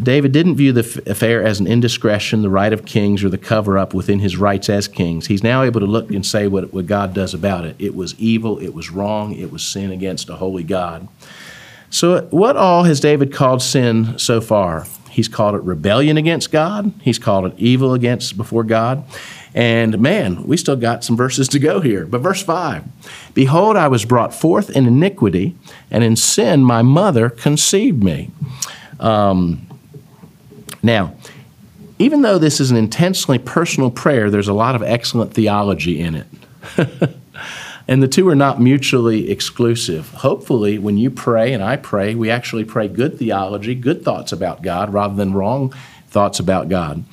David 0.00 0.32
didn't 0.32 0.56
view 0.56 0.72
the 0.72 1.02
affair 1.06 1.42
as 1.42 1.58
an 1.58 1.66
indiscretion, 1.66 2.42
the 2.42 2.48
right 2.48 2.72
of 2.72 2.84
kings, 2.84 3.24
or 3.24 3.28
the 3.28 3.38
cover 3.38 3.76
up 3.76 3.92
within 3.92 4.20
his 4.20 4.36
rights 4.36 4.68
as 4.68 4.86
kings. 4.86 5.26
He's 5.26 5.42
now 5.42 5.62
able 5.62 5.80
to 5.80 5.86
look 5.86 6.10
and 6.10 6.24
say 6.24 6.46
what, 6.46 6.72
what 6.72 6.86
God 6.86 7.12
does 7.12 7.34
about 7.34 7.64
it. 7.64 7.74
It 7.78 7.94
was 7.94 8.14
evil, 8.18 8.58
it 8.60 8.74
was 8.74 8.90
wrong, 8.90 9.34
it 9.34 9.50
was 9.50 9.64
sin 9.64 9.90
against 9.90 10.30
a 10.30 10.36
holy 10.36 10.62
God. 10.62 11.08
So, 11.90 12.22
what 12.30 12.56
all 12.56 12.84
has 12.84 13.00
David 13.00 13.32
called 13.32 13.62
sin 13.62 14.18
so 14.18 14.40
far? 14.40 14.86
He's 15.10 15.28
called 15.28 15.54
it 15.54 15.62
rebellion 15.62 16.16
against 16.16 16.50
God. 16.50 16.92
He's 17.00 17.20
called 17.20 17.46
it 17.46 17.54
evil 17.56 17.94
against 17.94 18.36
before 18.36 18.64
God. 18.64 19.04
And 19.54 20.00
man, 20.00 20.44
we 20.44 20.56
still 20.56 20.74
got 20.74 21.04
some 21.04 21.16
verses 21.16 21.46
to 21.48 21.60
go 21.60 21.80
here. 21.80 22.04
But 22.04 22.18
verse 22.18 22.42
5 22.42 22.84
Behold, 23.32 23.76
I 23.76 23.86
was 23.86 24.04
brought 24.04 24.34
forth 24.34 24.70
in 24.70 24.86
iniquity, 24.86 25.56
and 25.90 26.02
in 26.02 26.16
sin 26.16 26.64
my 26.64 26.82
mother 26.82 27.30
conceived 27.30 28.02
me. 28.02 28.30
Um, 29.00 29.66
now, 30.82 31.14
even 31.98 32.22
though 32.22 32.38
this 32.38 32.60
is 32.60 32.70
an 32.70 32.76
intensely 32.76 33.38
personal 33.38 33.90
prayer, 33.90 34.30
there's 34.30 34.48
a 34.48 34.52
lot 34.52 34.74
of 34.74 34.82
excellent 34.82 35.32
theology 35.32 36.00
in 36.00 36.14
it. 36.14 36.26
and 37.88 38.02
the 38.02 38.08
two 38.08 38.28
are 38.28 38.34
not 38.34 38.60
mutually 38.60 39.30
exclusive. 39.30 40.10
Hopefully, 40.10 40.78
when 40.78 40.98
you 40.98 41.10
pray 41.10 41.52
and 41.52 41.62
I 41.62 41.76
pray, 41.76 42.14
we 42.14 42.30
actually 42.30 42.64
pray 42.64 42.88
good 42.88 43.18
theology, 43.18 43.74
good 43.74 44.04
thoughts 44.04 44.32
about 44.32 44.62
God, 44.62 44.92
rather 44.92 45.14
than 45.14 45.32
wrong 45.32 45.72
thoughts 46.08 46.40
about 46.40 46.68
God. 46.68 47.04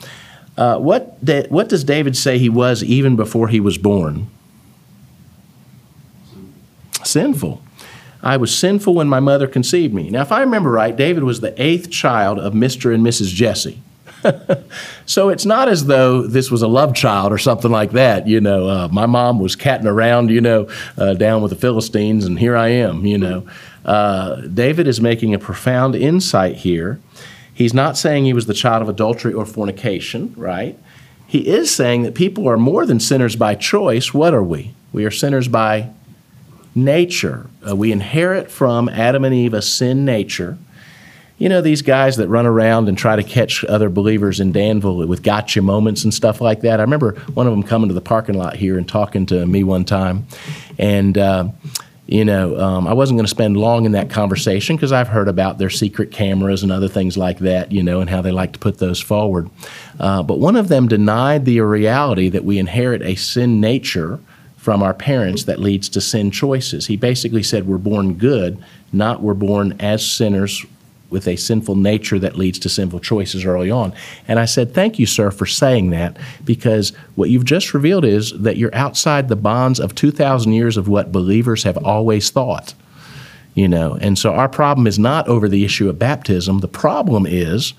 Uh, 0.57 0.77
what, 0.77 1.17
what 1.49 1.69
does 1.69 1.83
David 1.83 2.17
say 2.17 2.37
he 2.37 2.49
was 2.49 2.83
even 2.83 3.15
before 3.15 3.47
he 3.47 3.59
was 3.59 3.77
born? 3.77 4.27
Sinful. 7.03 7.61
I 8.23 8.37
was 8.37 8.55
sinful 8.57 8.93
when 8.93 9.07
my 9.07 9.19
mother 9.19 9.47
conceived 9.47 9.93
me. 9.93 10.09
Now, 10.09 10.21
if 10.21 10.31
I 10.31 10.41
remember 10.41 10.71
right, 10.71 10.95
David 10.95 11.23
was 11.23 11.41
the 11.41 11.59
eighth 11.61 11.89
child 11.89 12.39
of 12.39 12.53
Mr. 12.53 12.93
and 12.93 13.05
Mrs. 13.05 13.33
Jesse. 13.33 13.81
so 15.07 15.29
it's 15.29 15.45
not 15.45 15.67
as 15.67 15.85
though 15.85 16.21
this 16.27 16.51
was 16.51 16.61
a 16.61 16.67
love 16.67 16.93
child 16.93 17.33
or 17.33 17.39
something 17.39 17.71
like 17.71 17.91
that. 17.91 18.27
You 18.27 18.39
know, 18.39 18.67
uh, 18.67 18.87
my 18.91 19.07
mom 19.07 19.39
was 19.39 19.55
catting 19.55 19.87
around, 19.87 20.29
you 20.29 20.41
know, 20.41 20.67
uh, 20.97 21.15
down 21.15 21.41
with 21.41 21.49
the 21.49 21.57
Philistines, 21.57 22.25
and 22.25 22.37
here 22.37 22.55
I 22.55 22.67
am, 22.69 23.05
you 23.05 23.17
know. 23.17 23.47
Uh, 23.83 24.41
David 24.41 24.87
is 24.87 25.01
making 25.01 25.33
a 25.33 25.39
profound 25.39 25.95
insight 25.95 26.57
here 26.57 26.99
He's 27.61 27.73
not 27.75 27.95
saying 27.95 28.25
he 28.25 28.33
was 28.33 28.47
the 28.47 28.55
child 28.55 28.81
of 28.81 28.89
adultery 28.89 29.33
or 29.33 29.45
fornication, 29.45 30.33
right? 30.35 30.79
He 31.27 31.47
is 31.47 31.69
saying 31.69 32.01
that 32.01 32.15
people 32.15 32.49
are 32.49 32.57
more 32.57 32.87
than 32.87 32.99
sinners 32.99 33.35
by 33.35 33.53
choice. 33.53 34.15
What 34.15 34.33
are 34.33 34.43
we? 34.43 34.73
We 34.91 35.05
are 35.05 35.11
sinners 35.11 35.47
by 35.47 35.91
nature. 36.75 37.47
Uh, 37.67 37.75
we 37.75 37.91
inherit 37.91 38.49
from 38.49 38.89
Adam 38.89 39.25
and 39.25 39.33
Eve 39.33 39.53
a 39.53 39.61
sin 39.61 40.05
nature. 40.05 40.57
You 41.37 41.49
know, 41.49 41.61
these 41.61 41.81
guys 41.81 42.17
that 42.17 42.27
run 42.27 42.45
around 42.45 42.87
and 42.87 42.95
try 42.95 43.15
to 43.15 43.23
catch 43.23 43.65
other 43.65 43.89
believers 43.89 44.39
in 44.39 44.51
Danville 44.51 45.07
with 45.07 45.23
gotcha 45.23 45.61
moments 45.61 46.03
and 46.03 46.13
stuff 46.13 46.39
like 46.39 46.61
that. 46.61 46.79
I 46.79 46.83
remember 46.83 47.13
one 47.33 47.47
of 47.47 47.51
them 47.51 47.63
coming 47.63 47.87
to 47.87 47.95
the 47.95 48.01
parking 48.01 48.37
lot 48.37 48.55
here 48.55 48.77
and 48.77 48.87
talking 48.87 49.25
to 49.25 49.45
me 49.47 49.63
one 49.63 49.83
time. 49.83 50.27
And, 50.77 51.17
uh, 51.17 51.49
you 52.05 52.25
know, 52.25 52.59
um, 52.59 52.87
I 52.87 52.93
wasn't 52.93 53.17
going 53.17 53.25
to 53.25 53.31
spend 53.31 53.57
long 53.57 53.85
in 53.85 53.93
that 53.93 54.11
conversation 54.11 54.75
because 54.75 54.91
I've 54.91 55.07
heard 55.07 55.27
about 55.27 55.57
their 55.57 55.71
secret 55.71 56.11
cameras 56.11 56.61
and 56.61 56.71
other 56.71 56.87
things 56.87 57.17
like 57.17 57.39
that, 57.39 57.71
you 57.71 57.81
know, 57.81 58.01
and 58.01 58.09
how 58.09 58.21
they 58.21 58.31
like 58.31 58.53
to 58.53 58.59
put 58.59 58.77
those 58.77 58.99
forward. 58.99 59.49
Uh, 59.99 60.21
but 60.21 60.37
one 60.37 60.55
of 60.55 60.67
them 60.67 60.87
denied 60.87 61.45
the 61.45 61.59
reality 61.61 62.29
that 62.29 62.45
we 62.45 62.59
inherit 62.59 63.01
a 63.01 63.15
sin 63.15 63.59
nature 63.59 64.19
from 64.61 64.83
our 64.83 64.93
parents 64.93 65.45
that 65.45 65.59
leads 65.59 65.89
to 65.89 65.99
sin 65.99 66.29
choices. 66.29 66.85
He 66.85 66.95
basically 66.95 67.41
said 67.41 67.65
we're 67.65 67.79
born 67.79 68.13
good, 68.13 68.63
not 68.93 69.23
we're 69.23 69.33
born 69.33 69.75
as 69.79 70.05
sinners 70.05 70.63
with 71.09 71.27
a 71.27 71.35
sinful 71.35 71.73
nature 71.73 72.19
that 72.19 72.37
leads 72.37 72.59
to 72.59 72.69
sinful 72.69 72.99
choices 72.99 73.43
early 73.43 73.71
on. 73.71 73.91
And 74.27 74.37
I 74.37 74.45
said, 74.45 74.71
Thank 74.71 74.99
you, 74.99 75.07
sir, 75.07 75.31
for 75.31 75.47
saying 75.47 75.89
that, 75.89 76.15
because 76.45 76.91
what 77.15 77.31
you've 77.31 77.43
just 77.43 77.73
revealed 77.73 78.05
is 78.05 78.33
that 78.39 78.57
you're 78.57 78.73
outside 78.75 79.29
the 79.29 79.35
bonds 79.35 79.79
of 79.79 79.95
2,000 79.95 80.53
years 80.53 80.77
of 80.77 80.87
what 80.87 81.11
believers 81.11 81.63
have 81.63 81.77
always 81.77 82.29
thought. 82.29 82.75
You 83.55 83.67
know, 83.67 83.97
and 83.99 84.15
so 84.15 84.31
our 84.31 84.47
problem 84.47 84.85
is 84.85 84.99
not 84.99 85.27
over 85.27 85.49
the 85.49 85.65
issue 85.65 85.89
of 85.89 85.97
baptism. 85.97 86.59
The 86.59 86.67
problem 86.67 87.25
is 87.25 87.73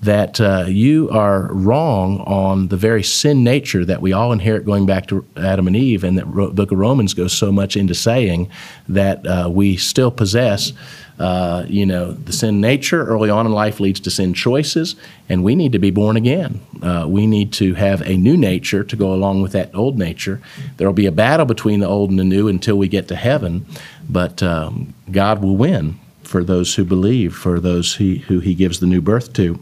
that 0.00 0.40
uh, 0.40 0.64
you 0.68 1.10
are 1.10 1.52
wrong 1.52 2.20
on 2.20 2.68
the 2.68 2.76
very 2.76 3.02
sin 3.02 3.42
nature 3.42 3.84
that 3.84 4.00
we 4.00 4.12
all 4.12 4.32
inherit 4.32 4.64
going 4.64 4.86
back 4.86 5.06
to 5.08 5.24
Adam 5.36 5.66
and 5.66 5.76
Eve, 5.76 6.04
and 6.04 6.16
that 6.18 6.26
Ro- 6.26 6.50
Book 6.50 6.70
of 6.70 6.78
Romans 6.78 7.14
goes 7.14 7.32
so 7.32 7.50
much 7.50 7.76
into 7.76 7.94
saying 7.94 8.48
that 8.88 9.26
uh, 9.26 9.48
we 9.50 9.76
still 9.76 10.10
possess 10.10 10.72
uh, 11.18 11.64
you 11.68 11.84
know, 11.84 12.12
the 12.12 12.32
sin 12.32 12.60
nature 12.60 13.04
early 13.04 13.28
on 13.28 13.44
in 13.44 13.52
life 13.52 13.80
leads 13.80 13.98
to 13.98 14.10
sin 14.10 14.32
choices, 14.34 14.94
and 15.28 15.42
we 15.42 15.56
need 15.56 15.72
to 15.72 15.78
be 15.78 15.90
born 15.90 16.16
again. 16.16 16.60
Uh, 16.80 17.06
we 17.08 17.26
need 17.26 17.52
to 17.52 17.74
have 17.74 18.00
a 18.02 18.16
new 18.16 18.36
nature 18.36 18.84
to 18.84 18.94
go 18.94 19.12
along 19.12 19.42
with 19.42 19.52
that 19.52 19.74
old 19.74 19.98
nature. 19.98 20.40
There 20.76 20.86
will 20.86 20.94
be 20.94 21.06
a 21.06 21.12
battle 21.12 21.44
between 21.44 21.80
the 21.80 21.88
old 21.88 22.10
and 22.10 22.18
the 22.18 22.24
new 22.24 22.46
until 22.46 22.78
we 22.78 22.86
get 22.86 23.08
to 23.08 23.16
heaven, 23.16 23.66
but 24.08 24.42
um, 24.44 24.94
God 25.10 25.42
will 25.42 25.56
win 25.56 25.98
for 26.22 26.44
those 26.44 26.76
who 26.76 26.84
believe, 26.84 27.34
for 27.34 27.58
those 27.58 27.96
he, 27.96 28.18
who 28.18 28.38
He 28.38 28.54
gives 28.54 28.78
the 28.78 28.86
new 28.86 29.00
birth 29.00 29.32
to. 29.34 29.58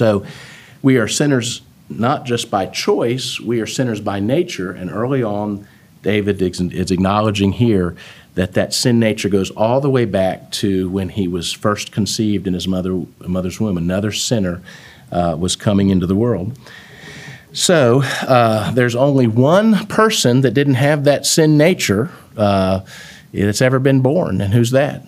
So 0.00 0.24
we 0.80 0.96
are 0.96 1.06
sinners 1.06 1.60
not 1.90 2.24
just 2.24 2.50
by 2.50 2.64
choice, 2.64 3.38
we 3.38 3.60
are 3.60 3.66
sinners 3.66 4.00
by 4.00 4.18
nature, 4.18 4.70
and 4.70 4.90
early 4.90 5.22
on, 5.22 5.66
David 6.00 6.40
is 6.40 6.90
acknowledging 6.90 7.52
here 7.52 7.94
that 8.34 8.54
that 8.54 8.72
sin 8.72 8.98
nature 8.98 9.28
goes 9.28 9.50
all 9.50 9.78
the 9.82 9.90
way 9.90 10.06
back 10.06 10.50
to 10.52 10.88
when 10.88 11.10
he 11.10 11.28
was 11.28 11.52
first 11.52 11.92
conceived 11.92 12.46
in 12.46 12.54
his 12.54 12.66
mother, 12.66 13.02
mother's 13.26 13.60
womb. 13.60 13.76
Another 13.76 14.10
sinner 14.10 14.62
uh, 15.12 15.36
was 15.38 15.54
coming 15.54 15.90
into 15.90 16.06
the 16.06 16.16
world. 16.16 16.58
So 17.52 18.00
uh, 18.02 18.70
there's 18.70 18.96
only 18.96 19.26
one 19.26 19.86
person 19.86 20.40
that 20.40 20.52
didn't 20.54 20.76
have 20.76 21.04
that 21.04 21.26
sin 21.26 21.58
nature 21.58 22.08
uh, 22.38 22.80
that's 23.34 23.60
ever 23.60 23.78
been 23.78 24.00
born, 24.00 24.40
and 24.40 24.54
who's 24.54 24.70
that? 24.70 25.04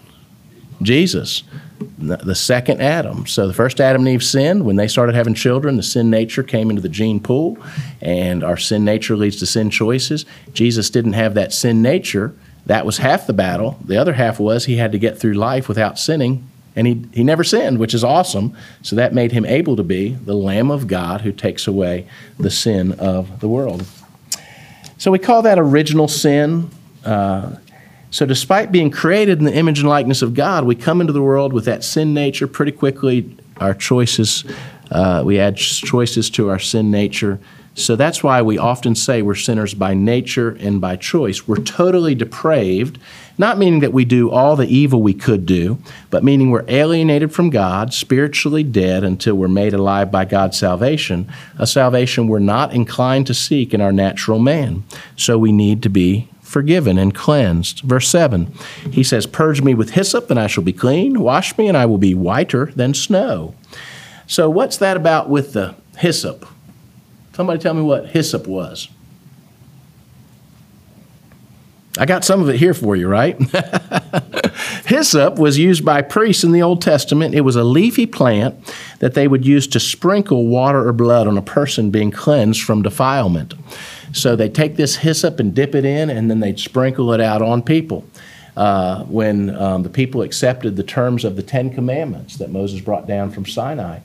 Jesus, 0.83 1.45
the 1.99 2.35
second 2.35 2.81
Adam. 2.81 3.27
So 3.27 3.47
the 3.47 3.55
first 3.55 3.81
Adam 3.81 4.03
and 4.03 4.09
Eve 4.09 4.23
sinned. 4.23 4.65
When 4.65 4.77
they 4.77 4.89
started 4.89 5.15
having 5.15 5.35
children, 5.35 5.77
the 5.77 5.83
sin 5.83 6.11
nature 6.11 6.43
came 6.43 6.71
into 6.71 6.83
the 6.83 6.89
gene 6.89 7.21
pool, 7.21 7.59
and 8.01 8.43
our 8.43 8.57
sin 8.57 8.85
nature 8.85 9.17
leads 9.17 9.37
to 9.37 9.47
sin 9.47 9.71
choices. 9.71 10.25
Jesus 10.53 10.91
didn't 10.91 11.15
have 11.15 11.35
that 11.35 11.53
sin 11.53 11.83
nature 11.83 12.35
that 12.67 12.87
was 12.87 12.99
half 12.99 13.27
the 13.27 13.33
battle. 13.33 13.79
The 13.85 13.97
other 13.97 14.13
half 14.13 14.39
was 14.39 14.65
he 14.65 14.77
had 14.77 14.93
to 14.93 14.99
get 14.99 15.19
through 15.19 15.35
life 15.35 15.69
without 15.69 15.99
sinning, 15.99 16.49
and 16.77 16.87
he, 16.87 17.05
he 17.13 17.25
never 17.25 17.45
sinned, 17.45 17.79
which 17.79 17.95
is 17.95 18.05
awesome. 18.05 18.57
So 18.83 18.97
that 18.97 19.13
made 19.13 19.33
him 19.33 19.45
able 19.45 19.77
to 19.77 19.83
be 19.83 20.11
the 20.11 20.35
Lamb 20.35 20.71
of 20.71 20.87
God 20.87 21.23
who 21.23 21.33
takes 21.33 21.67
away 21.67 22.07
the 22.39 22.51
sin 22.51 22.93
of 22.93 23.41
the 23.41 23.49
world. 23.49 23.85
So 24.97 25.11
we 25.11 25.19
call 25.19 25.43
that 25.43 25.59
original 25.59 26.07
sin. 26.07 26.71
Uh, 27.05 27.57
so, 28.13 28.27
despite 28.27 28.71
being 28.71 28.91
created 28.91 29.39
in 29.39 29.47
the 29.47 29.55
image 29.55 29.81
and 29.81 29.89
likeness 29.89 30.21
of 30.21 30.35
God, 30.35 30.65
we 30.65 30.75
come 30.75 31.01
into 31.01 31.15
the 31.15 31.23
world 31.23 31.55
with 31.55 31.65
that 31.65 31.83
sin 31.83 32.13
nature 32.13 32.47
pretty 32.47 32.73
quickly. 32.73 33.35
Our 33.57 33.73
choices, 33.73 34.45
uh, 34.91 35.23
we 35.25 35.39
add 35.41 35.57
choices 35.57 36.29
to 36.31 36.51
our 36.51 36.59
sin 36.59 36.91
nature. 36.91 37.41
So 37.75 37.97
that's 37.97 38.23
why 38.23 38.43
we 38.43 38.59
often 38.59 38.95
say 38.95 39.23
we're 39.23 39.35
sinners 39.35 39.73
by 39.73 39.95
nature 39.95 40.51
and 40.61 40.79
by 40.79 40.97
choice. 40.97 41.49
We're 41.49 41.57
totally 41.57 42.15
depraved, 42.15 42.99
not 43.39 43.57
meaning 43.57 43.81
that 43.81 43.95
we 43.95 44.05
do 44.05 44.31
all 44.31 44.57
the 44.57 44.67
evil 44.67 45.03
we 45.03 45.15
could 45.15 45.47
do, 45.47 45.79
but 46.11 46.23
meaning 46.23 46.51
we're 46.51 46.67
alienated 46.69 47.33
from 47.33 47.49
God, 47.49 47.95
spiritually 47.95 48.63
dead 48.63 49.05
until 49.05 49.37
we're 49.37 49.49
made 49.49 49.73
alive 49.73 50.11
by 50.11 50.27
God's 50.27 50.59
salvation, 50.59 51.33
a 51.59 51.67
salvation 51.67 52.29
we're 52.29 52.41
not 52.41 52.75
inclined 52.75 53.27
to 53.29 53.35
seek 53.35 53.73
in 53.73 53.81
our 53.81 53.93
natural 53.93 54.39
man. 54.39 54.85
So 55.17 55.39
we 55.39 55.51
need 55.51 55.83
to 55.85 55.89
be 55.89 56.29
forgiven 56.53 56.99
and 56.99 57.15
cleansed. 57.15 57.81
Verse 57.81 58.09
7, 58.09 58.53
he 58.91 59.03
says, 59.03 59.27
Purge 59.27 59.63
me 59.63 59.75
with 59.75 59.91
hyssop, 59.91 60.31
and 60.31 60.39
I 60.39 60.47
shall 60.47 60.63
be 60.63 60.73
clean. 60.73 61.21
Wash 61.21 61.57
me, 61.59 61.67
and 61.67 61.77
I 61.77 61.87
will 61.87 61.99
be 61.99 62.15
whiter 62.15 62.67
than 62.77 62.95
snow. 62.95 63.55
So, 64.27 64.49
what's 64.49 64.77
that 64.77 64.97
about 64.97 65.29
with 65.29 65.53
the 65.55 65.75
hyssop? 65.97 66.47
Somebody 67.35 67.59
tell 67.59 67.75
me 67.75 67.83
what 67.83 68.11
hyssop 68.11 68.47
was. 68.47 68.89
I 71.99 72.07
got 72.07 72.25
some 72.25 72.41
of 72.41 72.49
it 72.49 72.57
here 72.57 72.73
for 72.73 72.97
you, 72.97 73.07
right? 73.07 73.39
hyssop 74.87 75.39
was 75.39 75.59
used 75.59 75.85
by 75.85 76.01
priests 76.01 76.43
in 76.43 76.53
the 76.53 76.63
Old 76.63 76.81
Testament. 76.81 77.35
It 77.35 77.43
was 77.43 77.57
a 77.57 77.65
leafy 77.65 78.07
plant 78.07 78.55
that 79.01 79.13
they 79.13 79.29
would 79.29 79.45
use 79.45 79.67
to 79.69 79.81
sprinkle 79.81 80.47
water 80.47 80.89
or 80.89 80.93
blood 80.95 81.27
on 81.27 81.37
a 81.37 81.43
person 81.43 81.91
being 81.91 82.11
cleansed 82.11 82.63
from 82.63 82.81
defilement. 82.83 83.53
So 84.13 84.37
they 84.37 84.49
take 84.49 84.77
this 84.77 84.97
hyssop 84.97 85.41
and 85.41 85.55
dip 85.55 85.75
it 85.75 85.85
in, 85.85 86.11
and 86.11 86.31
then 86.31 86.41
they'd 86.41 86.59
sprinkle 86.59 87.13
it 87.13 87.21
out 87.21 87.43
on 87.43 87.63
people. 87.63 88.05
Uh, 88.57 89.05
when 89.05 89.55
um, 89.57 89.83
the 89.83 89.89
people 89.89 90.21
accepted 90.21 90.77
the 90.77 90.83
terms 90.83 91.25
of 91.25 91.37
the 91.37 91.43
Ten 91.43 91.71
Commandments 91.71 92.37
that 92.37 92.51
Moses 92.51 92.83
brought 92.83 93.07
down 93.07 93.31
from 93.31 93.47
Sinai, 93.47 94.01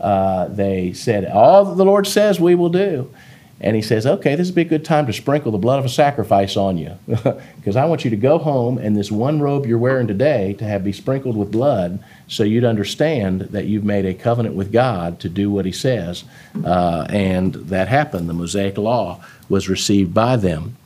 uh, 0.00 0.48
they 0.48 0.92
said, 0.92 1.24
All 1.30 1.64
that 1.64 1.76
the 1.76 1.84
Lord 1.84 2.08
says 2.08 2.40
we 2.40 2.56
will 2.56 2.68
do. 2.68 3.12
And 3.60 3.76
he 3.76 3.82
says, 3.82 4.04
Okay, 4.04 4.34
this 4.34 4.48
would 4.48 4.56
be 4.56 4.62
a 4.62 4.64
good 4.64 4.84
time 4.84 5.06
to 5.06 5.12
sprinkle 5.12 5.52
the 5.52 5.58
blood 5.58 5.78
of 5.78 5.84
a 5.84 5.88
sacrifice 5.88 6.56
on 6.56 6.76
you. 6.76 6.98
Because 7.62 7.76
I 7.76 7.84
want 7.84 8.04
you 8.04 8.10
to 8.10 8.16
go 8.16 8.38
home 8.38 8.76
and 8.76 8.96
this 8.96 9.12
one 9.12 9.40
robe 9.40 9.66
you're 9.66 9.78
wearing 9.78 10.08
today 10.08 10.54
to 10.54 10.64
have 10.64 10.82
be 10.82 10.92
sprinkled 10.92 11.36
with 11.36 11.52
blood 11.52 12.02
so 12.26 12.42
you'd 12.42 12.64
understand 12.64 13.42
that 13.42 13.66
you've 13.66 13.84
made 13.84 14.04
a 14.04 14.14
covenant 14.14 14.56
with 14.56 14.72
God 14.72 15.20
to 15.20 15.28
do 15.28 15.48
what 15.48 15.64
he 15.64 15.70
says. 15.70 16.24
Uh, 16.64 17.06
and 17.08 17.54
that 17.54 17.86
happened. 17.86 18.28
The 18.28 18.34
Mosaic 18.34 18.78
law 18.78 19.24
was 19.52 19.68
received 19.68 20.12
by 20.12 20.34
them. 20.34 20.76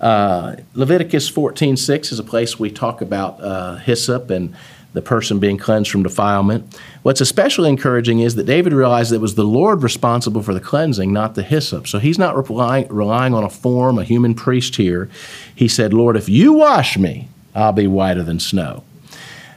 Uh, 0.00 0.56
Leviticus 0.74 1.30
14:6 1.30 2.12
is 2.12 2.18
a 2.18 2.24
place 2.24 2.58
we 2.58 2.70
talk 2.70 3.02
about 3.02 3.42
uh, 3.42 3.76
hyssop 3.76 4.30
and 4.30 4.54
the 4.94 5.02
person 5.02 5.40
being 5.40 5.58
cleansed 5.58 5.90
from 5.90 6.04
defilement. 6.04 6.78
What's 7.02 7.20
especially 7.20 7.68
encouraging 7.68 8.20
is 8.20 8.36
that 8.36 8.44
David 8.44 8.72
realized 8.72 9.10
that 9.10 9.16
it 9.16 9.20
was 9.20 9.34
the 9.34 9.42
Lord 9.42 9.82
responsible 9.82 10.40
for 10.40 10.54
the 10.54 10.60
cleansing, 10.60 11.12
not 11.12 11.34
the 11.34 11.42
hyssop. 11.42 11.88
So 11.88 11.98
he's 11.98 12.18
not 12.18 12.48
relying, 12.48 12.86
relying 12.88 13.34
on 13.34 13.42
a 13.42 13.50
form, 13.50 13.98
a 13.98 14.04
human 14.04 14.34
priest 14.34 14.76
here. 14.76 15.10
He 15.52 15.66
said, 15.66 15.92
Lord, 15.92 16.16
if 16.16 16.28
you 16.28 16.52
wash 16.52 16.96
me, 16.96 17.28
I'll 17.56 17.72
be 17.72 17.88
whiter 17.88 18.22
than 18.22 18.38
snow. 18.38 18.84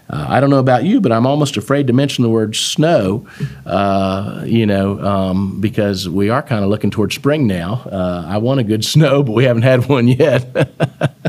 Uh, 0.09 0.25
I 0.29 0.39
don't 0.39 0.49
know 0.49 0.59
about 0.59 0.85
you, 0.85 1.01
but 1.01 1.11
I'm 1.11 1.25
almost 1.25 1.57
afraid 1.57 1.87
to 1.87 1.93
mention 1.93 2.23
the 2.23 2.29
word 2.29 2.55
snow, 2.55 3.27
uh, 3.65 4.43
you 4.45 4.65
know, 4.65 4.99
um, 5.05 5.59
because 5.59 6.07
we 6.07 6.29
are 6.29 6.41
kind 6.41 6.63
of 6.63 6.69
looking 6.69 6.91
towards 6.91 7.15
spring 7.15 7.45
now. 7.45 7.81
Uh, 7.91 8.25
I 8.27 8.37
want 8.37 8.59
a 8.59 8.63
good 8.63 8.85
snow, 8.93 9.23
but 9.23 9.33
we 9.33 9.43
haven't 9.43 9.63
had 9.63 9.87
one 9.87 10.07
yet. 10.07 10.45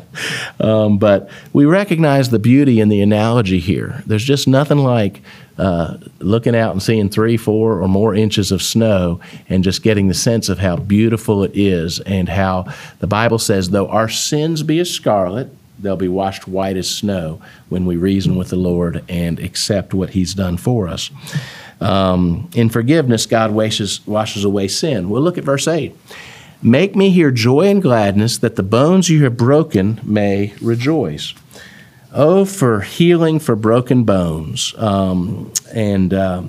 um, 0.61 0.99
but 0.99 1.29
we 1.53 1.65
recognize 1.65 2.31
the 2.31 2.39
beauty 2.39 2.81
in 2.81 2.89
the 2.89 3.01
analogy 3.01 3.59
here. 3.59 4.03
There's 4.07 4.25
just 4.25 4.47
nothing 4.47 4.79
like 4.79 5.23
uh, 5.59 5.97
looking 6.21 6.55
out 6.55 6.71
and 6.71 6.81
seeing 6.81 7.09
three, 7.09 7.37
four, 7.37 7.83
or 7.83 7.89
more 7.89 8.15
inches 8.15 8.53
of 8.53 8.63
snow 8.63 9.21
and 9.49 9.65
just 9.65 9.83
getting 9.83 10.07
the 10.07 10.15
sense 10.15 10.49
of 10.49 10.61
how 10.61 10.77
beautiful 10.77 11.43
it 11.43 11.51
is 11.55 11.99
and 12.01 12.29
how 12.29 12.67
the 13.01 13.09
Bible 13.09 13.41
says, 13.41 13.71
though 13.71 13.89
our 13.89 14.09
sins 14.09 14.63
be 14.63 14.79
as 14.79 14.89
scarlet, 14.89 15.51
they'll 15.81 15.97
be 15.97 16.09
washed 16.09 16.49
white 16.49 16.77
as 16.77 16.89
snow 16.91 17.41
when 17.69 17.87
we 17.87 17.97
reason 17.97 18.37
with 18.37 18.49
the 18.49 18.57
Lord 18.57 19.05
and 19.09 19.39
accept 19.39 19.95
what 19.95 20.11
He's 20.11 20.35
done 20.35 20.57
for 20.57 20.89
us. 20.89 21.11
Um, 21.81 22.51
in 22.55 22.69
forgiveness, 22.69 23.27
God 23.27 23.53
washes, 23.53 24.05
washes 24.07 24.45
away 24.45 24.69
sin. 24.69 25.09
Well, 25.09 25.23
look 25.23 25.39
at 25.39 25.45
verse 25.45 25.69
8. 25.69 25.95
Make 26.61 26.97
me 26.97 27.11
hear 27.11 27.31
joy 27.31 27.69
and 27.69 27.81
gladness 27.81 28.39
that 28.39 28.57
the 28.57 28.65
bones 28.65 29.09
you 29.09 29.23
have 29.25 29.37
broken 29.37 30.01
may 30.03 30.55
rejoice. 30.61 31.35
Oh, 32.13 32.45
for 32.45 32.81
healing 32.81 33.39
for 33.39 33.55
broken 33.55 34.03
bones. 34.03 34.75
Um, 34.77 35.53
and 35.73 36.13
uh, 36.13 36.43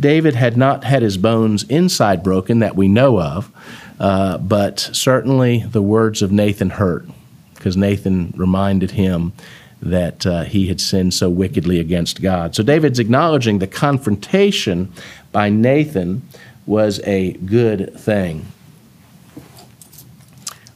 David 0.00 0.34
had 0.34 0.56
not 0.56 0.84
had 0.84 1.02
his 1.02 1.16
bones 1.16 1.62
inside 1.64 2.24
broken 2.24 2.58
that 2.58 2.74
we 2.74 2.88
know 2.88 3.20
of, 3.20 3.52
uh, 4.00 4.38
but 4.38 4.80
certainly 4.80 5.64
the 5.70 5.82
words 5.82 6.22
of 6.22 6.32
Nathan 6.32 6.70
hurt 6.70 7.06
because 7.62 7.76
Nathan 7.76 8.34
reminded 8.36 8.90
him 8.90 9.32
that 9.80 10.26
uh, 10.26 10.42
he 10.42 10.66
had 10.66 10.80
sinned 10.80 11.14
so 11.14 11.30
wickedly 11.30 11.78
against 11.78 12.20
God. 12.20 12.56
So 12.56 12.64
David's 12.64 12.98
acknowledging 12.98 13.60
the 13.60 13.68
confrontation 13.68 14.92
by 15.30 15.48
Nathan 15.48 16.22
was 16.66 17.00
a 17.04 17.34
good 17.34 17.94
thing. 17.96 18.46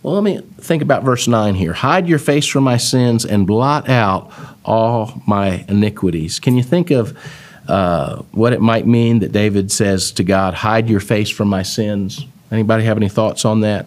Well, 0.00 0.14
let 0.14 0.22
me 0.22 0.40
think 0.60 0.80
about 0.80 1.02
verse 1.02 1.26
9 1.26 1.56
here. 1.56 1.72
Hide 1.72 2.08
your 2.08 2.20
face 2.20 2.46
from 2.46 2.62
my 2.62 2.76
sins 2.76 3.24
and 3.24 3.48
blot 3.48 3.88
out 3.88 4.30
all 4.64 5.20
my 5.26 5.64
iniquities. 5.68 6.38
Can 6.38 6.56
you 6.56 6.62
think 6.62 6.92
of 6.92 7.18
uh, 7.66 8.22
what 8.30 8.52
it 8.52 8.60
might 8.60 8.86
mean 8.86 9.18
that 9.18 9.32
David 9.32 9.72
says 9.72 10.12
to 10.12 10.22
God, 10.22 10.54
Hide 10.54 10.88
your 10.88 11.00
face 11.00 11.30
from 11.30 11.48
my 11.48 11.64
sins? 11.64 12.24
Anybody 12.52 12.84
have 12.84 12.96
any 12.96 13.08
thoughts 13.08 13.44
on 13.44 13.62
that? 13.62 13.86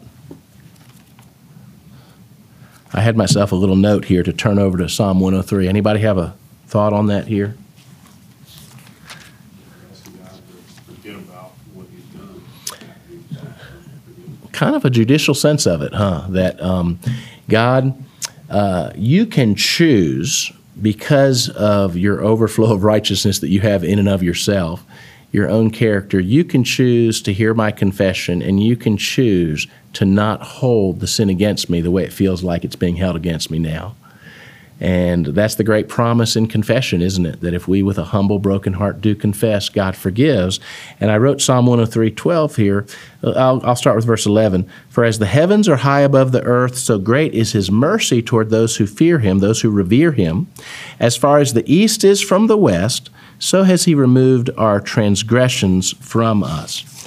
I 2.92 3.02
had 3.02 3.16
myself 3.16 3.52
a 3.52 3.56
little 3.56 3.76
note 3.76 4.06
here 4.06 4.24
to 4.24 4.34
turn 4.34 4.58
over 4.58 4.78
to 4.80 4.90
Psalm 4.90 5.20
103. 5.20 5.68
Anybody 5.68 6.00
have 6.00 6.18
a 6.18 6.36
thought 6.66 6.92
on 6.92 7.08
that 7.08 7.28
here? 7.28 7.56
Kind 14.52 14.76
of 14.76 14.84
a 14.84 14.90
judicial 14.90 15.34
sense 15.34 15.66
of 15.66 15.82
it, 15.82 15.94
huh? 15.94 16.26
That 16.30 16.62
um, 16.62 17.00
God, 17.48 18.04
uh, 18.50 18.92
you 18.96 19.26
can 19.26 19.56
choose 19.56 20.52
because 20.82 21.50
of 21.50 21.96
your 21.96 22.24
overflow 22.24 22.74
of 22.74 22.84
righteousness 22.84 23.40
that 23.40 23.50
you 23.50 23.62
have 23.62 23.84
in 23.84 24.00
and 24.00 24.10
of 24.10 24.24
yourself, 24.24 24.84
your 25.32 25.50
own 25.50 25.70
character, 25.70 26.20
you 26.20 26.44
can 26.44 26.64
choose 26.64 27.22
to 27.22 27.34
hear 27.34 27.54
my 27.54 27.72
confession 27.72 28.42
and 28.42 28.62
you 28.62 28.76
can 28.76 28.98
choose 28.98 29.68
to 29.94 30.06
not 30.06 30.42
hold 30.42 31.00
the 31.00 31.08
sin 31.08 31.30
against 31.30 31.70
me 31.70 31.82
the 31.82 31.92
way 31.92 32.04
it 32.04 32.14
feels 32.14 32.44
like 32.44 32.64
it's 32.64 32.76
being 32.76 32.98
held 32.98 33.16
against 33.16 33.50
me 33.50 33.60
now. 33.60 33.96
And 34.82 35.26
that's 35.26 35.56
the 35.56 35.64
great 35.64 35.90
promise 35.90 36.38
in 36.38 36.48
confession, 36.48 37.02
isn't 37.02 37.26
it? 37.26 37.42
That 37.42 37.54
if 37.54 37.68
we 37.68 37.84
with 37.84 37.98
a 37.98 38.06
humble, 38.06 38.40
broken 38.40 38.74
heart 38.74 39.02
do 39.02 39.14
confess, 39.14 39.68
God 39.68 39.96
forgives. 39.96 40.60
And 41.02 41.12
I 41.12 41.18
wrote 41.18 41.42
Psalm 41.42 41.66
103 41.66 42.12
12 42.12 42.56
here. 42.56 42.86
Uh, 43.22 43.32
I'll, 43.32 43.62
I'll, 43.66 43.76
start 43.76 43.98
with 43.98 44.06
verse 44.06 44.26
11. 44.26 44.70
For 44.88 45.04
as 45.04 45.20
the 45.20 45.26
heavens 45.26 45.68
are 45.68 45.78
high 45.78 46.00
above 46.02 46.32
the 46.32 46.44
earth, 46.44 46.78
so 46.78 46.98
great 46.98 47.34
is 47.34 47.52
his 47.52 47.70
mercy 47.70 48.22
toward 48.22 48.50
those 48.50 48.78
who 48.78 48.88
fear 48.88 49.20
him, 49.20 49.40
those 49.40 49.62
who 49.62 49.70
revere 49.70 50.14
him. 50.14 50.48
As 50.98 51.18
far 51.18 51.40
as 51.40 51.54
the 51.54 51.70
east 51.72 52.06
is 52.06 52.22
from 52.22 52.48
the 52.48 52.58
west, 52.58 53.10
so 53.38 53.64
has 53.64 53.84
he 53.84 53.96
removed 53.96 54.50
our 54.58 54.80
transgressions 54.80 55.92
from 56.00 56.42
us. 56.42 56.99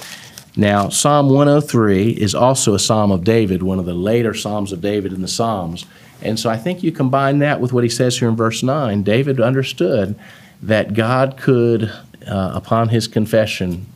Now, 0.55 0.89
Psalm 0.89 1.29
103 1.29 2.11
is 2.11 2.35
also 2.35 2.75
a 2.75 2.79
psalm 2.79 3.11
of 3.11 3.23
David, 3.23 3.63
one 3.63 3.79
of 3.79 3.85
the 3.85 3.93
later 3.93 4.33
psalms 4.33 4.71
of 4.71 4.81
David 4.81 5.11
in 5.11 5.21
the 5.21 5.27
Psalms. 5.27 5.85
And 6.21 6.39
so 6.39 6.49
I 6.49 6.57
think 6.57 6.83
you 6.83 6.91
combine 6.91 7.39
that 7.39 7.59
with 7.59 7.73
what 7.73 7.83
he 7.83 7.89
says 7.89 8.19
here 8.19 8.29
in 8.29 8.35
verse 8.35 8.61
9. 8.61 9.01
David 9.03 9.41
understood 9.41 10.15
that 10.61 10.93
God 10.93 11.37
could, 11.37 11.91
uh, 12.27 12.51
upon 12.53 12.89
his 12.89 13.07
confession, 13.07 13.87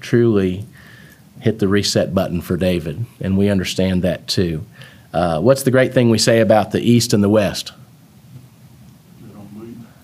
truly 0.00 0.66
hit 1.40 1.60
the 1.60 1.68
reset 1.68 2.12
button 2.12 2.40
for 2.40 2.56
David. 2.56 3.06
And 3.20 3.38
we 3.38 3.48
understand 3.48 4.02
that 4.02 4.26
too. 4.26 4.64
Uh, 5.12 5.40
what's 5.40 5.62
the 5.62 5.70
great 5.70 5.94
thing 5.94 6.10
we 6.10 6.18
say 6.18 6.40
about 6.40 6.72
the 6.72 6.80
East 6.80 7.14
and 7.14 7.22
the 7.22 7.28
West? 7.28 7.72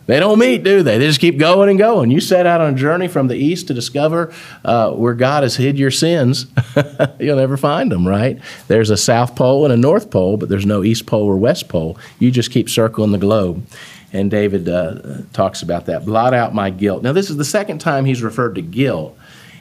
They 0.07 0.19
don't 0.19 0.39
meet, 0.39 0.65
do 0.65 0.83
they? 0.83 0.99
They 0.99 1.07
just 1.07 1.21
keep 1.21 1.39
going 1.39 1.69
and 1.69 1.79
going. 1.79 2.11
You 2.11 2.21
set 2.21 2.47
out 2.47 2.61
on 2.61 2.75
a 2.75 2.77
journey 2.77 3.07
from 3.07 3.29
the 3.29 3.37
east 3.37 3.69
to 3.69 3.75
discover 3.75 4.33
uh, 4.65 4.93
where 4.93 5.15
God 5.15 5.45
has 5.45 5.57
hid 5.57 5.79
your 5.79 5.93
sins. 5.93 6.47
You'll 7.21 7.37
never 7.37 7.57
find 7.57 7.91
them, 7.91 8.07
right? 8.07 8.41
There's 8.67 8.91
a 8.91 8.97
South 8.97 9.37
Pole 9.37 9.65
and 9.65 9.73
a 9.73 9.77
North 9.77 10.11
Pole, 10.11 10.37
but 10.37 10.49
there's 10.49 10.67
no 10.67 10.83
East 10.83 11.07
Pole 11.07 11.27
or 11.27 11.37
West 11.37 11.69
Pole. 11.69 11.97
You 12.19 12.31
just 12.31 12.51
keep 12.51 12.69
circling 12.69 13.13
the 13.13 13.19
globe. 13.19 13.65
And 14.13 14.31
David 14.31 14.69
uh, 14.69 15.23
talks 15.33 15.63
about 15.63 15.87
that. 15.87 16.05
Blot 16.05 16.35
out 16.35 16.55
my 16.55 16.71
guilt. 16.71 17.03
Now, 17.03 17.13
this 17.13 17.31
is 17.31 17.37
the 17.37 17.45
second 17.45 17.79
time 17.79 18.05
he's 18.05 18.23
referred 18.23 18.57
to 18.57 18.63
guilt. 18.63 19.17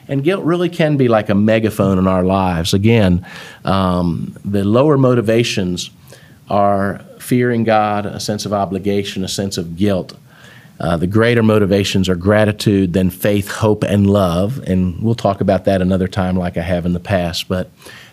And 0.08 0.24
guilt 0.24 0.44
really 0.44 0.68
can 0.68 0.96
be 0.96 1.08
like 1.08 1.30
a 1.30 1.34
megaphone 1.34 1.98
in 1.98 2.06
our 2.06 2.24
lives. 2.24 2.74
Again, 2.74 3.24
um, 3.64 4.36
the 4.44 4.64
lower 4.64 4.98
motivations 4.98 5.90
are 6.50 6.98
fearing 7.18 7.64
God, 7.64 8.04
a 8.04 8.20
sense 8.20 8.44
of 8.44 8.52
obligation, 8.52 9.24
a 9.24 9.28
sense 9.28 9.56
of 9.56 9.76
guilt. 9.76 10.16
Uh, 10.80 10.96
the 10.96 11.06
greater 11.06 11.42
motivations 11.42 12.08
are 12.08 12.16
gratitude, 12.16 12.92
then 12.92 13.10
faith, 13.10 13.50
hope, 13.50 13.84
and 13.84 14.08
love. 14.08 14.58
And 14.66 15.00
we'll 15.02 15.14
talk 15.14 15.40
about 15.40 15.64
that 15.66 15.80
another 15.80 16.08
time, 16.08 16.36
like 16.36 16.56
I 16.56 16.62
have 16.62 16.86
in 16.86 16.92
the 16.92 17.00
past. 17.00 17.48
But 17.48 17.70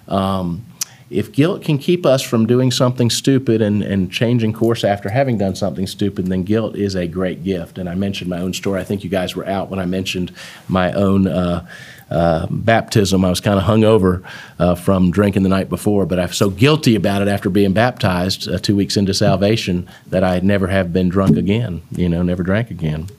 um, 0.07 0.65
if 1.09 1.31
guilt 1.31 1.63
can 1.63 1.79
keep 1.79 2.05
us 2.05 2.21
from 2.21 2.45
doing 2.45 2.69
something 2.69 3.09
stupid 3.09 3.61
and, 3.61 3.81
and 3.81 4.11
changing 4.11 4.53
course 4.53 4.83
after 4.83 5.09
having 5.09 5.37
done 5.37 5.55
something 5.55 5.87
stupid, 5.87 6.27
then 6.27 6.43
guilt 6.43 6.75
is 6.75 6.95
a 6.95 7.07
great 7.07 7.43
gift. 7.43 7.77
And 7.79 7.89
I 7.89 7.95
mentioned 7.95 8.29
my 8.29 8.39
own 8.39 8.53
story. 8.53 8.79
I 8.79 8.83
think 8.83 9.03
you 9.03 9.09
guys 9.09 9.35
were 9.35 9.47
out 9.47 9.69
when 9.69 9.79
I 9.79 9.85
mentioned 9.85 10.31
my 10.67 10.91
own. 10.93 11.27
Uh, 11.27 11.65
uh, 12.09 12.47
baptism. 12.49 13.23
I 13.23 13.29
was 13.29 13.39
kind 13.39 13.59
of 13.59 13.65
hungover 13.65 14.23
uh, 14.57 14.75
from 14.75 15.11
drinking 15.11 15.43
the 15.43 15.49
night 15.49 15.69
before, 15.69 16.05
but 16.05 16.19
I'm 16.19 16.33
so 16.33 16.49
guilty 16.49 16.95
about 16.95 17.21
it 17.21 17.27
after 17.27 17.49
being 17.49 17.73
baptized 17.73 18.47
uh, 18.49 18.57
two 18.57 18.75
weeks 18.75 18.97
into 18.97 19.13
salvation 19.13 19.87
that 20.07 20.23
I 20.23 20.39
never 20.39 20.67
have 20.67 20.91
been 20.91 21.09
drunk 21.09 21.37
again. 21.37 21.81
You 21.91 22.09
know, 22.09 22.21
never 22.23 22.43
drank 22.43 22.71
again. 22.71 23.09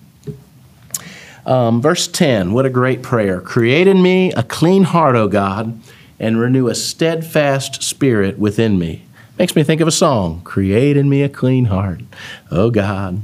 Um, 1.46 1.80
verse 1.80 2.06
10, 2.06 2.52
what 2.52 2.66
a 2.66 2.70
great 2.70 3.02
prayer. 3.02 3.40
Create 3.40 3.86
in 3.86 4.02
me 4.02 4.32
a 4.32 4.42
clean 4.42 4.84
heart, 4.84 5.16
O 5.16 5.26
God, 5.26 5.80
and 6.18 6.38
renew 6.38 6.68
a 6.68 6.74
steadfast 6.74 7.82
spirit 7.82 8.38
within 8.38 8.78
me. 8.78 9.04
Makes 9.38 9.56
me 9.56 9.62
think 9.62 9.80
of 9.80 9.88
a 9.88 9.92
song 9.92 10.42
Create 10.44 10.98
in 10.98 11.08
me 11.08 11.22
a 11.22 11.28
clean 11.28 11.66
heart, 11.66 12.02
O 12.50 12.70
God, 12.70 13.22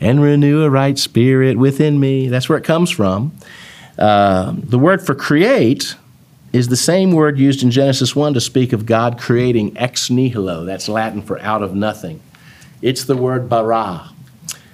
and 0.00 0.20
renew 0.20 0.62
a 0.64 0.70
right 0.70 0.98
spirit 0.98 1.56
within 1.56 2.00
me. 2.00 2.28
That's 2.28 2.48
where 2.48 2.58
it 2.58 2.64
comes 2.64 2.90
from. 2.90 3.32
Uh, 3.98 4.54
the 4.56 4.78
word 4.78 5.04
for 5.04 5.14
create 5.14 5.96
is 6.52 6.68
the 6.68 6.76
same 6.76 7.12
word 7.12 7.38
used 7.38 7.62
in 7.62 7.70
Genesis 7.70 8.14
1 8.14 8.34
to 8.34 8.40
speak 8.40 8.72
of 8.72 8.84
God 8.86 9.18
creating 9.18 9.76
ex 9.78 10.10
nihilo. 10.10 10.64
That's 10.64 10.88
Latin 10.88 11.22
for 11.22 11.40
out 11.40 11.62
of 11.62 11.74
nothing. 11.74 12.20
It's 12.82 13.04
the 13.04 13.16
word 13.16 13.48
bara. 13.48 14.10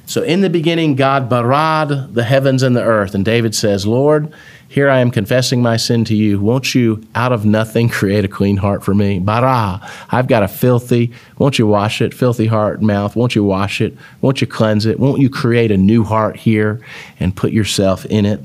So 0.06 0.22
in 0.22 0.40
the 0.40 0.48
beginning, 0.48 0.94
God 0.94 1.28
barad 1.28 2.14
the 2.14 2.24
heavens 2.24 2.62
and 2.62 2.74
the 2.74 2.82
earth. 2.82 3.14
And 3.14 3.24
David 3.24 3.54
says, 3.54 3.86
Lord, 3.86 4.32
here 4.66 4.88
I 4.88 5.00
am 5.00 5.10
confessing 5.10 5.60
my 5.60 5.76
sin 5.76 6.06
to 6.06 6.16
you. 6.16 6.40
Won't 6.40 6.74
you, 6.74 7.06
out 7.14 7.30
of 7.30 7.44
nothing, 7.44 7.88
create 7.90 8.24
a 8.24 8.28
clean 8.28 8.56
heart 8.56 8.82
for 8.82 8.94
me? 8.94 9.18
Bara, 9.18 9.86
I've 10.10 10.26
got 10.26 10.42
a 10.42 10.48
filthy, 10.48 11.12
won't 11.36 11.58
you 11.58 11.66
wash 11.66 12.00
it? 12.00 12.14
Filthy 12.14 12.46
heart 12.46 12.78
and 12.78 12.86
mouth, 12.86 13.16
won't 13.16 13.34
you 13.34 13.44
wash 13.44 13.82
it? 13.82 13.96
Won't 14.22 14.40
you 14.40 14.46
cleanse 14.46 14.86
it? 14.86 14.98
Won't 14.98 15.20
you 15.20 15.28
create 15.28 15.70
a 15.70 15.76
new 15.76 16.02
heart 16.04 16.36
here 16.36 16.80
and 17.20 17.36
put 17.36 17.52
yourself 17.52 18.06
in 18.06 18.24
it? 18.24 18.40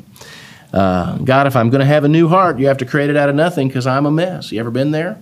Uh, 0.74 1.18
God, 1.20 1.46
if 1.46 1.56
I'm 1.56 1.70
going 1.70 1.82
to 1.82 1.86
have 1.86 2.04
a 2.04 2.10
new 2.10 2.28
heart, 2.28 2.58
you 2.58 2.68
have 2.68 2.80
to 2.80 2.86
create 2.86 3.12
it 3.12 3.16
out 3.16 3.30
of 3.30 3.36
nothing 3.36 3.68
because 3.68 3.86
I'm 3.86 4.08
a 4.08 4.12
mess. 4.12 4.52
You 4.52 4.60
ever 4.60 4.72
been 4.72 4.92
there? 4.92 5.22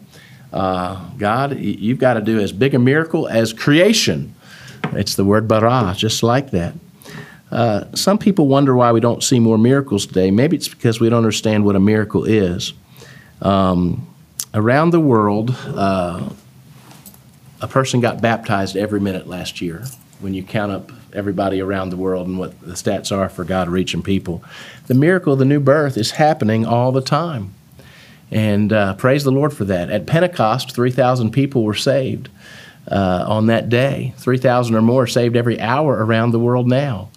Uh, 0.54 1.10
God, 1.18 1.60
you've 1.60 2.00
got 2.00 2.14
to 2.14 2.22
do 2.22 2.40
as 2.40 2.52
big 2.54 2.74
a 2.74 2.80
miracle 2.80 3.28
as 3.28 3.52
creation. 3.52 4.34
It's 4.94 5.16
the 5.16 5.26
word 5.26 5.48
bara, 5.48 5.94
just 5.96 6.24
like 6.24 6.52
that. 6.52 6.74
Uh, 7.52 7.84
some 7.94 8.18
people 8.18 8.48
wonder 8.48 8.76
why 8.76 8.94
we 8.94 9.02
don't 9.02 9.22
see 9.22 9.40
more 9.40 9.58
miracles 9.58 10.06
today. 10.06 10.32
Maybe 10.32 10.56
it's 10.56 10.70
because 10.70 11.02
we 11.02 11.10
don't 11.10 11.18
understand 11.18 11.66
what 11.66 11.76
a 11.76 11.82
miracle 11.82 12.24
is. 12.24 12.74
Um, 13.42 14.08
around 14.54 14.92
the 14.92 15.02
world, 15.02 15.54
uh, 15.68 16.30
a 17.60 17.68
person 17.68 18.00
got 18.00 18.22
baptized 18.22 18.78
every 18.78 19.02
minute 19.02 19.28
last 19.28 19.62
year 19.62 19.84
when 20.22 20.34
you 20.34 20.44
count 20.44 20.72
up 20.72 20.92
everybody 21.14 21.62
around 21.62 21.90
the 21.90 21.98
world 21.98 22.28
and 22.28 22.38
what 22.38 22.60
the 22.62 22.74
stats 22.74 23.16
are 23.16 23.30
for 23.30 23.44
God 23.44 23.70
reaching 23.70 24.04
people. 24.04 24.44
The 24.88 24.94
miracle 24.94 25.34
of 25.34 25.40
the 25.40 25.46
new 25.46 25.60
birth 25.60 25.98
is 25.98 26.12
happening 26.12 26.66
all 26.66 26.92
the 26.92 27.02
time. 27.02 27.54
And 28.32 28.72
uh, 28.72 28.94
praise 28.96 29.24
the 29.24 29.32
Lord 29.32 29.54
for 29.54 29.66
that. 29.66 29.90
At 29.90 30.06
Pentecost, 30.06 30.72
3,000 30.72 31.32
people 31.32 31.64
were 31.64 31.76
saved 31.76 32.30
uh, 32.90 33.26
on 33.28 33.48
that 33.48 33.70
day. 33.70 34.14
3,000 34.18 34.74
or 34.74 34.82
more 34.82 35.06
saved 35.08 35.36
every 35.36 35.60
hour 35.60 36.04
around 36.04 36.32
the 36.32 36.40
world 36.40 36.68
now. 36.68 37.10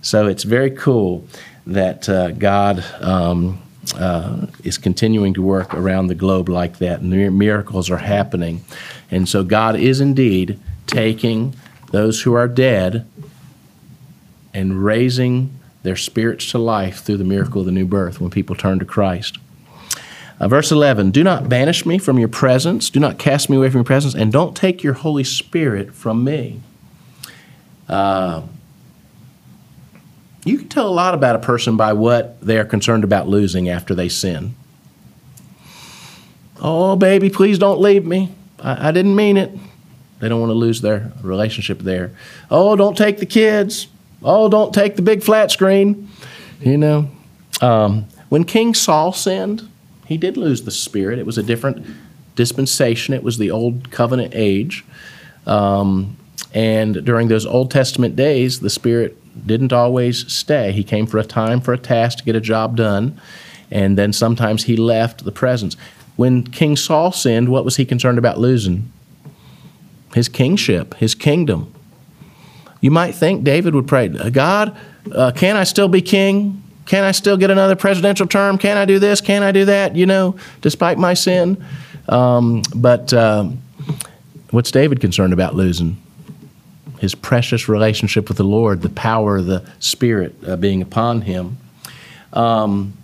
So 0.00 0.26
it's 0.26 0.44
very 0.44 0.70
cool 0.70 1.26
that 1.66 2.08
uh, 2.08 2.32
God 2.32 2.84
um, 3.00 3.62
uh, 3.96 4.46
is 4.64 4.78
continuing 4.78 5.34
to 5.34 5.42
work 5.42 5.74
around 5.74 6.06
the 6.06 6.14
globe 6.14 6.48
like 6.48 6.78
that, 6.78 7.02
miracles 7.02 7.90
are 7.90 7.98
happening. 7.98 8.64
And 9.10 9.28
so 9.28 9.44
God 9.44 9.76
is 9.76 10.00
indeed 10.00 10.58
taking 10.86 11.54
those 11.90 12.22
who 12.22 12.32
are 12.34 12.48
dead 12.48 13.06
and 14.54 14.84
raising 14.84 15.58
their 15.82 15.96
spirits 15.96 16.50
to 16.50 16.58
life 16.58 17.02
through 17.02 17.16
the 17.16 17.24
miracle 17.24 17.60
of 17.60 17.66
the 17.66 17.72
new 17.72 17.86
birth 17.86 18.20
when 18.20 18.30
people 18.30 18.54
turn 18.54 18.78
to 18.78 18.84
Christ. 18.84 19.38
Uh, 20.40 20.48
verse 20.48 20.72
11 20.72 21.10
Do 21.10 21.22
not 21.22 21.48
banish 21.48 21.86
me 21.86 21.98
from 21.98 22.18
your 22.18 22.28
presence, 22.28 22.90
do 22.90 23.00
not 23.00 23.18
cast 23.18 23.48
me 23.48 23.56
away 23.56 23.70
from 23.70 23.78
your 23.78 23.84
presence, 23.84 24.14
and 24.14 24.32
don't 24.32 24.56
take 24.56 24.82
your 24.82 24.94
Holy 24.94 25.24
Spirit 25.24 25.94
from 25.94 26.24
me. 26.24 26.60
Uh, 27.88 28.42
you 30.44 30.58
can 30.58 30.68
tell 30.68 30.88
a 30.88 30.90
lot 30.90 31.14
about 31.14 31.36
a 31.36 31.38
person 31.38 31.76
by 31.76 31.92
what 31.92 32.40
they 32.40 32.58
are 32.58 32.64
concerned 32.64 33.04
about 33.04 33.28
losing 33.28 33.68
after 33.68 33.94
they 33.94 34.08
sin. 34.08 34.54
Oh, 36.60 36.96
baby, 36.96 37.30
please 37.30 37.58
don't 37.58 37.80
leave 37.80 38.04
me. 38.04 38.34
I, 38.60 38.88
I 38.88 38.92
didn't 38.92 39.14
mean 39.14 39.36
it. 39.36 39.50
They 40.18 40.28
don't 40.28 40.40
want 40.40 40.50
to 40.50 40.54
lose 40.54 40.80
their 40.80 41.12
relationship 41.22 41.80
there. 41.80 42.12
Oh, 42.50 42.76
don't 42.76 42.96
take 42.96 43.18
the 43.18 43.26
kids. 43.26 43.88
Oh, 44.24 44.48
don't 44.48 44.72
take 44.72 44.96
the 44.96 45.02
big 45.02 45.22
flat 45.22 45.50
screen. 45.50 46.08
You 46.60 46.78
know, 46.78 47.10
um, 47.60 48.06
when 48.28 48.44
King 48.44 48.74
Saul 48.74 49.12
sinned, 49.12 49.68
he 50.06 50.16
did 50.16 50.36
lose 50.36 50.62
the 50.62 50.70
Spirit. 50.70 51.18
It 51.18 51.26
was 51.26 51.38
a 51.38 51.42
different 51.42 51.84
dispensation, 52.34 53.14
it 53.14 53.22
was 53.22 53.38
the 53.38 53.50
Old 53.50 53.90
Covenant 53.90 54.32
age. 54.34 54.84
Um, 55.46 56.16
and 56.54 57.04
during 57.04 57.28
those 57.28 57.46
Old 57.46 57.70
Testament 57.70 58.16
days, 58.16 58.60
the 58.60 58.70
Spirit 58.70 59.16
didn't 59.46 59.72
always 59.72 60.30
stay. 60.32 60.72
He 60.72 60.84
came 60.84 61.06
for 61.06 61.18
a 61.18 61.24
time, 61.24 61.60
for 61.60 61.72
a 61.72 61.78
task, 61.78 62.18
to 62.18 62.24
get 62.24 62.36
a 62.36 62.40
job 62.40 62.76
done, 62.76 63.20
and 63.70 63.96
then 63.96 64.12
sometimes 64.12 64.64
he 64.64 64.76
left 64.76 65.24
the 65.24 65.32
presence. 65.32 65.76
When 66.16 66.44
King 66.44 66.76
Saul 66.76 67.10
sinned, 67.12 67.48
what 67.48 67.64
was 67.64 67.76
he 67.76 67.84
concerned 67.84 68.18
about 68.18 68.38
losing? 68.38 68.92
His 70.14 70.28
kingship, 70.28 70.94
his 70.94 71.14
kingdom. 71.14 71.72
You 72.82 72.90
might 72.90 73.12
think 73.12 73.44
David 73.44 73.74
would 73.74 73.88
pray, 73.88 74.08
God, 74.08 74.76
uh, 75.10 75.32
can 75.34 75.56
I 75.56 75.64
still 75.64 75.88
be 75.88 76.02
king? 76.02 76.62
Can 76.84 77.04
I 77.04 77.12
still 77.12 77.38
get 77.38 77.50
another 77.50 77.76
presidential 77.76 78.26
term? 78.26 78.58
Can 78.58 78.76
I 78.76 78.84
do 78.84 78.98
this? 78.98 79.22
Can 79.22 79.42
I 79.42 79.52
do 79.52 79.64
that? 79.64 79.96
You 79.96 80.04
know, 80.04 80.36
despite 80.60 80.98
my 80.98 81.14
sin. 81.14 81.64
Um, 82.08 82.62
but 82.74 83.14
um, 83.14 83.62
what's 84.50 84.70
David 84.70 85.00
concerned 85.00 85.32
about 85.32 85.54
losing? 85.54 85.96
his 87.02 87.16
precious 87.16 87.68
relationship 87.68 88.28
with 88.28 88.36
the 88.36 88.44
Lord, 88.44 88.80
the 88.80 88.88
power 88.88 89.38
of 89.38 89.46
the 89.46 89.68
Spirit 89.80 90.36
uh, 90.46 90.54
being 90.54 90.80
upon 90.80 91.22
him. 91.22 91.58
Um, 92.32 92.96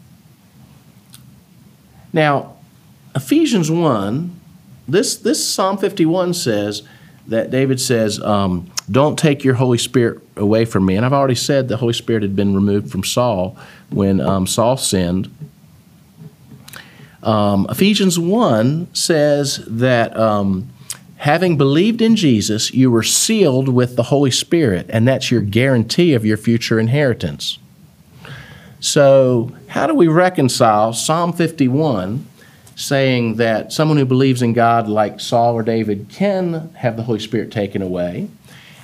now, 2.12 2.54
Ephesians 3.16 3.72
1, 3.72 4.40
this, 4.86 5.16
this 5.16 5.44
Psalm 5.44 5.78
51 5.78 6.34
says 6.34 6.84
that 7.26 7.50
David 7.50 7.80
says, 7.80 8.22
um, 8.22 8.70
Don't 8.90 9.18
take 9.18 9.44
your 9.44 9.54
Holy 9.54 9.78
Spirit 9.78 10.22
away 10.36 10.64
from 10.64 10.86
me. 10.86 10.96
And 10.96 11.04
I've 11.04 11.12
already 11.12 11.34
said 11.34 11.68
the 11.68 11.76
Holy 11.76 11.92
Spirit 11.92 12.22
had 12.22 12.34
been 12.34 12.54
removed 12.54 12.90
from 12.90 13.04
Saul 13.04 13.56
when 13.90 14.20
um, 14.20 14.46
Saul 14.46 14.76
sinned. 14.76 15.30
Um, 17.22 17.66
Ephesians 17.68 18.18
1 18.18 18.94
says 18.94 19.64
that 19.66 20.16
um, 20.16 20.70
having 21.16 21.58
believed 21.58 22.00
in 22.00 22.16
Jesus, 22.16 22.72
you 22.72 22.90
were 22.90 23.02
sealed 23.02 23.68
with 23.68 23.96
the 23.96 24.04
Holy 24.04 24.30
Spirit, 24.30 24.86
and 24.88 25.06
that's 25.06 25.30
your 25.30 25.42
guarantee 25.42 26.14
of 26.14 26.24
your 26.24 26.36
future 26.36 26.78
inheritance. 26.78 27.58
So, 28.80 29.52
how 29.68 29.86
do 29.88 29.94
we 29.94 30.06
reconcile 30.06 30.92
Psalm 30.92 31.32
51 31.32 32.24
saying 32.76 33.34
that 33.34 33.72
someone 33.72 33.98
who 33.98 34.04
believes 34.04 34.40
in 34.40 34.52
God, 34.52 34.88
like 34.88 35.18
Saul 35.18 35.54
or 35.54 35.64
David, 35.64 36.08
can 36.08 36.72
have 36.76 36.96
the 36.96 37.02
Holy 37.02 37.18
Spirit 37.18 37.50
taken 37.50 37.82
away, 37.82 38.28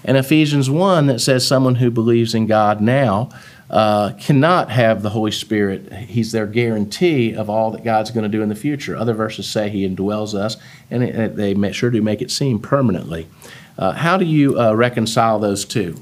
and 0.05 0.17
Ephesians 0.17 0.69
1 0.69 1.07
that 1.07 1.21
says 1.21 1.47
someone 1.47 1.77
who 1.77 1.91
believes 1.91 2.35
in 2.35 2.47
God 2.47 2.81
now 2.81 3.31
uh, 3.71 4.13
cannot 4.21 4.71
have 4.71 5.03
the 5.03 5.11
Holy 5.11 5.31
Spirit. 5.31 5.93
He's 5.93 6.33
their 6.33 6.47
guarantee 6.47 7.35
of 7.35 7.49
all 7.49 7.71
that 7.71 7.83
God's 7.83 8.11
going 8.11 8.23
to 8.23 8.29
do 8.29 8.43
in 8.43 8.49
the 8.49 8.55
future. 8.55 8.97
Other 8.97 9.15
verses 9.15 9.49
say 9.49 9.71
He 9.71 9.89
indwells 9.89 10.35
us, 10.35 10.57
and 10.91 11.03
it, 11.03 11.37
they 11.37 11.73
sure 11.73 11.91
do 11.91 12.03
make 12.03 12.21
it 12.21 12.31
seem 12.31 12.59
permanently. 12.59 13.27
Uh, 13.79 13.93
how 13.93 14.17
do 14.17 14.25
you 14.25 14.61
uh, 14.61 14.75
reconcile 14.75 15.39
those 15.39 15.65
two? 15.65 15.97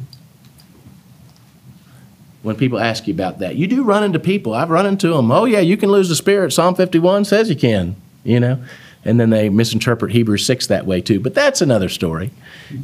When 2.42 2.56
people 2.56 2.80
ask 2.80 3.06
you 3.06 3.14
about 3.14 3.38
that, 3.38 3.54
you 3.54 3.68
do 3.68 3.84
run 3.84 4.02
into 4.02 4.18
people. 4.18 4.52
I've 4.52 4.70
run 4.70 4.84
into 4.84 5.08
them. 5.10 5.30
Oh 5.30 5.44
yeah, 5.44 5.60
you 5.60 5.76
can 5.76 5.90
lose 5.90 6.08
the 6.08 6.16
Spirit. 6.16 6.52
Psalm 6.52 6.74
51 6.74 7.24
says 7.24 7.48
you 7.48 7.56
can. 7.56 7.94
You 8.24 8.38
know, 8.38 8.62
and 9.04 9.18
then 9.18 9.30
they 9.30 9.48
misinterpret 9.48 10.12
Hebrews 10.12 10.44
6 10.46 10.66
that 10.68 10.86
way 10.86 11.00
too. 11.00 11.20
But 11.20 11.34
that's 11.34 11.60
another 11.60 11.88
story. 11.88 12.30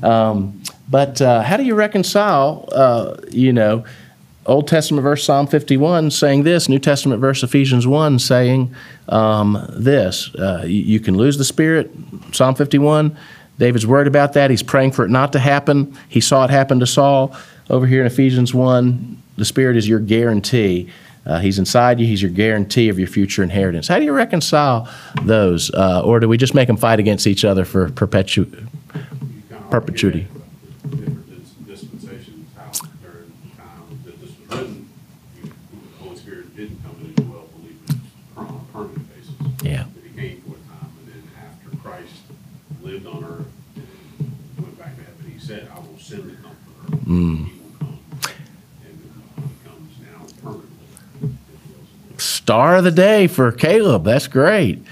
Um, 0.03 0.63
but 0.89 1.21
uh, 1.21 1.43
how 1.43 1.57
do 1.57 1.65
you 1.65 1.75
reconcile, 1.75 2.69
uh, 2.73 3.17
you 3.31 3.53
know, 3.53 3.85
Old 4.47 4.67
Testament 4.67 5.03
verse 5.03 5.23
Psalm 5.25 5.47
51 5.47 6.11
saying 6.11 6.43
this, 6.45 6.69
New 6.69 6.79
Testament 6.79 7.21
verse 7.21 7.43
Ephesians 7.43 7.87
1 7.87 8.19
saying 8.19 8.75
um, 9.09 9.67
this. 9.71 10.35
Uh, 10.35 10.65
you, 10.67 10.99
can 11.01 11.17
lose 11.17 11.37
the 11.37 11.45
Spirit, 11.45 11.91
Psalm 12.33 12.55
51. 12.55 13.17
David's 13.59 13.87
worried 13.87 14.07
about 14.07 14.33
that. 14.33 14.51
He's 14.51 14.63
praying 14.63 14.93
for 14.93 15.05
it 15.05 15.11
not 15.11 15.33
to 15.35 15.39
happen. 15.39 15.95
He 16.09 16.21
saw 16.21 16.45
it 16.45 16.51
happen 16.51 16.81
to 16.81 16.87
Saul. 16.87 17.37
Over 17.69 17.87
here 17.87 18.01
in 18.01 18.07
Ephesians 18.07 18.55
1, 18.55 19.23
the 19.37 19.45
Spirit 19.45 19.77
is 19.77 19.87
your 19.87 20.01
guarantee. 20.01 20.91
Uh, 21.27 21.41
he's 21.41 21.59
inside 21.59 22.01
you. 22.01 22.07
He's 22.07 22.23
your 22.23 22.31
guarantee 22.31 22.89
of 22.89 22.99
your 22.99 23.09
future 23.09 23.43
inheritance. 23.43 23.87
How 23.87 23.99
do 23.99 24.07
you 24.07 24.13
reconcile 24.13 24.89
those? 25.23 25.71
Uh, 25.75 26.01
or 26.03 26.21
do 26.21 26.29
we 26.29 26.39
just 26.39 26.55
make 26.55 26.69
them 26.69 26.79
fight 26.79 26.99
against 26.99 27.27
each 27.27 27.45
other 27.45 27.67
for 27.67 27.91
perpetu- 27.91 28.67
perpetuity? 29.71 30.27
Mm. 47.09 47.49
Star 52.19 52.77
of 52.77 52.85
the 52.85 52.91
day 52.91 53.27
for 53.27 53.51
Caleb. 53.51 54.05
That's 54.05 54.29
great. 54.29 54.83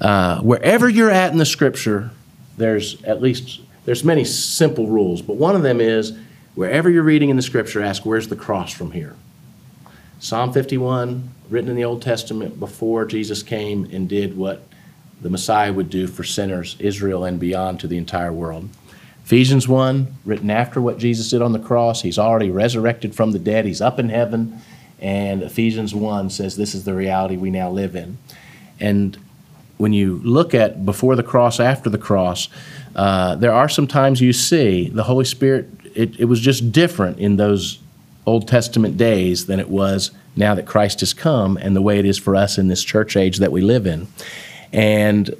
Uh, 0.00 0.40
wherever 0.40 0.88
you're 0.88 1.10
at 1.10 1.32
in 1.32 1.38
the 1.38 1.44
scripture, 1.44 2.10
there's 2.56 3.02
at 3.02 3.20
least 3.20 3.60
there's 3.84 4.04
many 4.04 4.24
simple 4.24 4.86
rules, 4.86 5.22
but 5.22 5.36
one 5.36 5.56
of 5.56 5.62
them 5.62 5.80
is 5.80 6.16
wherever 6.54 6.88
you're 6.88 7.02
reading 7.02 7.30
in 7.30 7.36
the 7.36 7.42
scripture, 7.42 7.82
ask 7.82 8.06
where's 8.06 8.28
the 8.28 8.36
cross 8.36 8.72
from 8.72 8.92
here. 8.92 9.16
Psalm 10.20 10.52
51, 10.52 11.30
written 11.48 11.70
in 11.70 11.76
the 11.76 11.84
Old 11.84 12.02
Testament 12.02 12.60
before 12.60 13.04
Jesus 13.06 13.42
came 13.42 13.88
and 13.92 14.08
did 14.08 14.36
what 14.36 14.62
the 15.20 15.30
Messiah 15.30 15.72
would 15.72 15.90
do 15.90 16.06
for 16.06 16.24
sinners, 16.24 16.76
Israel, 16.78 17.24
and 17.24 17.40
beyond 17.40 17.80
to 17.80 17.86
the 17.86 17.96
entire 17.96 18.32
world. 18.32 18.68
Ephesians 19.24 19.68
1, 19.68 20.14
written 20.24 20.50
after 20.50 20.80
what 20.80 20.98
Jesus 20.98 21.30
did 21.30 21.42
on 21.42 21.52
the 21.52 21.58
cross. 21.58 22.02
He's 22.02 22.18
already 22.18 22.50
resurrected 22.50 23.14
from 23.14 23.32
the 23.32 23.38
dead, 23.38 23.64
he's 23.64 23.80
up 23.80 23.98
in 23.98 24.08
heaven. 24.08 24.60
And 25.00 25.42
Ephesians 25.42 25.94
1 25.94 26.30
says 26.30 26.56
this 26.56 26.74
is 26.74 26.84
the 26.84 26.94
reality 26.94 27.36
we 27.36 27.50
now 27.50 27.70
live 27.70 27.96
in. 27.96 28.18
And 28.78 29.16
when 29.78 29.92
you 29.92 30.20
look 30.24 30.54
at 30.54 30.84
before 30.84 31.16
the 31.16 31.22
cross, 31.22 31.58
after 31.58 31.88
the 31.88 31.98
cross, 31.98 32.48
uh, 32.94 33.34
there 33.36 33.52
are 33.52 33.68
some 33.68 33.86
times 33.86 34.20
you 34.20 34.32
see 34.32 34.90
the 34.90 35.04
Holy 35.04 35.24
Spirit, 35.24 35.68
it, 35.94 36.20
it 36.20 36.26
was 36.26 36.40
just 36.40 36.70
different 36.70 37.18
in 37.18 37.36
those 37.36 37.78
Old 38.26 38.46
Testament 38.46 38.96
days 38.96 39.46
than 39.46 39.58
it 39.58 39.70
was 39.70 40.10
now 40.36 40.54
that 40.54 40.66
Christ 40.66 41.00
has 41.00 41.14
come 41.14 41.56
and 41.56 41.74
the 41.74 41.82
way 41.82 41.98
it 41.98 42.04
is 42.04 42.18
for 42.18 42.36
us 42.36 42.58
in 42.58 42.68
this 42.68 42.84
church 42.84 43.16
age 43.16 43.38
that 43.38 43.52
we 43.52 43.60
live 43.60 43.86
in. 43.86 44.06
And 44.72 45.34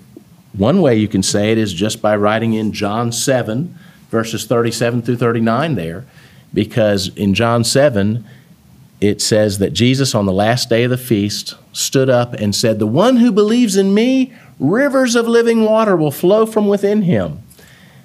One 0.53 0.81
way 0.81 0.97
you 0.97 1.09
can 1.09 1.23
say 1.23 1.53
it 1.53 1.59
is 1.59 1.73
just 1.73 2.03
by 2.03 2.17
writing 2.17 2.55
in 2.55 2.73
John 2.73 3.13
7, 3.13 3.75
verses 4.11 4.47
37 4.47 5.03
through 5.03 5.17
39 5.17 5.75
there, 5.77 6.05
because 6.53 7.09
in 7.17 7.35
John 7.35 7.63
7, 7.63 8.25
it 9.01 9.23
says 9.23 9.59
that 9.59 9.73
Jesus, 9.73 10.15
on 10.15 10.27
the 10.27 10.33
last 10.33 10.69
day 10.69 10.85
of 10.85 10.91
the 10.91 10.99
feast, 10.99 11.55
stood 11.73 12.11
up 12.11 12.35
and 12.35 12.55
said, 12.55 12.79
The 12.79 12.87
one 12.87 13.17
who 13.17 13.33
believes 13.33 13.77
in 13.77 13.95
me, 13.95 14.33
rivers 14.59 15.15
of 15.15 15.27
living 15.27 15.65
water 15.65 15.97
will 15.97 16.11
flow 16.11 16.45
from 16.45 16.69
within 16.69 17.03
him. 17.03 17.43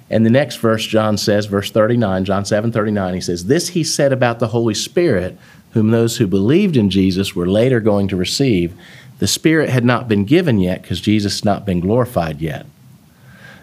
And 0.08 0.24
the 0.24 0.30
next 0.30 0.56
verse, 0.56 0.86
John 0.86 1.18
says, 1.18 1.46
verse 1.46 1.70
39, 1.70 2.24
John 2.24 2.44
7 2.44 2.72
39, 2.72 3.14
he 3.14 3.20
says, 3.20 3.46
This 3.46 3.68
he 3.68 3.82
said 3.82 4.12
about 4.12 4.38
the 4.38 4.48
Holy 4.48 4.74
Spirit, 4.74 5.36
whom 5.72 5.90
those 5.90 6.16
who 6.16 6.26
believed 6.26 6.76
in 6.76 6.88
Jesus 6.88 7.34
were 7.34 7.48
later 7.48 7.80
going 7.80 8.08
to 8.08 8.16
receive. 8.16 8.72
The 9.18 9.26
Spirit 9.26 9.70
had 9.70 9.84
not 9.84 10.08
been 10.08 10.24
given 10.24 10.58
yet 10.58 10.82
because 10.82 11.00
Jesus 11.00 11.40
had 11.40 11.44
not 11.44 11.64
been 11.64 11.80
glorified 11.80 12.40
yet. 12.40 12.66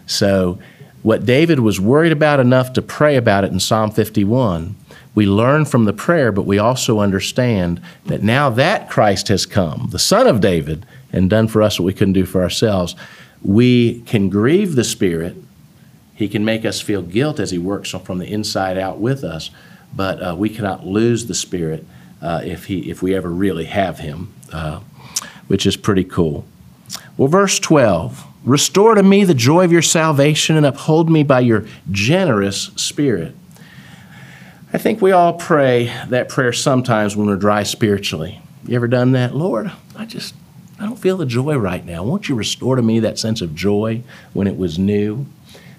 So, 0.06 0.60
what 1.04 1.26
David 1.26 1.60
was 1.60 1.82
worried 1.82 2.14
about 2.14 2.40
enough 2.40 2.74
to 2.74 2.82
pray 2.82 3.18
about 3.18 3.44
it 3.44 3.52
in 3.52 3.60
Psalm 3.60 3.92
51, 3.92 4.76
we 5.16 5.26
learn 5.26 5.66
from 5.66 5.86
the 5.86 5.94
prayer, 5.94 6.32
but 6.32 6.46
we 6.46 6.58
also 6.58 7.00
understand 7.00 7.82
that 8.06 8.24
now 8.24 8.50
that 8.50 8.90
Christ 8.90 9.28
has 9.28 9.46
come, 9.46 9.90
the 9.92 10.00
Son 10.00 10.28
of 10.28 10.42
David, 10.42 10.86
and 11.12 11.30
done 11.30 11.48
for 11.48 11.62
us 11.62 11.80
what 11.80 11.86
we 11.86 11.94
couldn't 11.94 12.14
do 12.14 12.26
for 12.26 12.42
ourselves, 12.42 12.96
we 13.44 14.02
can 14.02 14.30
grieve 14.30 14.76
the 14.76 14.84
Spirit. 14.84 15.36
He 16.16 16.28
can 16.28 16.44
make 16.46 16.66
us 16.66 16.82
feel 16.82 17.02
guilt 17.02 17.40
as 17.40 17.52
He 17.52 17.60
works 17.60 17.92
from 17.92 18.18
the 18.18 18.32
inside 18.32 18.78
out 18.78 18.98
with 18.98 19.24
us, 19.24 19.52
but 19.96 20.24
uh, 20.24 20.36
we 20.36 20.50
cannot 20.50 20.86
lose 20.86 21.28
the 21.28 21.36
Spirit 21.36 21.86
uh, 22.22 22.42
if, 22.44 22.66
he, 22.66 22.90
if 22.90 23.04
we 23.04 23.14
ever 23.14 23.30
really 23.30 23.66
have 23.66 24.00
Him, 24.00 24.34
uh, 24.52 24.80
which 25.48 25.66
is 25.66 25.76
pretty 25.76 26.04
cool. 26.04 26.46
Well, 27.18 27.28
verse 27.28 27.60
12 27.60 28.28
Restore 28.44 28.96
to 28.96 29.04
me 29.04 29.24
the 29.24 29.34
joy 29.34 29.64
of 29.64 29.72
your 29.72 29.82
salvation 29.82 30.58
and 30.58 30.66
uphold 30.66 31.10
me 31.10 31.24
by 31.24 31.40
your 31.40 31.66
generous 31.92 32.72
Spirit. 32.76 33.34
I 34.74 34.78
think 34.78 35.02
we 35.02 35.12
all 35.12 35.34
pray 35.34 35.86
that 36.10 36.28
prayer 36.28 36.52
sometimes 36.52 37.16
when 37.16 37.28
we're 37.28 37.38
dry 37.38 37.64
spiritually. 37.64 38.42
You 38.66 38.76
ever 38.76 38.90
done 38.90 39.14
that? 39.14 39.34
Lord, 39.34 39.72
I 39.96 40.06
just, 40.06 40.36
I 40.78 40.86
don't 40.86 40.98
feel 40.98 41.16
the 41.16 41.26
joy 41.26 41.56
right 41.56 41.86
now. 41.86 42.04
Won't 42.04 42.28
you 42.28 42.36
restore 42.36 42.76
to 42.76 42.82
me 42.82 43.00
that 43.00 43.18
sense 43.18 43.40
of 43.40 43.56
joy 43.56 44.02
when 44.34 44.48
it 44.48 44.58
was 44.58 44.78
new? 44.78 45.26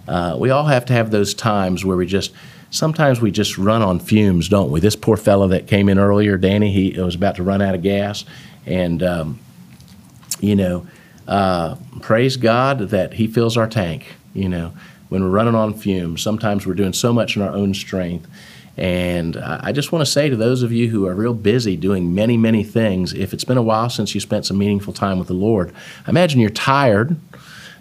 Uh, 0.09 0.37
we 0.39 0.49
all 0.49 0.65
have 0.65 0.87
to 0.87 0.93
have 0.95 1.11
those 1.11 1.35
times 1.35 1.85
where 1.85 1.99
we 1.99 2.07
just, 2.07 2.33
sometimes 2.71 3.21
we 3.21 3.31
just 3.31 3.59
run 3.59 3.83
on 3.83 3.99
fumes, 3.99 4.49
don't 4.49 4.71
we? 4.71 4.81
This 4.81 4.97
poor 4.97 5.19
fellow 5.19 5.49
that 5.49 5.67
came 5.67 5.91
in 5.91 5.99
earlier, 5.99 6.39
Danny, 6.39 6.73
he 6.73 6.99
was 6.99 7.15
about 7.15 7.37
to 7.37 7.43
run 7.43 7.61
out 7.61 7.75
of 7.75 7.83
gas. 7.83 8.25
And, 8.65 9.03
um, 9.03 9.39
you 10.45 10.57
know, 10.57 10.87
uh, 11.27 11.77
praise 12.01 12.37
God 12.37 12.91
that 12.91 13.15
he 13.15 13.27
fills 13.27 13.57
our 13.57 13.67
tank, 13.67 14.15
you 14.35 14.49
know, 14.49 14.73
when 15.09 15.23
we're 15.23 15.31
running 15.31 15.55
on 15.55 15.75
fumes. 15.75 16.23
Sometimes 16.23 16.67
we're 16.67 16.75
doing 16.75 16.93
so 16.93 17.13
much 17.13 17.37
in 17.37 17.43
our 17.43 17.51
own 17.51 17.75
strength 17.75 18.29
and 18.77 19.37
I 19.37 19.71
just 19.71 19.93
want 19.93 20.05
to 20.05 20.11
say 20.11 20.29
to 20.29 20.37
those 20.37 20.63
of 20.63 20.73
you 20.73 20.89
who 20.89 21.07
are 21.07 21.15
real 21.15 21.35
busy 21.35 21.77
doing 21.77 22.13
many, 22.15 22.37
many 22.37 22.65
things, 22.65 23.13
if 23.13 23.33
it's 23.33 23.45
been 23.45 23.57
a 23.57 23.63
while 23.63 23.89
since 23.89 24.15
you 24.15 24.21
spent 24.21 24.47
some 24.47 24.59
meaningful 24.59 24.93
time 24.93 25.19
with 25.19 25.29
the 25.29 25.35
Lord, 25.35 25.73
I 26.07 26.11
imagine 26.11 26.41
you're 26.41 26.51
tired. 26.51 27.17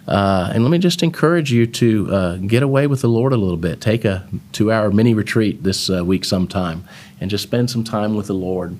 Uh, 0.06 0.52
and 0.54 0.62
let 0.62 0.70
me 0.70 0.78
just 0.78 1.02
encourage 1.02 1.50
you 1.50 1.66
to 1.66 2.14
uh, 2.14 2.36
get 2.36 2.62
away 2.62 2.86
with 2.86 3.00
the 3.00 3.08
Lord 3.08 3.32
a 3.32 3.36
little 3.36 3.56
bit. 3.56 3.80
Take 3.80 4.04
a 4.04 4.28
two 4.52 4.70
hour 4.70 4.90
mini 4.92 5.14
retreat 5.14 5.64
this 5.64 5.90
uh, 5.90 6.04
week 6.04 6.24
sometime 6.24 6.84
and 7.20 7.30
just 7.30 7.42
spend 7.42 7.70
some 7.70 7.82
time 7.82 8.14
with 8.14 8.26
the 8.26 8.34
Lord. 8.34 8.78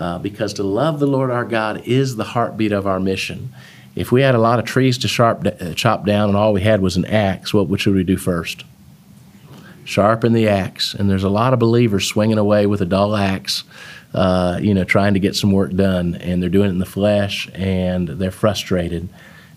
Uh, 0.00 0.18
because 0.18 0.54
to 0.54 0.64
love 0.64 0.98
the 0.98 1.06
Lord 1.06 1.30
our 1.30 1.44
God 1.44 1.82
is 1.86 2.16
the 2.16 2.24
heartbeat 2.24 2.72
of 2.72 2.88
our 2.88 2.98
mission. 2.98 3.52
If 3.94 4.10
we 4.10 4.22
had 4.22 4.34
a 4.34 4.38
lot 4.38 4.58
of 4.58 4.64
trees 4.64 4.98
to 4.98 5.08
sharp, 5.08 5.46
uh, 5.46 5.74
chop 5.74 6.04
down 6.04 6.30
and 6.30 6.36
all 6.36 6.52
we 6.52 6.62
had 6.62 6.80
was 6.80 6.96
an 6.96 7.04
axe, 7.04 7.54
what, 7.54 7.68
what 7.68 7.80
should 7.80 7.94
we 7.94 8.02
do 8.02 8.16
first? 8.16 8.64
sharpen 9.90 10.32
the 10.32 10.48
axe. 10.48 10.94
And 10.94 11.10
there's 11.10 11.24
a 11.24 11.28
lot 11.28 11.52
of 11.52 11.58
believers 11.58 12.06
swinging 12.06 12.38
away 12.38 12.66
with 12.66 12.80
a 12.80 12.86
dull 12.86 13.16
axe, 13.16 13.64
uh, 14.14 14.58
you 14.62 14.72
know, 14.72 14.84
trying 14.84 15.14
to 15.14 15.20
get 15.20 15.34
some 15.34 15.52
work 15.52 15.74
done, 15.74 16.14
and 16.14 16.42
they're 16.42 16.48
doing 16.48 16.68
it 16.68 16.72
in 16.72 16.78
the 16.78 16.86
flesh, 16.86 17.48
and 17.54 18.08
they're 18.08 18.30
frustrated. 18.30 19.08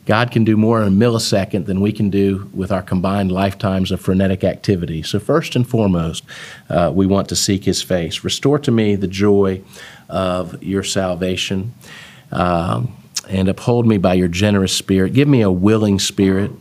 God 0.05 0.31
can 0.31 0.43
do 0.43 0.57
more 0.57 0.81
in 0.81 0.87
a 0.87 0.91
millisecond 0.91 1.65
than 1.65 1.79
we 1.79 1.91
can 1.91 2.09
do 2.09 2.49
with 2.53 2.71
our 2.71 2.81
combined 2.81 3.31
lifetimes 3.31 3.91
of 3.91 4.01
frenetic 4.01 4.43
activity. 4.43 5.01
So, 5.01 5.19
first 5.19 5.55
and 5.55 5.67
foremost, 5.67 6.23
uh, 6.69 6.91
we 6.93 7.05
want 7.05 7.29
to 7.29 7.35
seek 7.35 7.63
His 7.63 7.81
face. 7.81 8.23
Restore 8.23 8.59
to 8.59 8.71
me 8.71 8.95
the 8.95 9.07
joy 9.07 9.61
of 10.09 10.61
your 10.61 10.83
salvation. 10.83 11.73
Um, 12.31 12.97
and 13.29 13.47
uphold 13.47 13.87
me 13.87 13.97
by 13.97 14.15
your 14.15 14.27
generous 14.27 14.75
spirit. 14.75 15.13
Give 15.13 15.29
me 15.29 15.41
a 15.41 15.51
willing 15.51 15.97
spirit. 15.97 16.51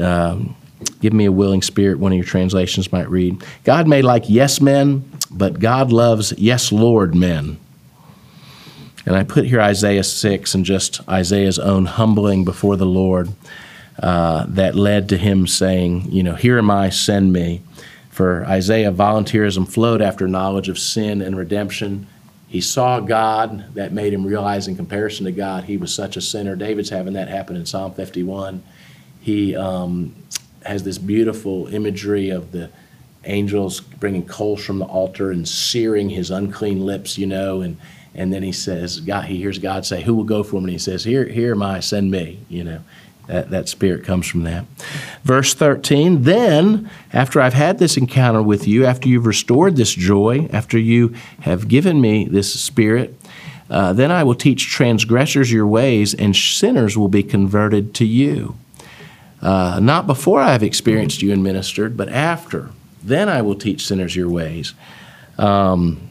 um, 0.00 0.56
Give 1.00 1.12
me 1.12 1.24
a 1.24 1.32
willing 1.32 1.62
spirit, 1.62 1.98
one 1.98 2.12
of 2.12 2.16
your 2.16 2.24
translations 2.24 2.92
might 2.92 3.08
read. 3.08 3.42
God 3.64 3.88
may 3.88 4.02
like 4.02 4.24
yes 4.28 4.60
men, 4.60 5.10
but 5.30 5.58
God 5.58 5.92
loves 5.92 6.32
yes 6.38 6.72
Lord 6.72 7.14
men. 7.14 7.58
And 9.06 9.14
I 9.14 9.22
put 9.22 9.46
here 9.46 9.60
Isaiah 9.60 10.02
6 10.02 10.54
and 10.54 10.64
just 10.64 11.08
Isaiah's 11.08 11.60
own 11.60 11.86
humbling 11.86 12.44
before 12.44 12.76
the 12.76 12.86
Lord 12.86 13.30
uh, 14.02 14.44
that 14.48 14.74
led 14.74 15.08
to 15.10 15.16
him 15.16 15.46
saying, 15.46 16.10
You 16.10 16.24
know, 16.24 16.34
here 16.34 16.58
am 16.58 16.70
I, 16.70 16.90
send 16.90 17.32
me. 17.32 17.62
For 18.10 18.44
Isaiah, 18.46 18.90
volunteerism 18.90 19.68
flowed 19.68 20.02
after 20.02 20.26
knowledge 20.26 20.68
of 20.68 20.78
sin 20.78 21.22
and 21.22 21.36
redemption. 21.36 22.06
He 22.48 22.60
saw 22.60 23.00
God, 23.00 23.74
that 23.74 23.92
made 23.92 24.12
him 24.12 24.26
realize, 24.26 24.68
in 24.68 24.76
comparison 24.76 25.26
to 25.26 25.32
God, 25.32 25.64
he 25.64 25.76
was 25.76 25.94
such 25.94 26.16
a 26.16 26.20
sinner. 26.20 26.56
David's 26.56 26.90
having 26.90 27.12
that 27.12 27.28
happen 27.28 27.56
in 27.56 27.66
Psalm 27.66 27.92
51. 27.92 28.62
He 29.20 29.54
um, 29.54 30.14
has 30.64 30.82
this 30.82 30.98
beautiful 30.98 31.66
imagery 31.68 32.30
of 32.30 32.52
the 32.52 32.70
angels 33.24 33.80
bringing 33.80 34.26
coals 34.26 34.64
from 34.64 34.78
the 34.78 34.84
altar 34.84 35.30
and 35.30 35.46
searing 35.46 36.08
his 36.08 36.30
unclean 36.30 36.86
lips, 36.86 37.18
you 37.18 37.26
know, 37.26 37.60
and 37.60 37.76
and 38.16 38.32
then 38.32 38.42
he 38.42 38.52
says, 38.52 39.00
God, 39.00 39.26
he 39.26 39.36
hears 39.36 39.58
God 39.58 39.86
say, 39.86 40.02
"Who 40.02 40.14
will 40.14 40.24
go 40.24 40.42
for 40.42 40.56
him?" 40.56 40.64
And 40.64 40.72
he 40.72 40.78
says, 40.78 41.04
"Here, 41.04 41.24
here 41.24 41.52
am 41.52 41.62
I. 41.62 41.80
Send 41.80 42.10
me." 42.10 42.40
You 42.48 42.64
know, 42.64 42.80
that 43.26 43.50
that 43.50 43.68
spirit 43.68 44.04
comes 44.04 44.26
from 44.26 44.42
that. 44.44 44.64
Verse 45.22 45.54
thirteen. 45.54 46.22
Then, 46.22 46.90
after 47.12 47.40
I've 47.40 47.54
had 47.54 47.78
this 47.78 47.96
encounter 47.96 48.42
with 48.42 48.66
you, 48.66 48.84
after 48.84 49.08
you've 49.08 49.26
restored 49.26 49.76
this 49.76 49.94
joy, 49.94 50.48
after 50.52 50.78
you 50.78 51.14
have 51.40 51.68
given 51.68 52.00
me 52.00 52.24
this 52.24 52.58
spirit. 52.60 53.14
Uh, 53.68 53.92
then 53.92 54.12
I 54.12 54.22
will 54.22 54.36
teach 54.36 54.70
transgressors 54.70 55.50
your 55.50 55.66
ways, 55.66 56.14
and 56.14 56.36
sinners 56.36 56.96
will 56.96 57.08
be 57.08 57.24
converted 57.24 57.94
to 57.94 58.04
you. 58.04 58.54
Uh, 59.42 59.80
not 59.82 60.06
before 60.06 60.40
I 60.40 60.52
have 60.52 60.62
experienced 60.62 61.20
you 61.20 61.32
and 61.32 61.42
ministered, 61.42 61.96
but 61.96 62.08
after. 62.08 62.70
Then 63.02 63.28
I 63.28 63.42
will 63.42 63.56
teach 63.56 63.84
sinners 63.84 64.14
your 64.14 64.28
ways. 64.28 64.74
Um, 65.36 66.05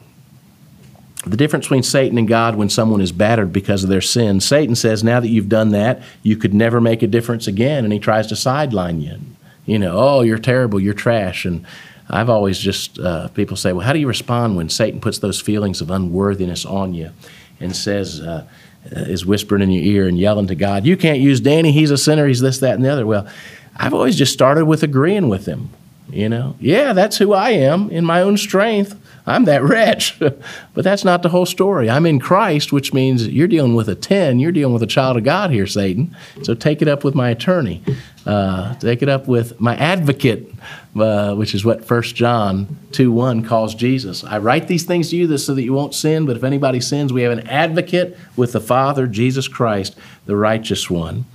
the 1.26 1.38
difference 1.38 1.66
between 1.66 1.84
Satan 1.84 2.18
and 2.18 2.28
God 2.28 2.56
when 2.56 2.70
someone 2.70 3.02
is 3.02 3.12
battered 3.12 3.52
because 3.52 3.84
of 3.84 3.90
their 3.90 4.02
sin. 4.02 4.40
Satan 4.40 4.76
says, 4.76 5.04
now 5.04 5.20
that 5.20 5.30
you've 5.30 5.50
done 5.50 5.70
that, 5.70 6.02
you 6.24 6.38
could 6.38 6.54
never 6.54 6.80
make 6.80 7.02
a 7.02 7.08
difference 7.08 7.48
again, 7.48 7.84
and 7.84 7.92
he 7.92 8.00
tries 8.00 8.28
to 8.28 8.36
sideline 8.36 9.02
you. 9.02 9.18
You 9.66 9.80
know, 9.80 9.98
oh, 9.98 10.22
you're 10.22 10.38
terrible, 10.38 10.80
you're 10.80 10.94
trash. 10.94 11.46
And 11.46 11.66
I've 12.10 12.30
always 12.30 12.60
just, 12.60 13.00
uh, 13.00 13.30
people 13.30 13.58
say, 13.58 13.74
well, 13.74 13.86
how 13.86 13.94
do 13.94 14.00
you 14.00 14.08
respond 14.08 14.56
when 14.56 14.70
Satan 14.70 15.02
puts 15.02 15.18
those 15.18 15.42
feelings 15.42 15.82
of 15.82 15.90
unworthiness 15.90 16.66
on 16.66 16.94
you 16.94 17.10
and 17.60 17.76
says, 17.76 18.20
uh, 18.20 18.46
uh, 18.96 19.00
is 19.00 19.26
whispering 19.26 19.64
in 19.64 19.72
your 19.72 19.84
ear 19.84 20.08
and 20.08 20.20
yelling 20.20 20.46
to 20.46 20.54
God, 20.54 20.86
You 20.86 20.96
can't 20.96 21.20
use 21.20 21.40
Danny, 21.40 21.72
he's 21.72 21.90
a 21.90 21.98
sinner, 21.98 22.28
he's 22.28 22.42
this, 22.42 22.60
that, 22.60 22.76
and 22.76 22.86
the 22.86 22.90
other. 22.90 23.06
Well, 23.06 23.28
I've 23.76 23.96
always 23.96 24.16
just 24.16 24.32
started 24.32 24.66
with 24.66 24.84
agreeing 24.84 25.28
with 25.28 25.48
him. 25.48 25.70
You 26.12 26.30
know, 26.30 26.56
yeah, 26.60 26.94
that's 26.94 27.18
who 27.18 27.34
I 27.34 27.50
am 27.50 27.90
in 27.90 28.06
my 28.06 28.22
own 28.22 28.38
strength. 28.38 28.96
I'm 29.28 29.46
that 29.46 29.64
wretch. 29.64 30.20
but 30.20 30.84
that's 30.84 31.04
not 31.04 31.24
the 31.24 31.30
whole 31.30 31.46
story. 31.46 31.90
I'm 31.90 32.06
in 32.06 32.20
Christ, 32.20 32.72
which 32.72 32.94
means 32.94 33.28
you're 33.28 33.48
dealing 33.48 33.76
with 33.76 33.90
a 33.90 33.96
10. 33.96 34.40
You're 34.40 34.52
dealing 34.52 34.74
with 34.74 34.84
a 34.84 34.88
child 34.88 35.18
of 35.18 35.24
God 35.24 35.52
here, 35.52 35.68
Satan. 35.68 36.16
So 36.44 36.54
take 36.54 36.82
it 36.82 36.88
up 36.88 37.04
with 37.04 37.16
my 37.16 37.30
attorney. 37.30 37.84
Uh, 38.26 38.74
take 38.76 39.02
it 39.02 39.10
up 39.10 39.28
with 39.28 39.60
my 39.60 39.76
advocate, 39.76 40.52
uh, 40.96 41.36
which 41.36 41.54
is 41.54 41.64
what 41.64 41.90
1 41.90 42.02
John 42.04 42.78
2 42.92 43.12
1 43.12 43.44
calls 43.44 43.76
Jesus. 43.76 44.24
I 44.24 44.40
write 44.40 44.68
these 44.68 44.84
things 44.84 45.10
to 45.12 45.16
you 45.16 45.28
this 45.28 45.46
so 45.46 45.54
that 45.54 45.64
you 45.64 45.74
won't 45.74 45.94
sin, 45.94 46.26
but 46.26 46.36
if 46.36 46.44
anybody 46.44 46.80
sins, 46.80 47.14
we 47.14 47.22
have 47.22 47.32
an 47.32 47.48
advocate 47.48 48.18
with 48.36 48.54
the 48.54 48.60
Father, 48.60 49.06
Jesus 49.06 49.48
Christ, 49.48 49.96
the 50.26 50.36
righteous 50.36 50.90
one. 50.90 51.26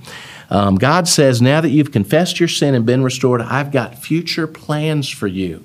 Um, 0.49 0.75
God 0.75 1.07
says, 1.07 1.41
now 1.41 1.61
that 1.61 1.69
you've 1.69 1.93
confessed 1.93 2.41
your 2.41 2.49
sin 2.49 2.75
and 2.75 2.85
been 2.85 3.03
restored, 3.03 3.41
I've 3.41 3.71
got 3.71 3.97
future 3.97 4.47
plans 4.47 5.07
for 5.07 5.27
you. 5.27 5.63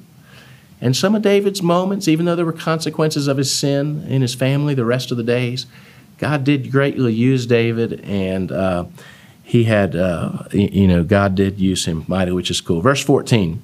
And 0.81 0.95
some 0.95 1.14
of 1.14 1.22
David's 1.22 1.62
moments, 1.62 2.07
even 2.07 2.27
though 2.27 2.37
there 2.37 2.45
were 2.45 2.53
consequences 2.53 3.29
of 3.29 3.39
his 3.39 3.51
sin 3.51 4.05
in 4.09 4.20
his 4.22 4.35
family 4.35 4.74
the 4.74 4.85
rest 4.85 5.11
of 5.11 5.16
the 5.16 5.22
days, 5.22 5.66
God 6.18 6.45
did 6.45 6.70
greatly 6.70 7.12
use 7.12 7.47
David, 7.47 8.01
and 8.05 8.51
uh, 8.53 8.85
he 9.43 9.64
had, 9.64 9.95
uh, 9.95 10.45
you 10.53 10.87
know, 10.89 11.05
God 11.05 11.35
did 11.35 11.59
use 11.59 11.85
him 11.87 12.05
mighty, 12.09 12.33
which 12.33 12.51
is 12.51 12.61
cool. 12.61 12.81
Verse 12.81 13.03
14. 13.03 13.62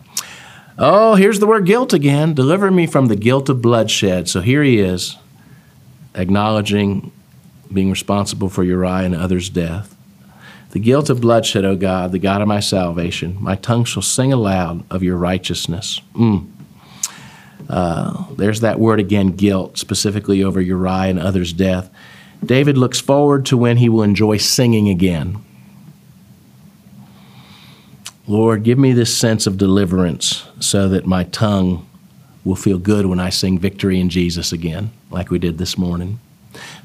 Oh, 0.79 1.15
here's 1.17 1.39
the 1.39 1.47
word 1.47 1.67
guilt 1.67 1.93
again. 1.93 2.35
Deliver 2.35 2.71
me 2.71 2.87
from 2.87 3.07
the 3.07 3.17
guilt 3.17 3.49
of 3.49 3.61
bloodshed. 3.61 4.29
So 4.29 4.41
here 4.41 4.63
he 4.63 4.79
is, 4.79 5.17
acknowledging 6.15 7.13
being 7.73 7.91
responsible 7.91 8.49
for 8.49 8.65
Uriah 8.65 9.05
and 9.05 9.15
others' 9.15 9.49
death. 9.49 9.95
the 10.71 10.79
guilt 10.79 11.11
of 11.11 11.21
bloodshed, 11.21 11.65
O 11.67 11.77
God, 11.77 12.13
the 12.13 12.19
God 12.19 12.41
of 12.41 12.49
my 12.49 12.61
salvation. 12.61 13.37
My 13.39 13.57
tongue 13.57 13.85
shall 13.85 14.03
sing 14.03 14.33
aloud 14.33 14.85
of 14.91 15.03
your 15.03 15.19
righteousness. 15.19 16.01
Mm. 16.15 16.51
Uh, 17.69 18.25
there's 18.35 18.61
that 18.61 18.79
word 18.79 19.01
again, 19.01 19.29
guilt, 19.29 19.79
specifically 19.79 20.43
over 20.43 20.61
Uriah 20.61 21.11
and 21.11 21.19
others' 21.19 21.53
death. 21.53 21.91
David 22.45 22.77
looks 22.77 23.01
forward 23.01 23.47
to 23.47 23.57
when 23.57 23.77
he 23.77 23.89
will 23.89 24.03
enjoy 24.03 24.37
singing 24.37 24.89
again. 24.89 25.39
Lord, 28.27 28.63
give 28.63 28.79
me 28.79 28.93
this 28.93 29.17
sense 29.17 29.47
of 29.47 29.59
deliverance 29.59 30.45
so 30.61 30.89
that 30.89 31.07
my 31.07 31.25
tongue 31.25 31.89
will 32.45 32.57
feel 32.57 32.79
good 32.79 33.07
when 33.07 33.21
I 33.21 33.31
sing 33.31 33.59
victory 33.59 34.01
in 34.01 34.09
Jesus 34.09 34.53
again, 34.53 34.91
like 35.11 35.31
we 35.31 35.39
did 35.39 35.59
this 35.59 35.79
morning. 35.79 36.19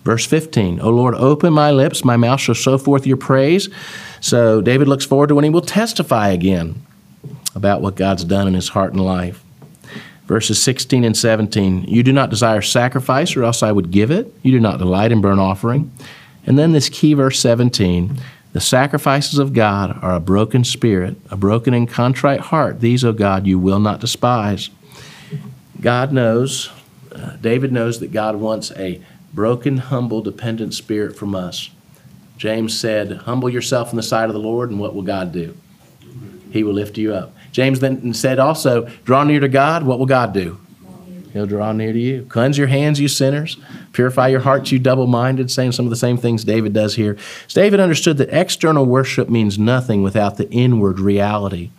Verse 0.04 0.26
15, 0.26 0.80
O 0.80 0.90
Lord, 0.90 1.16
open 1.16 1.54
my 1.54 1.72
lips, 1.72 2.06
my 2.06 2.18
mouth 2.18 2.40
shall 2.40 2.56
show 2.56 2.78
forth 2.78 3.06
your 3.06 3.18
praise. 3.18 3.70
So 4.22 4.62
David 4.62 4.88
looks 4.88 5.06
forward 5.06 5.28
to 5.28 5.36
when 5.36 5.44
he 5.44 5.50
will 5.50 5.62
testify 5.62 6.30
again 6.30 6.82
about 7.56 7.82
what 7.82 7.96
God's 7.96 8.24
done 8.24 8.48
in 8.48 8.54
his 8.54 8.70
heart 8.70 8.94
and 8.94 9.04
life. 9.04 9.44
Verses 10.28 10.62
16 10.62 11.06
and 11.06 11.16
17, 11.16 11.86
You 11.86 12.04
do 12.04 12.12
not 12.12 12.30
desire 12.30 12.62
sacrifice, 12.62 13.36
or 13.36 13.46
else 13.46 13.64
I 13.64 13.72
would 13.72 13.92
give 13.92 14.12
it. 14.12 14.34
You 14.44 14.52
do 14.52 14.60
not 14.60 14.78
delight 14.78 15.14
in 15.14 15.22
burnt 15.22 15.40
offering. 15.40 15.92
And 16.46 16.60
then 16.60 16.74
this 16.74 16.90
key 16.90 17.14
verse 17.14 17.40
17, 17.40 18.20
the 18.52 18.62
sacrifices 18.62 19.40
of 19.40 19.54
God 19.54 19.98
are 20.02 20.16
a 20.16 20.20
broken 20.20 20.64
spirit, 20.64 21.16
a 21.32 21.38
broken 21.38 21.74
and 21.74 21.88
contrite 21.88 22.42
heart. 22.42 22.82
These, 22.82 23.06
O 23.06 23.14
God, 23.14 23.48
you 23.48 23.58
will 23.58 23.80
not 23.80 24.02
despise. 24.02 24.70
God 25.80 26.12
knows, 26.12 26.72
uh, 27.14 27.38
David 27.38 27.72
knows 27.72 28.00
that 28.00 28.12
God 28.12 28.36
wants 28.36 28.72
a 28.72 29.02
broken, 29.34 29.78
humble, 29.78 30.22
dependent 30.22 30.74
spirit 30.74 31.16
from 31.16 31.36
us. 31.36 31.70
James 32.38 32.78
said, 32.78 33.12
Humble 33.12 33.50
yourself 33.50 33.92
in 33.92 33.96
the 33.96 34.04
sight 34.04 34.30
of 34.30 34.34
the 34.34 34.40
Lord, 34.40 34.72
and 34.72 34.80
what 34.80 34.96
will 34.96 35.04
God 35.04 35.32
do? 35.32 35.56
He 36.52 36.64
will 36.64 36.74
lift 36.74 36.98
you 36.98 37.14
up. 37.14 37.36
James 37.52 37.80
then 37.80 38.14
said 38.14 38.40
also, 38.40 38.90
Draw 39.06 39.24
near 39.26 39.40
to 39.40 39.48
God, 39.48 39.84
what 39.84 40.00
will 40.00 40.06
God 40.06 40.34
do? 40.34 40.60
He'll 41.34 41.46
draw 41.46 41.72
near 41.72 41.94
to 41.94 42.00
you. 42.00 42.26
Cleanse 42.30 42.58
your 42.58 42.68
hands, 42.68 43.00
you 43.00 43.08
sinners. 43.08 43.58
Purify 43.92 44.30
your 44.30 44.40
hearts, 44.40 44.72
you 44.72 44.80
double 44.80 45.06
minded, 45.06 45.52
saying 45.52 45.74
some 45.74 45.86
of 45.86 45.92
the 45.92 45.96
same 45.96 46.18
things 46.18 46.44
David 46.44 46.74
does 46.74 46.96
here. 46.96 47.18
So 47.48 47.62
David 47.62 47.80
understood 47.80 48.18
that 48.18 48.30
external 48.30 48.86
worship 48.86 49.30
means 49.30 49.60
nothing 49.60 50.02
without 50.02 50.38
the 50.38 50.50
inward 50.50 51.00
reality. 51.00 51.70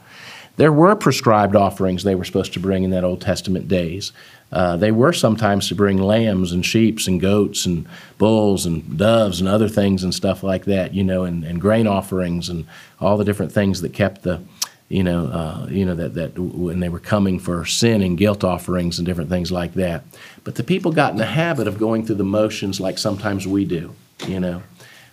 There 0.57 0.73
were 0.73 0.95
prescribed 0.97 1.57
offerings 1.57 2.03
they 2.03 2.17
were 2.17 2.25
supposed 2.25 2.53
to 2.55 2.61
bring 2.61 2.83
in 2.83 2.91
that 2.91 3.05
Old 3.05 3.21
Testament 3.21 3.69
days. 3.69 4.13
Uh, 4.51 4.77
they 4.77 4.91
were 4.91 5.13
sometimes 5.13 5.69
to 5.69 5.75
bring 5.75 5.99
lambs 5.99 6.53
and 6.53 6.65
sheep 6.65 6.99
and 7.07 7.21
goats 7.21 7.67
and 7.67 7.87
bulls 8.17 8.65
and 8.65 8.97
doves 8.97 9.41
and 9.41 9.49
other 9.49 9.69
things 9.69 10.03
and 10.03 10.15
stuff 10.15 10.43
like 10.43 10.65
that, 10.65 10.95
you 10.95 11.05
know, 11.05 11.25
and, 11.25 11.45
and 11.45 11.61
grain 11.61 11.87
offerings 11.87 12.49
and 12.49 12.67
all 13.01 13.17
the 13.17 13.25
different 13.25 13.53
things 13.53 13.83
that 13.83 13.93
kept 13.93 14.23
the, 14.23 14.41
you 14.89 15.03
know, 15.03 15.27
uh, 15.27 15.67
you 15.71 15.85
know 15.85 15.95
that 15.95 16.15
that 16.15 16.39
when 16.39 16.81
they 16.81 16.89
were 16.89 16.99
coming 16.99 17.39
for 17.39 17.65
sin 17.67 18.03
and 18.03 18.17
guilt 18.17 18.43
offerings 18.43 18.99
and 18.99 19.07
different 19.07 19.31
things 19.31 19.53
like 19.53 19.75
that. 19.75 20.05
But 20.45 20.55
the 20.55 20.65
people 20.65 20.93
got 20.93 21.13
in 21.13 21.19
the 21.19 21.27
habit 21.27 21.67
of 21.69 21.79
going 21.79 22.07
through 22.07 22.17
the 22.17 22.25
motions 22.25 22.81
like 22.81 22.99
sometimes 22.99 23.47
we 23.47 23.65
do, 23.65 23.95
you 24.27 24.41
know. 24.41 24.63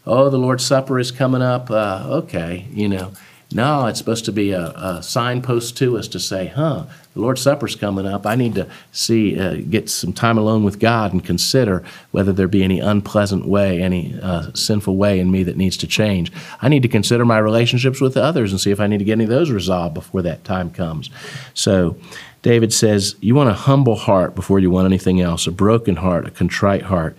Oh, 0.07 0.29
the 0.29 0.37
Lord's 0.37 0.65
Supper 0.65 0.99
is 0.99 1.11
coming 1.11 1.41
up. 1.41 1.69
Uh, 1.69 2.05
okay, 2.09 2.67
you 2.71 2.87
know. 2.87 3.11
No, 3.55 3.85
it's 3.85 3.99
supposed 3.99 4.25
to 4.25 4.33
be 4.33 4.51
a, 4.51 4.71
a, 4.71 5.01
signpost 5.01 5.77
to 5.77 5.97
us 5.97 6.09
to 6.09 6.19
say, 6.19 6.47
huh, 6.47 6.87
the 7.13 7.21
Lord's 7.21 7.39
Supper's 7.39 7.73
coming 7.73 8.05
up. 8.05 8.25
I 8.25 8.35
need 8.35 8.53
to 8.55 8.67
see, 8.91 9.39
uh, 9.39 9.61
get 9.69 9.89
some 9.89 10.11
time 10.11 10.37
alone 10.37 10.65
with 10.65 10.77
God 10.77 11.13
and 11.13 11.23
consider 11.23 11.81
whether 12.11 12.33
there 12.33 12.49
be 12.49 12.65
any 12.65 12.81
unpleasant 12.81 13.47
way, 13.47 13.81
any 13.81 14.19
uh, 14.21 14.51
sinful 14.53 14.97
way 14.97 15.21
in 15.21 15.31
me 15.31 15.43
that 15.43 15.55
needs 15.55 15.77
to 15.77 15.87
change. 15.87 16.33
I 16.61 16.67
need 16.67 16.81
to 16.81 16.89
consider 16.89 17.23
my 17.23 17.37
relationships 17.37 18.01
with 18.01 18.17
others 18.17 18.51
and 18.51 18.59
see 18.59 18.71
if 18.71 18.81
I 18.81 18.87
need 18.87 18.97
to 18.97 19.05
get 19.05 19.13
any 19.13 19.23
of 19.23 19.29
those 19.29 19.49
resolved 19.49 19.93
before 19.93 20.21
that 20.23 20.43
time 20.43 20.69
comes. 20.69 21.09
So, 21.53 21.95
David 22.41 22.73
says, 22.73 23.15
You 23.21 23.35
want 23.35 23.49
a 23.49 23.53
humble 23.53 23.95
heart 23.95 24.35
before 24.35 24.59
you 24.59 24.69
want 24.69 24.85
anything 24.85 25.21
else, 25.21 25.47
a 25.47 25.51
broken 25.51 25.95
heart, 25.95 26.27
a 26.27 26.31
contrite 26.31 26.83
heart. 26.83 27.15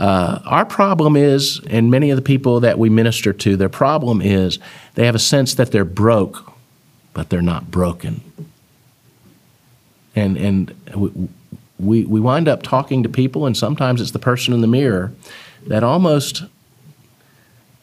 Uh, 0.00 0.40
our 0.46 0.64
problem 0.64 1.14
is, 1.14 1.60
and 1.68 1.90
many 1.90 2.08
of 2.08 2.16
the 2.16 2.22
people 2.22 2.60
that 2.60 2.78
we 2.78 2.88
minister 2.88 3.34
to, 3.34 3.54
their 3.54 3.68
problem 3.68 4.22
is 4.22 4.58
they 4.94 5.06
have 5.06 5.14
a 5.14 5.20
sense 5.20 5.54
that 5.54 5.72
they're 5.72 5.84
broke, 5.84 6.52
but 7.14 7.30
they're 7.30 7.42
not 7.42 7.70
broken. 7.70 8.20
And, 10.16 10.36
and 10.36 11.28
we, 11.78 12.04
we 12.04 12.20
wind 12.20 12.48
up 12.48 12.62
talking 12.62 13.02
to 13.02 13.08
people, 13.08 13.46
and 13.46 13.56
sometimes 13.56 14.00
it's 14.00 14.10
the 14.10 14.18
person 14.18 14.52
in 14.52 14.60
the 14.60 14.66
mirror 14.66 15.12
that 15.66 15.82
almost 15.82 16.42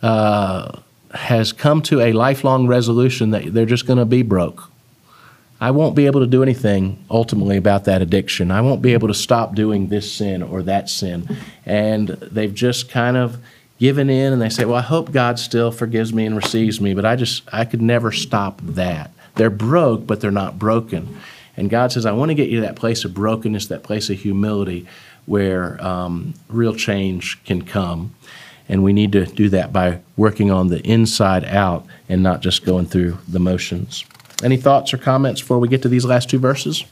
uh, 0.01 0.79
has 1.13 1.53
come 1.53 1.81
to 1.83 2.01
a 2.01 2.13
lifelong 2.13 2.67
resolution 2.67 3.31
that 3.31 3.53
they're 3.53 3.65
just 3.65 3.85
going 3.85 3.99
to 3.99 4.05
be 4.05 4.21
broke. 4.21 4.69
I 5.59 5.71
won't 5.71 5.95
be 5.95 6.05
able 6.05 6.19
to 6.19 6.27
do 6.27 6.43
anything 6.43 7.03
ultimately 7.09 7.57
about 7.57 7.85
that 7.85 8.01
addiction. 8.01 8.51
I 8.51 8.61
won't 8.61 8.81
be 8.81 8.93
able 8.93 9.07
to 9.07 9.13
stop 9.13 9.55
doing 9.55 9.87
this 9.87 10.11
sin 10.11 10.43
or 10.43 10.61
that 10.63 10.87
sin. 10.87 11.27
And 11.65 12.09
they've 12.09 12.53
just 12.53 12.89
kind 12.89 13.17
of 13.17 13.37
given 13.79 14.09
in 14.09 14.33
and 14.33 14.41
they 14.41 14.49
say, 14.49 14.65
Well, 14.65 14.77
I 14.77 14.81
hope 14.81 15.11
God 15.11 15.39
still 15.39 15.71
forgives 15.71 16.13
me 16.13 16.25
and 16.25 16.35
receives 16.35 16.81
me, 16.81 16.93
but 16.93 17.05
I 17.05 17.15
just, 17.15 17.43
I 17.51 17.65
could 17.65 17.81
never 17.81 18.11
stop 18.11 18.61
that. 18.63 19.11
They're 19.35 19.49
broke, 19.49 20.07
but 20.07 20.19
they're 20.19 20.31
not 20.31 20.57
broken. 20.57 21.19
And 21.55 21.69
God 21.69 21.91
says, 21.91 22.05
I 22.05 22.11
want 22.11 22.29
to 22.29 22.35
get 22.35 22.49
you 22.49 22.57
to 22.57 22.67
that 22.67 22.75
place 22.75 23.03
of 23.03 23.13
brokenness, 23.13 23.67
that 23.67 23.83
place 23.83 24.09
of 24.09 24.19
humility 24.19 24.87
where 25.25 25.83
um, 25.83 26.33
real 26.47 26.73
change 26.73 27.43
can 27.43 27.63
come. 27.63 28.13
And 28.69 28.83
we 28.83 28.93
need 28.93 29.11
to 29.13 29.25
do 29.25 29.49
that 29.49 29.71
by 29.71 30.01
working 30.15 30.51
on 30.51 30.67
the 30.67 30.79
inside 30.81 31.45
out 31.45 31.85
and 32.09 32.21
not 32.21 32.41
just 32.41 32.65
going 32.65 32.85
through 32.85 33.17
the 33.27 33.39
motions. 33.39 34.05
Any 34.43 34.57
thoughts 34.57 34.93
or 34.93 34.97
comments 34.97 35.41
before 35.41 35.59
we 35.59 35.67
get 35.67 35.81
to 35.81 35.89
these 35.89 36.05
last 36.05 36.29
two 36.29 36.37
verses? 36.37 36.83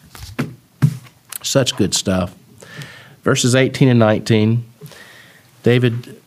Such 1.43 1.75
good 1.75 1.93
stuff. 1.93 2.33
Verses 3.23 3.55
18 3.55 3.87
and 3.87 3.99
19, 3.99 4.65
David 5.63 6.21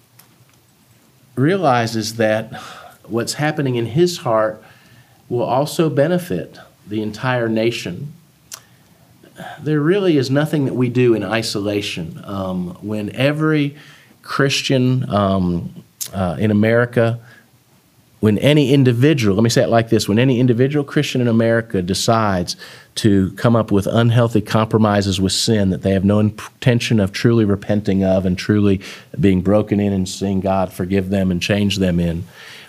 realizes 1.38 2.16
that 2.16 2.52
what's 3.04 3.34
happening 3.34 3.76
in 3.76 3.86
his 3.86 4.18
heart 4.18 4.62
will 5.28 5.42
also 5.42 5.88
benefit 5.88 6.58
the 6.86 7.02
entire 7.02 7.48
nation. 7.48 8.12
There 9.60 9.80
really 9.80 10.16
is 10.16 10.30
nothing 10.30 10.64
that 10.64 10.74
we 10.74 10.88
do 10.88 11.14
in 11.14 11.22
isolation. 11.22 12.20
Um, 12.24 12.70
when 12.82 13.14
every 13.14 13.76
Christian 14.22 15.08
um, 15.08 15.84
uh, 16.12 16.36
in 16.38 16.50
America 16.50 17.20
when 18.20 18.38
any 18.38 18.72
individual, 18.72 19.36
let 19.36 19.42
me 19.42 19.50
say 19.50 19.62
it 19.62 19.68
like 19.68 19.90
this 19.90 20.08
when 20.08 20.18
any 20.18 20.40
individual 20.40 20.84
Christian 20.84 21.20
in 21.20 21.28
America 21.28 21.82
decides 21.82 22.56
to 22.96 23.30
come 23.32 23.54
up 23.54 23.70
with 23.70 23.86
unhealthy 23.86 24.40
compromises 24.40 25.20
with 25.20 25.32
sin 25.32 25.70
that 25.70 25.82
they 25.82 25.92
have 25.92 26.04
no 26.04 26.18
intention 26.18 26.98
of 26.98 27.12
truly 27.12 27.44
repenting 27.44 28.02
of 28.02 28.26
and 28.26 28.36
truly 28.36 28.80
being 29.20 29.40
broken 29.40 29.78
in 29.78 29.92
and 29.92 30.08
seeing 30.08 30.40
God 30.40 30.72
forgive 30.72 31.10
them 31.10 31.30
and 31.30 31.40
change 31.40 31.76
them 31.76 32.00
in, 32.00 32.24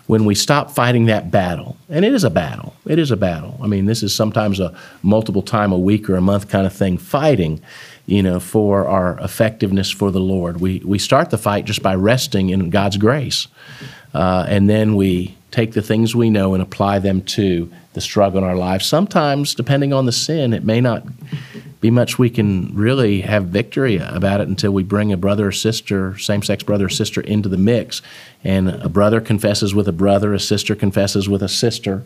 when 0.05 0.25
we 0.25 0.33
stop 0.33 0.71
fighting 0.71 1.05
that 1.05 1.29
battle, 1.29 1.77
and 1.87 2.03
it 2.03 2.13
is 2.13 2.23
a 2.23 2.31
battle, 2.31 2.75
it 2.87 2.97
is 2.97 3.11
a 3.11 3.17
battle. 3.17 3.59
I 3.61 3.67
mean, 3.67 3.85
this 3.85 4.01
is 4.01 4.13
sometimes 4.13 4.59
a 4.59 4.75
multiple 5.03 5.43
time 5.43 5.71
a 5.71 5.77
week 5.77 6.09
or 6.09 6.15
a 6.15 6.21
month 6.21 6.49
kind 6.49 6.65
of 6.65 6.73
thing, 6.73 6.97
fighting 6.97 7.61
you 8.09 8.23
know, 8.23 8.39
for 8.39 8.87
our 8.87 9.19
effectiveness 9.19 9.91
for 9.91 10.09
the 10.09 10.19
Lord. 10.19 10.59
We, 10.59 10.79
we 10.83 10.97
start 10.97 11.29
the 11.29 11.37
fight 11.37 11.65
just 11.65 11.83
by 11.83 11.93
resting 11.93 12.49
in 12.49 12.71
God's 12.71 12.97
grace. 12.97 13.47
Uh, 14.15 14.45
and 14.49 14.67
then 14.67 14.95
we 14.95 15.37
take 15.51 15.73
the 15.73 15.81
things 15.81 16.15
we 16.15 16.29
know 16.29 16.53
and 16.53 16.61
apply 16.61 16.99
them 16.99 17.21
to 17.21 17.71
the 17.93 18.01
struggle 18.01 18.39
in 18.39 18.43
our 18.43 18.55
lives. 18.55 18.85
Sometimes, 18.85 19.55
depending 19.55 19.93
on 19.93 20.05
the 20.05 20.11
sin, 20.11 20.53
it 20.53 20.63
may 20.63 20.79
not 20.79 21.03
be 21.81 21.89
much 21.89 22.19
we 22.19 22.29
can 22.29 22.75
really 22.75 23.21
have 23.21 23.45
victory 23.45 23.97
about 23.97 24.41
it 24.41 24.47
until 24.47 24.71
we 24.71 24.83
bring 24.83 25.13
a 25.13 25.17
brother 25.17 25.47
or 25.47 25.51
sister, 25.51 26.17
same 26.17 26.43
sex 26.43 26.61
brother 26.61 26.85
or 26.85 26.89
sister, 26.89 27.21
into 27.21 27.49
the 27.49 27.57
mix. 27.57 28.01
And 28.43 28.69
a 28.69 28.89
brother 28.89 29.21
confesses 29.21 29.73
with 29.73 29.87
a 29.87 29.93
brother, 29.93 30.33
a 30.33 30.39
sister 30.39 30.75
confesses 30.75 31.29
with 31.29 31.41
a 31.41 31.49
sister 31.49 32.03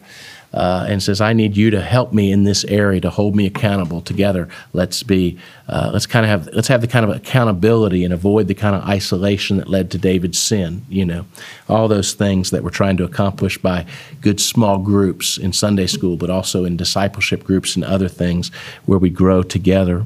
uh, 0.53 0.85
and 0.87 1.01
says, 1.01 1.19
"I 1.21 1.33
need 1.33 1.57
you 1.57 1.71
to 1.71 1.81
help 1.81 2.13
me 2.13 2.31
in 2.31 2.43
this 2.43 2.63
area 2.65 3.01
to 3.01 3.09
hold 3.09 3.35
me 3.35 3.45
accountable. 3.45 4.01
Together, 4.01 4.47
let's 4.73 5.03
be, 5.03 5.37
uh, 5.67 5.89
let's 5.93 6.05
kind 6.05 6.25
of 6.25 6.29
have, 6.29 6.53
let's 6.53 6.67
have 6.67 6.81
the 6.81 6.87
kind 6.87 7.05
of 7.05 7.15
accountability 7.15 8.03
and 8.03 8.13
avoid 8.13 8.47
the 8.47 8.53
kind 8.53 8.75
of 8.75 8.83
isolation 8.87 9.57
that 9.57 9.67
led 9.67 9.89
to 9.91 9.97
David's 9.97 10.39
sin. 10.39 10.85
You 10.89 11.05
know, 11.05 11.25
all 11.67 11.87
those 11.87 12.13
things 12.13 12.51
that 12.51 12.63
we're 12.63 12.69
trying 12.69 12.97
to 12.97 13.03
accomplish 13.03 13.57
by 13.57 13.85
good 14.21 14.39
small 14.39 14.77
groups 14.77 15.37
in 15.37 15.53
Sunday 15.53 15.87
school, 15.87 16.17
but 16.17 16.29
also 16.29 16.65
in 16.65 16.77
discipleship 16.77 17.43
groups 17.43 17.75
and 17.75 17.83
other 17.83 18.07
things 18.07 18.51
where 18.85 18.99
we 18.99 19.09
grow 19.09 19.43
together. 19.43 20.05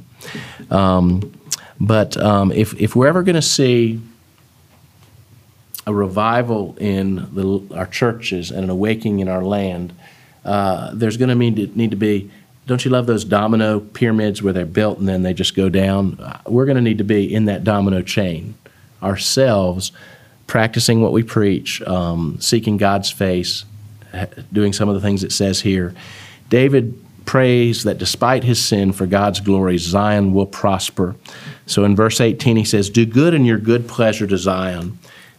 Um, 0.72 1.34
but 1.80 2.18
um, 2.18 2.52
if 2.52 2.74
if 2.82 2.96
we're 2.96 3.08
ever 3.08 3.24
going 3.24 3.36
to 3.36 3.42
see 3.42 4.02
a 5.86 5.94
revival 5.94 6.76
in 6.80 7.16
the, 7.34 7.76
our 7.76 7.86
churches 7.86 8.52
and 8.52 8.64
an 8.64 8.70
awakening 8.70 9.20
in 9.20 9.30
our 9.30 9.44
land, 9.44 9.94
uh, 10.48 10.92
there's 10.94 11.18
going 11.18 11.30
to 11.30 11.36
need 11.36 11.76
need 11.76 11.92
to 11.92 11.98
be. 11.98 12.32
Don't 12.66 12.84
you 12.84 12.92
love 12.92 13.06
those 13.06 13.24
domino 13.24 13.80
pyramids 13.80 14.42
where 14.42 14.52
they're 14.52 14.66
built 14.66 14.98
and 14.98 15.08
then 15.08 15.24
they 15.24 15.34
just 15.34 15.56
go 15.56 15.70
down? 15.70 16.20
Uh, 16.20 16.40
we're 16.48 16.66
going 16.66 16.76
to 16.76 16.82
need 16.82 16.98
to 16.98 17.04
be 17.04 17.34
in 17.34 17.46
that 17.46 17.64
domino 17.64 18.02
chain 18.02 18.56
ourselves 19.02 19.92
practicing 20.48 21.02
what 21.02 21.12
we 21.12 21.24
preach, 21.24 21.82
um, 21.84 22.38
seeking 22.40 22.78
God's 22.78 23.12
face, 23.12 23.66
doing 24.52 24.74
some 24.74 24.90
of 24.90 24.96
the 24.96 25.02
things 25.02 25.24
it 25.24 25.32
says 25.32 25.62
here. 25.62 25.94
David 26.50 26.98
prays 27.26 27.84
that 27.84 27.98
despite 27.98 28.46
his 28.46 28.64
sin, 28.64 28.94
for 28.94 29.06
God's 29.06 29.42
glory, 29.42 29.78
Zion 29.78 30.34
will 30.34 30.46
prosper. 30.46 31.16
So 31.66 31.84
in 31.84 31.96
verse 31.96 32.22
18, 32.22 32.56
he 32.56 32.64
says, 32.64 32.90
Do 32.90 33.06
good 33.06 33.34
in 33.34 33.46
your 33.46 33.58
good 33.58 33.88
pleasure 33.88 34.26
to 34.26 34.38
Zion. 34.38 34.98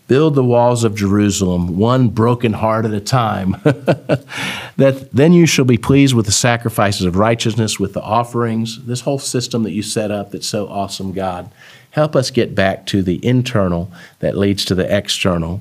Build 0.09 0.35
the 0.35 0.45
walls 0.45 0.85
of 0.85 0.95
Jerusalem, 0.95 1.77
one 1.77 2.09
broken 2.09 2.55
heart 2.55 2.87
at 2.87 2.95
a 2.95 3.01
time. 3.01 3.53
that 3.63 5.09
then 5.13 5.35
you 5.35 5.45
shall 5.45 5.67
be 5.67 5.77
pleased 5.77 6.15
with 6.15 6.25
the 6.25 6.33
sacrifices 6.33 7.05
of 7.05 7.17
righteousness, 7.17 7.79
with 7.79 7.93
the 7.93 8.01
offerings, 8.01 8.85
this 8.87 9.03
whole 9.03 9.19
system 9.19 9.63
that 9.65 9.73
you 9.73 9.83
set 9.83 10.11
up 10.11 10.33
that's 10.33 10.49
so 10.49 10.67
awesome, 10.67 11.13
God. 11.13 11.51
Help 11.91 12.17
us 12.17 12.31
get 12.31 12.55
back 12.55 12.87
to 12.87 13.03
the 13.03 13.25
internal 13.25 13.93
that 14.21 14.37
leads 14.37 14.65
to 14.65 14.75
the 14.75 14.97
external. 14.97 15.61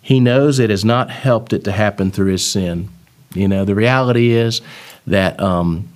He 0.00 0.20
knows 0.20 0.58
it 0.58 0.70
has 0.70 0.84
not 0.84 1.10
helped 1.10 1.52
it 1.52 1.64
to 1.64 1.72
happen 1.72 2.10
through 2.10 2.30
his 2.30 2.46
sin. 2.46 2.90
You 3.34 3.48
know, 3.48 3.64
the 3.64 3.74
reality 3.74 4.30
is 4.30 4.60
that, 5.06 5.40
um, 5.40 5.88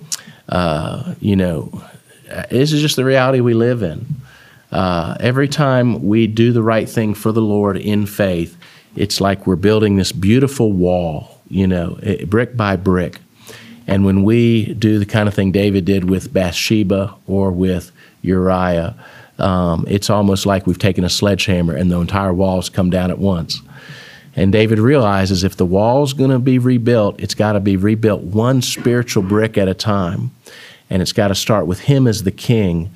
uh, 0.49 1.15
you 1.19 1.35
know, 1.35 1.83
this 2.49 2.73
is 2.73 2.81
just 2.81 2.95
the 2.95 3.05
reality 3.05 3.39
we 3.39 3.53
live 3.53 3.83
in. 3.83 4.05
Uh, 4.71 5.15
every 5.19 5.47
time 5.47 6.05
we 6.05 6.27
do 6.27 6.51
the 6.51 6.63
right 6.63 6.89
thing 6.89 7.13
for 7.13 7.31
the 7.31 7.41
Lord 7.41 7.77
in 7.77 8.05
faith, 8.05 8.57
it's 8.95 9.21
like 9.21 9.45
we're 9.45 9.55
building 9.55 9.95
this 9.95 10.11
beautiful 10.11 10.71
wall, 10.71 11.39
you 11.49 11.67
know, 11.67 11.99
brick 12.27 12.55
by 12.55 12.75
brick. 12.75 13.19
And 13.87 14.05
when 14.05 14.23
we 14.23 14.73
do 14.73 14.97
the 14.99 15.05
kind 15.05 15.27
of 15.27 15.33
thing 15.33 15.51
David 15.51 15.85
did 15.85 16.09
with 16.09 16.33
Bathsheba 16.33 17.13
or 17.27 17.51
with 17.51 17.91
Uriah, 18.21 18.95
um, 19.37 19.85
it's 19.87 20.09
almost 20.09 20.45
like 20.45 20.65
we've 20.65 20.79
taken 20.79 21.03
a 21.03 21.09
sledgehammer 21.09 21.75
and 21.75 21.91
the 21.91 21.99
entire 21.99 22.33
walls 22.33 22.69
come 22.69 22.89
down 22.89 23.11
at 23.11 23.19
once. 23.19 23.61
And 24.35 24.51
David 24.51 24.79
realizes 24.79 25.43
if 25.43 25.55
the 25.55 25.65
wall's 25.65 26.13
going 26.13 26.31
to 26.31 26.39
be 26.39 26.59
rebuilt, 26.59 27.19
it's 27.19 27.35
got 27.35 27.53
to 27.53 27.59
be 27.59 27.77
rebuilt 27.77 28.21
one 28.21 28.61
spiritual 28.61 29.23
brick 29.23 29.57
at 29.57 29.67
a 29.67 29.73
time. 29.73 30.31
And 30.89 31.01
it's 31.01 31.13
got 31.13 31.29
to 31.29 31.35
start 31.35 31.67
with 31.67 31.81
him 31.81 32.07
as 32.07 32.23
the 32.23 32.31
king, 32.31 32.93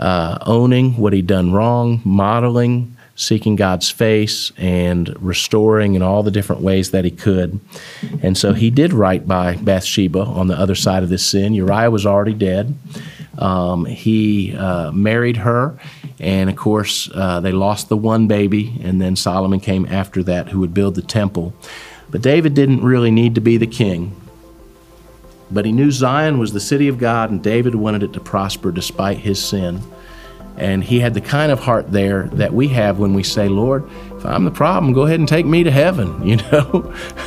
uh, 0.00 0.38
owning 0.46 0.96
what 0.96 1.12
he'd 1.12 1.26
done 1.26 1.52
wrong, 1.52 2.00
modeling, 2.04 2.96
seeking 3.14 3.54
God's 3.54 3.90
face, 3.90 4.50
and 4.56 5.14
restoring 5.22 5.94
in 5.94 6.02
all 6.02 6.22
the 6.22 6.30
different 6.30 6.62
ways 6.62 6.90
that 6.90 7.04
he 7.04 7.10
could. 7.10 7.60
And 8.22 8.36
so 8.36 8.54
he 8.54 8.70
did 8.70 8.94
right 8.94 9.26
by 9.26 9.56
Bathsheba 9.56 10.20
on 10.20 10.46
the 10.46 10.58
other 10.58 10.74
side 10.74 11.02
of 11.02 11.10
this 11.10 11.24
sin. 11.24 11.52
Uriah 11.52 11.90
was 11.90 12.06
already 12.06 12.32
dead. 12.32 12.74
Um, 13.36 13.84
he 13.84 14.56
uh, 14.56 14.90
married 14.92 15.36
her, 15.38 15.78
and 16.18 16.48
of 16.48 16.56
course, 16.56 17.10
uh, 17.14 17.40
they 17.40 17.52
lost 17.52 17.88
the 17.88 17.96
one 17.96 18.26
baby, 18.26 18.80
and 18.82 19.00
then 19.00 19.16
Solomon 19.16 19.60
came 19.60 19.86
after 19.86 20.22
that 20.24 20.48
who 20.48 20.60
would 20.60 20.74
build 20.74 20.94
the 20.94 21.02
temple. 21.02 21.54
But 22.08 22.22
David 22.22 22.54
didn't 22.54 22.82
really 22.82 23.10
need 23.10 23.34
to 23.36 23.40
be 23.40 23.56
the 23.56 23.66
king. 23.66 24.16
But 25.50 25.64
he 25.64 25.72
knew 25.72 25.90
Zion 25.90 26.38
was 26.38 26.52
the 26.52 26.60
city 26.60 26.88
of 26.88 26.98
God, 26.98 27.30
and 27.30 27.42
David 27.42 27.74
wanted 27.74 28.02
it 28.02 28.12
to 28.12 28.20
prosper 28.20 28.70
despite 28.70 29.18
his 29.18 29.42
sin. 29.42 29.82
And 30.56 30.84
he 30.84 31.00
had 31.00 31.14
the 31.14 31.20
kind 31.20 31.50
of 31.50 31.60
heart 31.60 31.90
there 31.90 32.24
that 32.34 32.52
we 32.52 32.68
have 32.68 32.98
when 32.98 33.14
we 33.14 33.22
say, 33.22 33.48
Lord, 33.48 33.88
if 34.16 34.26
I'm 34.26 34.44
the 34.44 34.50
problem, 34.50 34.92
go 34.92 35.02
ahead 35.06 35.18
and 35.18 35.28
take 35.28 35.46
me 35.46 35.64
to 35.64 35.70
heaven. 35.70 36.20
You 36.30 36.36
know, 36.36 36.94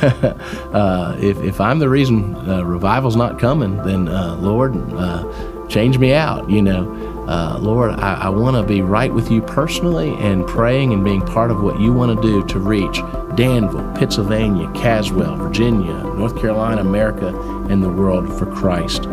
uh, 0.72 1.16
if, 1.20 1.36
if 1.42 1.60
I'm 1.60 1.78
the 1.78 1.88
reason 1.88 2.34
uh, 2.48 2.62
revival's 2.62 3.16
not 3.16 3.38
coming, 3.38 3.76
then 3.78 4.08
uh, 4.08 4.36
Lord, 4.36 4.74
uh, 4.92 5.68
change 5.68 5.98
me 5.98 6.14
out, 6.14 6.48
you 6.48 6.62
know. 6.62 7.13
Uh, 7.26 7.58
Lord, 7.58 7.92
I, 7.92 8.14
I 8.14 8.28
want 8.28 8.56
to 8.56 8.62
be 8.62 8.82
right 8.82 9.12
with 9.12 9.30
you 9.30 9.40
personally 9.40 10.14
and 10.16 10.46
praying 10.46 10.92
and 10.92 11.02
being 11.02 11.22
part 11.22 11.50
of 11.50 11.62
what 11.62 11.80
you 11.80 11.92
want 11.92 12.20
to 12.20 12.22
do 12.22 12.46
to 12.48 12.58
reach 12.58 13.00
Danville, 13.34 13.90
Pittsylvania, 13.96 14.70
Caswell, 14.72 15.36
Virginia, 15.36 15.94
North 16.04 16.38
Carolina, 16.38 16.82
America, 16.82 17.28
and 17.70 17.82
the 17.82 17.88
world 17.88 18.28
for 18.38 18.46
Christ. 18.46 19.06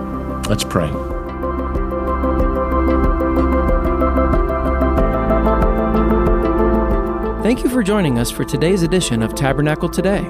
Let's 0.49 0.65
pray. 0.65 0.91
Thank 7.41 7.63
you 7.63 7.69
for 7.69 7.81
joining 7.81 8.19
us 8.19 8.29
for 8.29 8.43
today's 8.43 8.83
edition 8.83 9.23
of 9.23 9.35
Tabernacle 9.35 9.89
Today. 9.89 10.29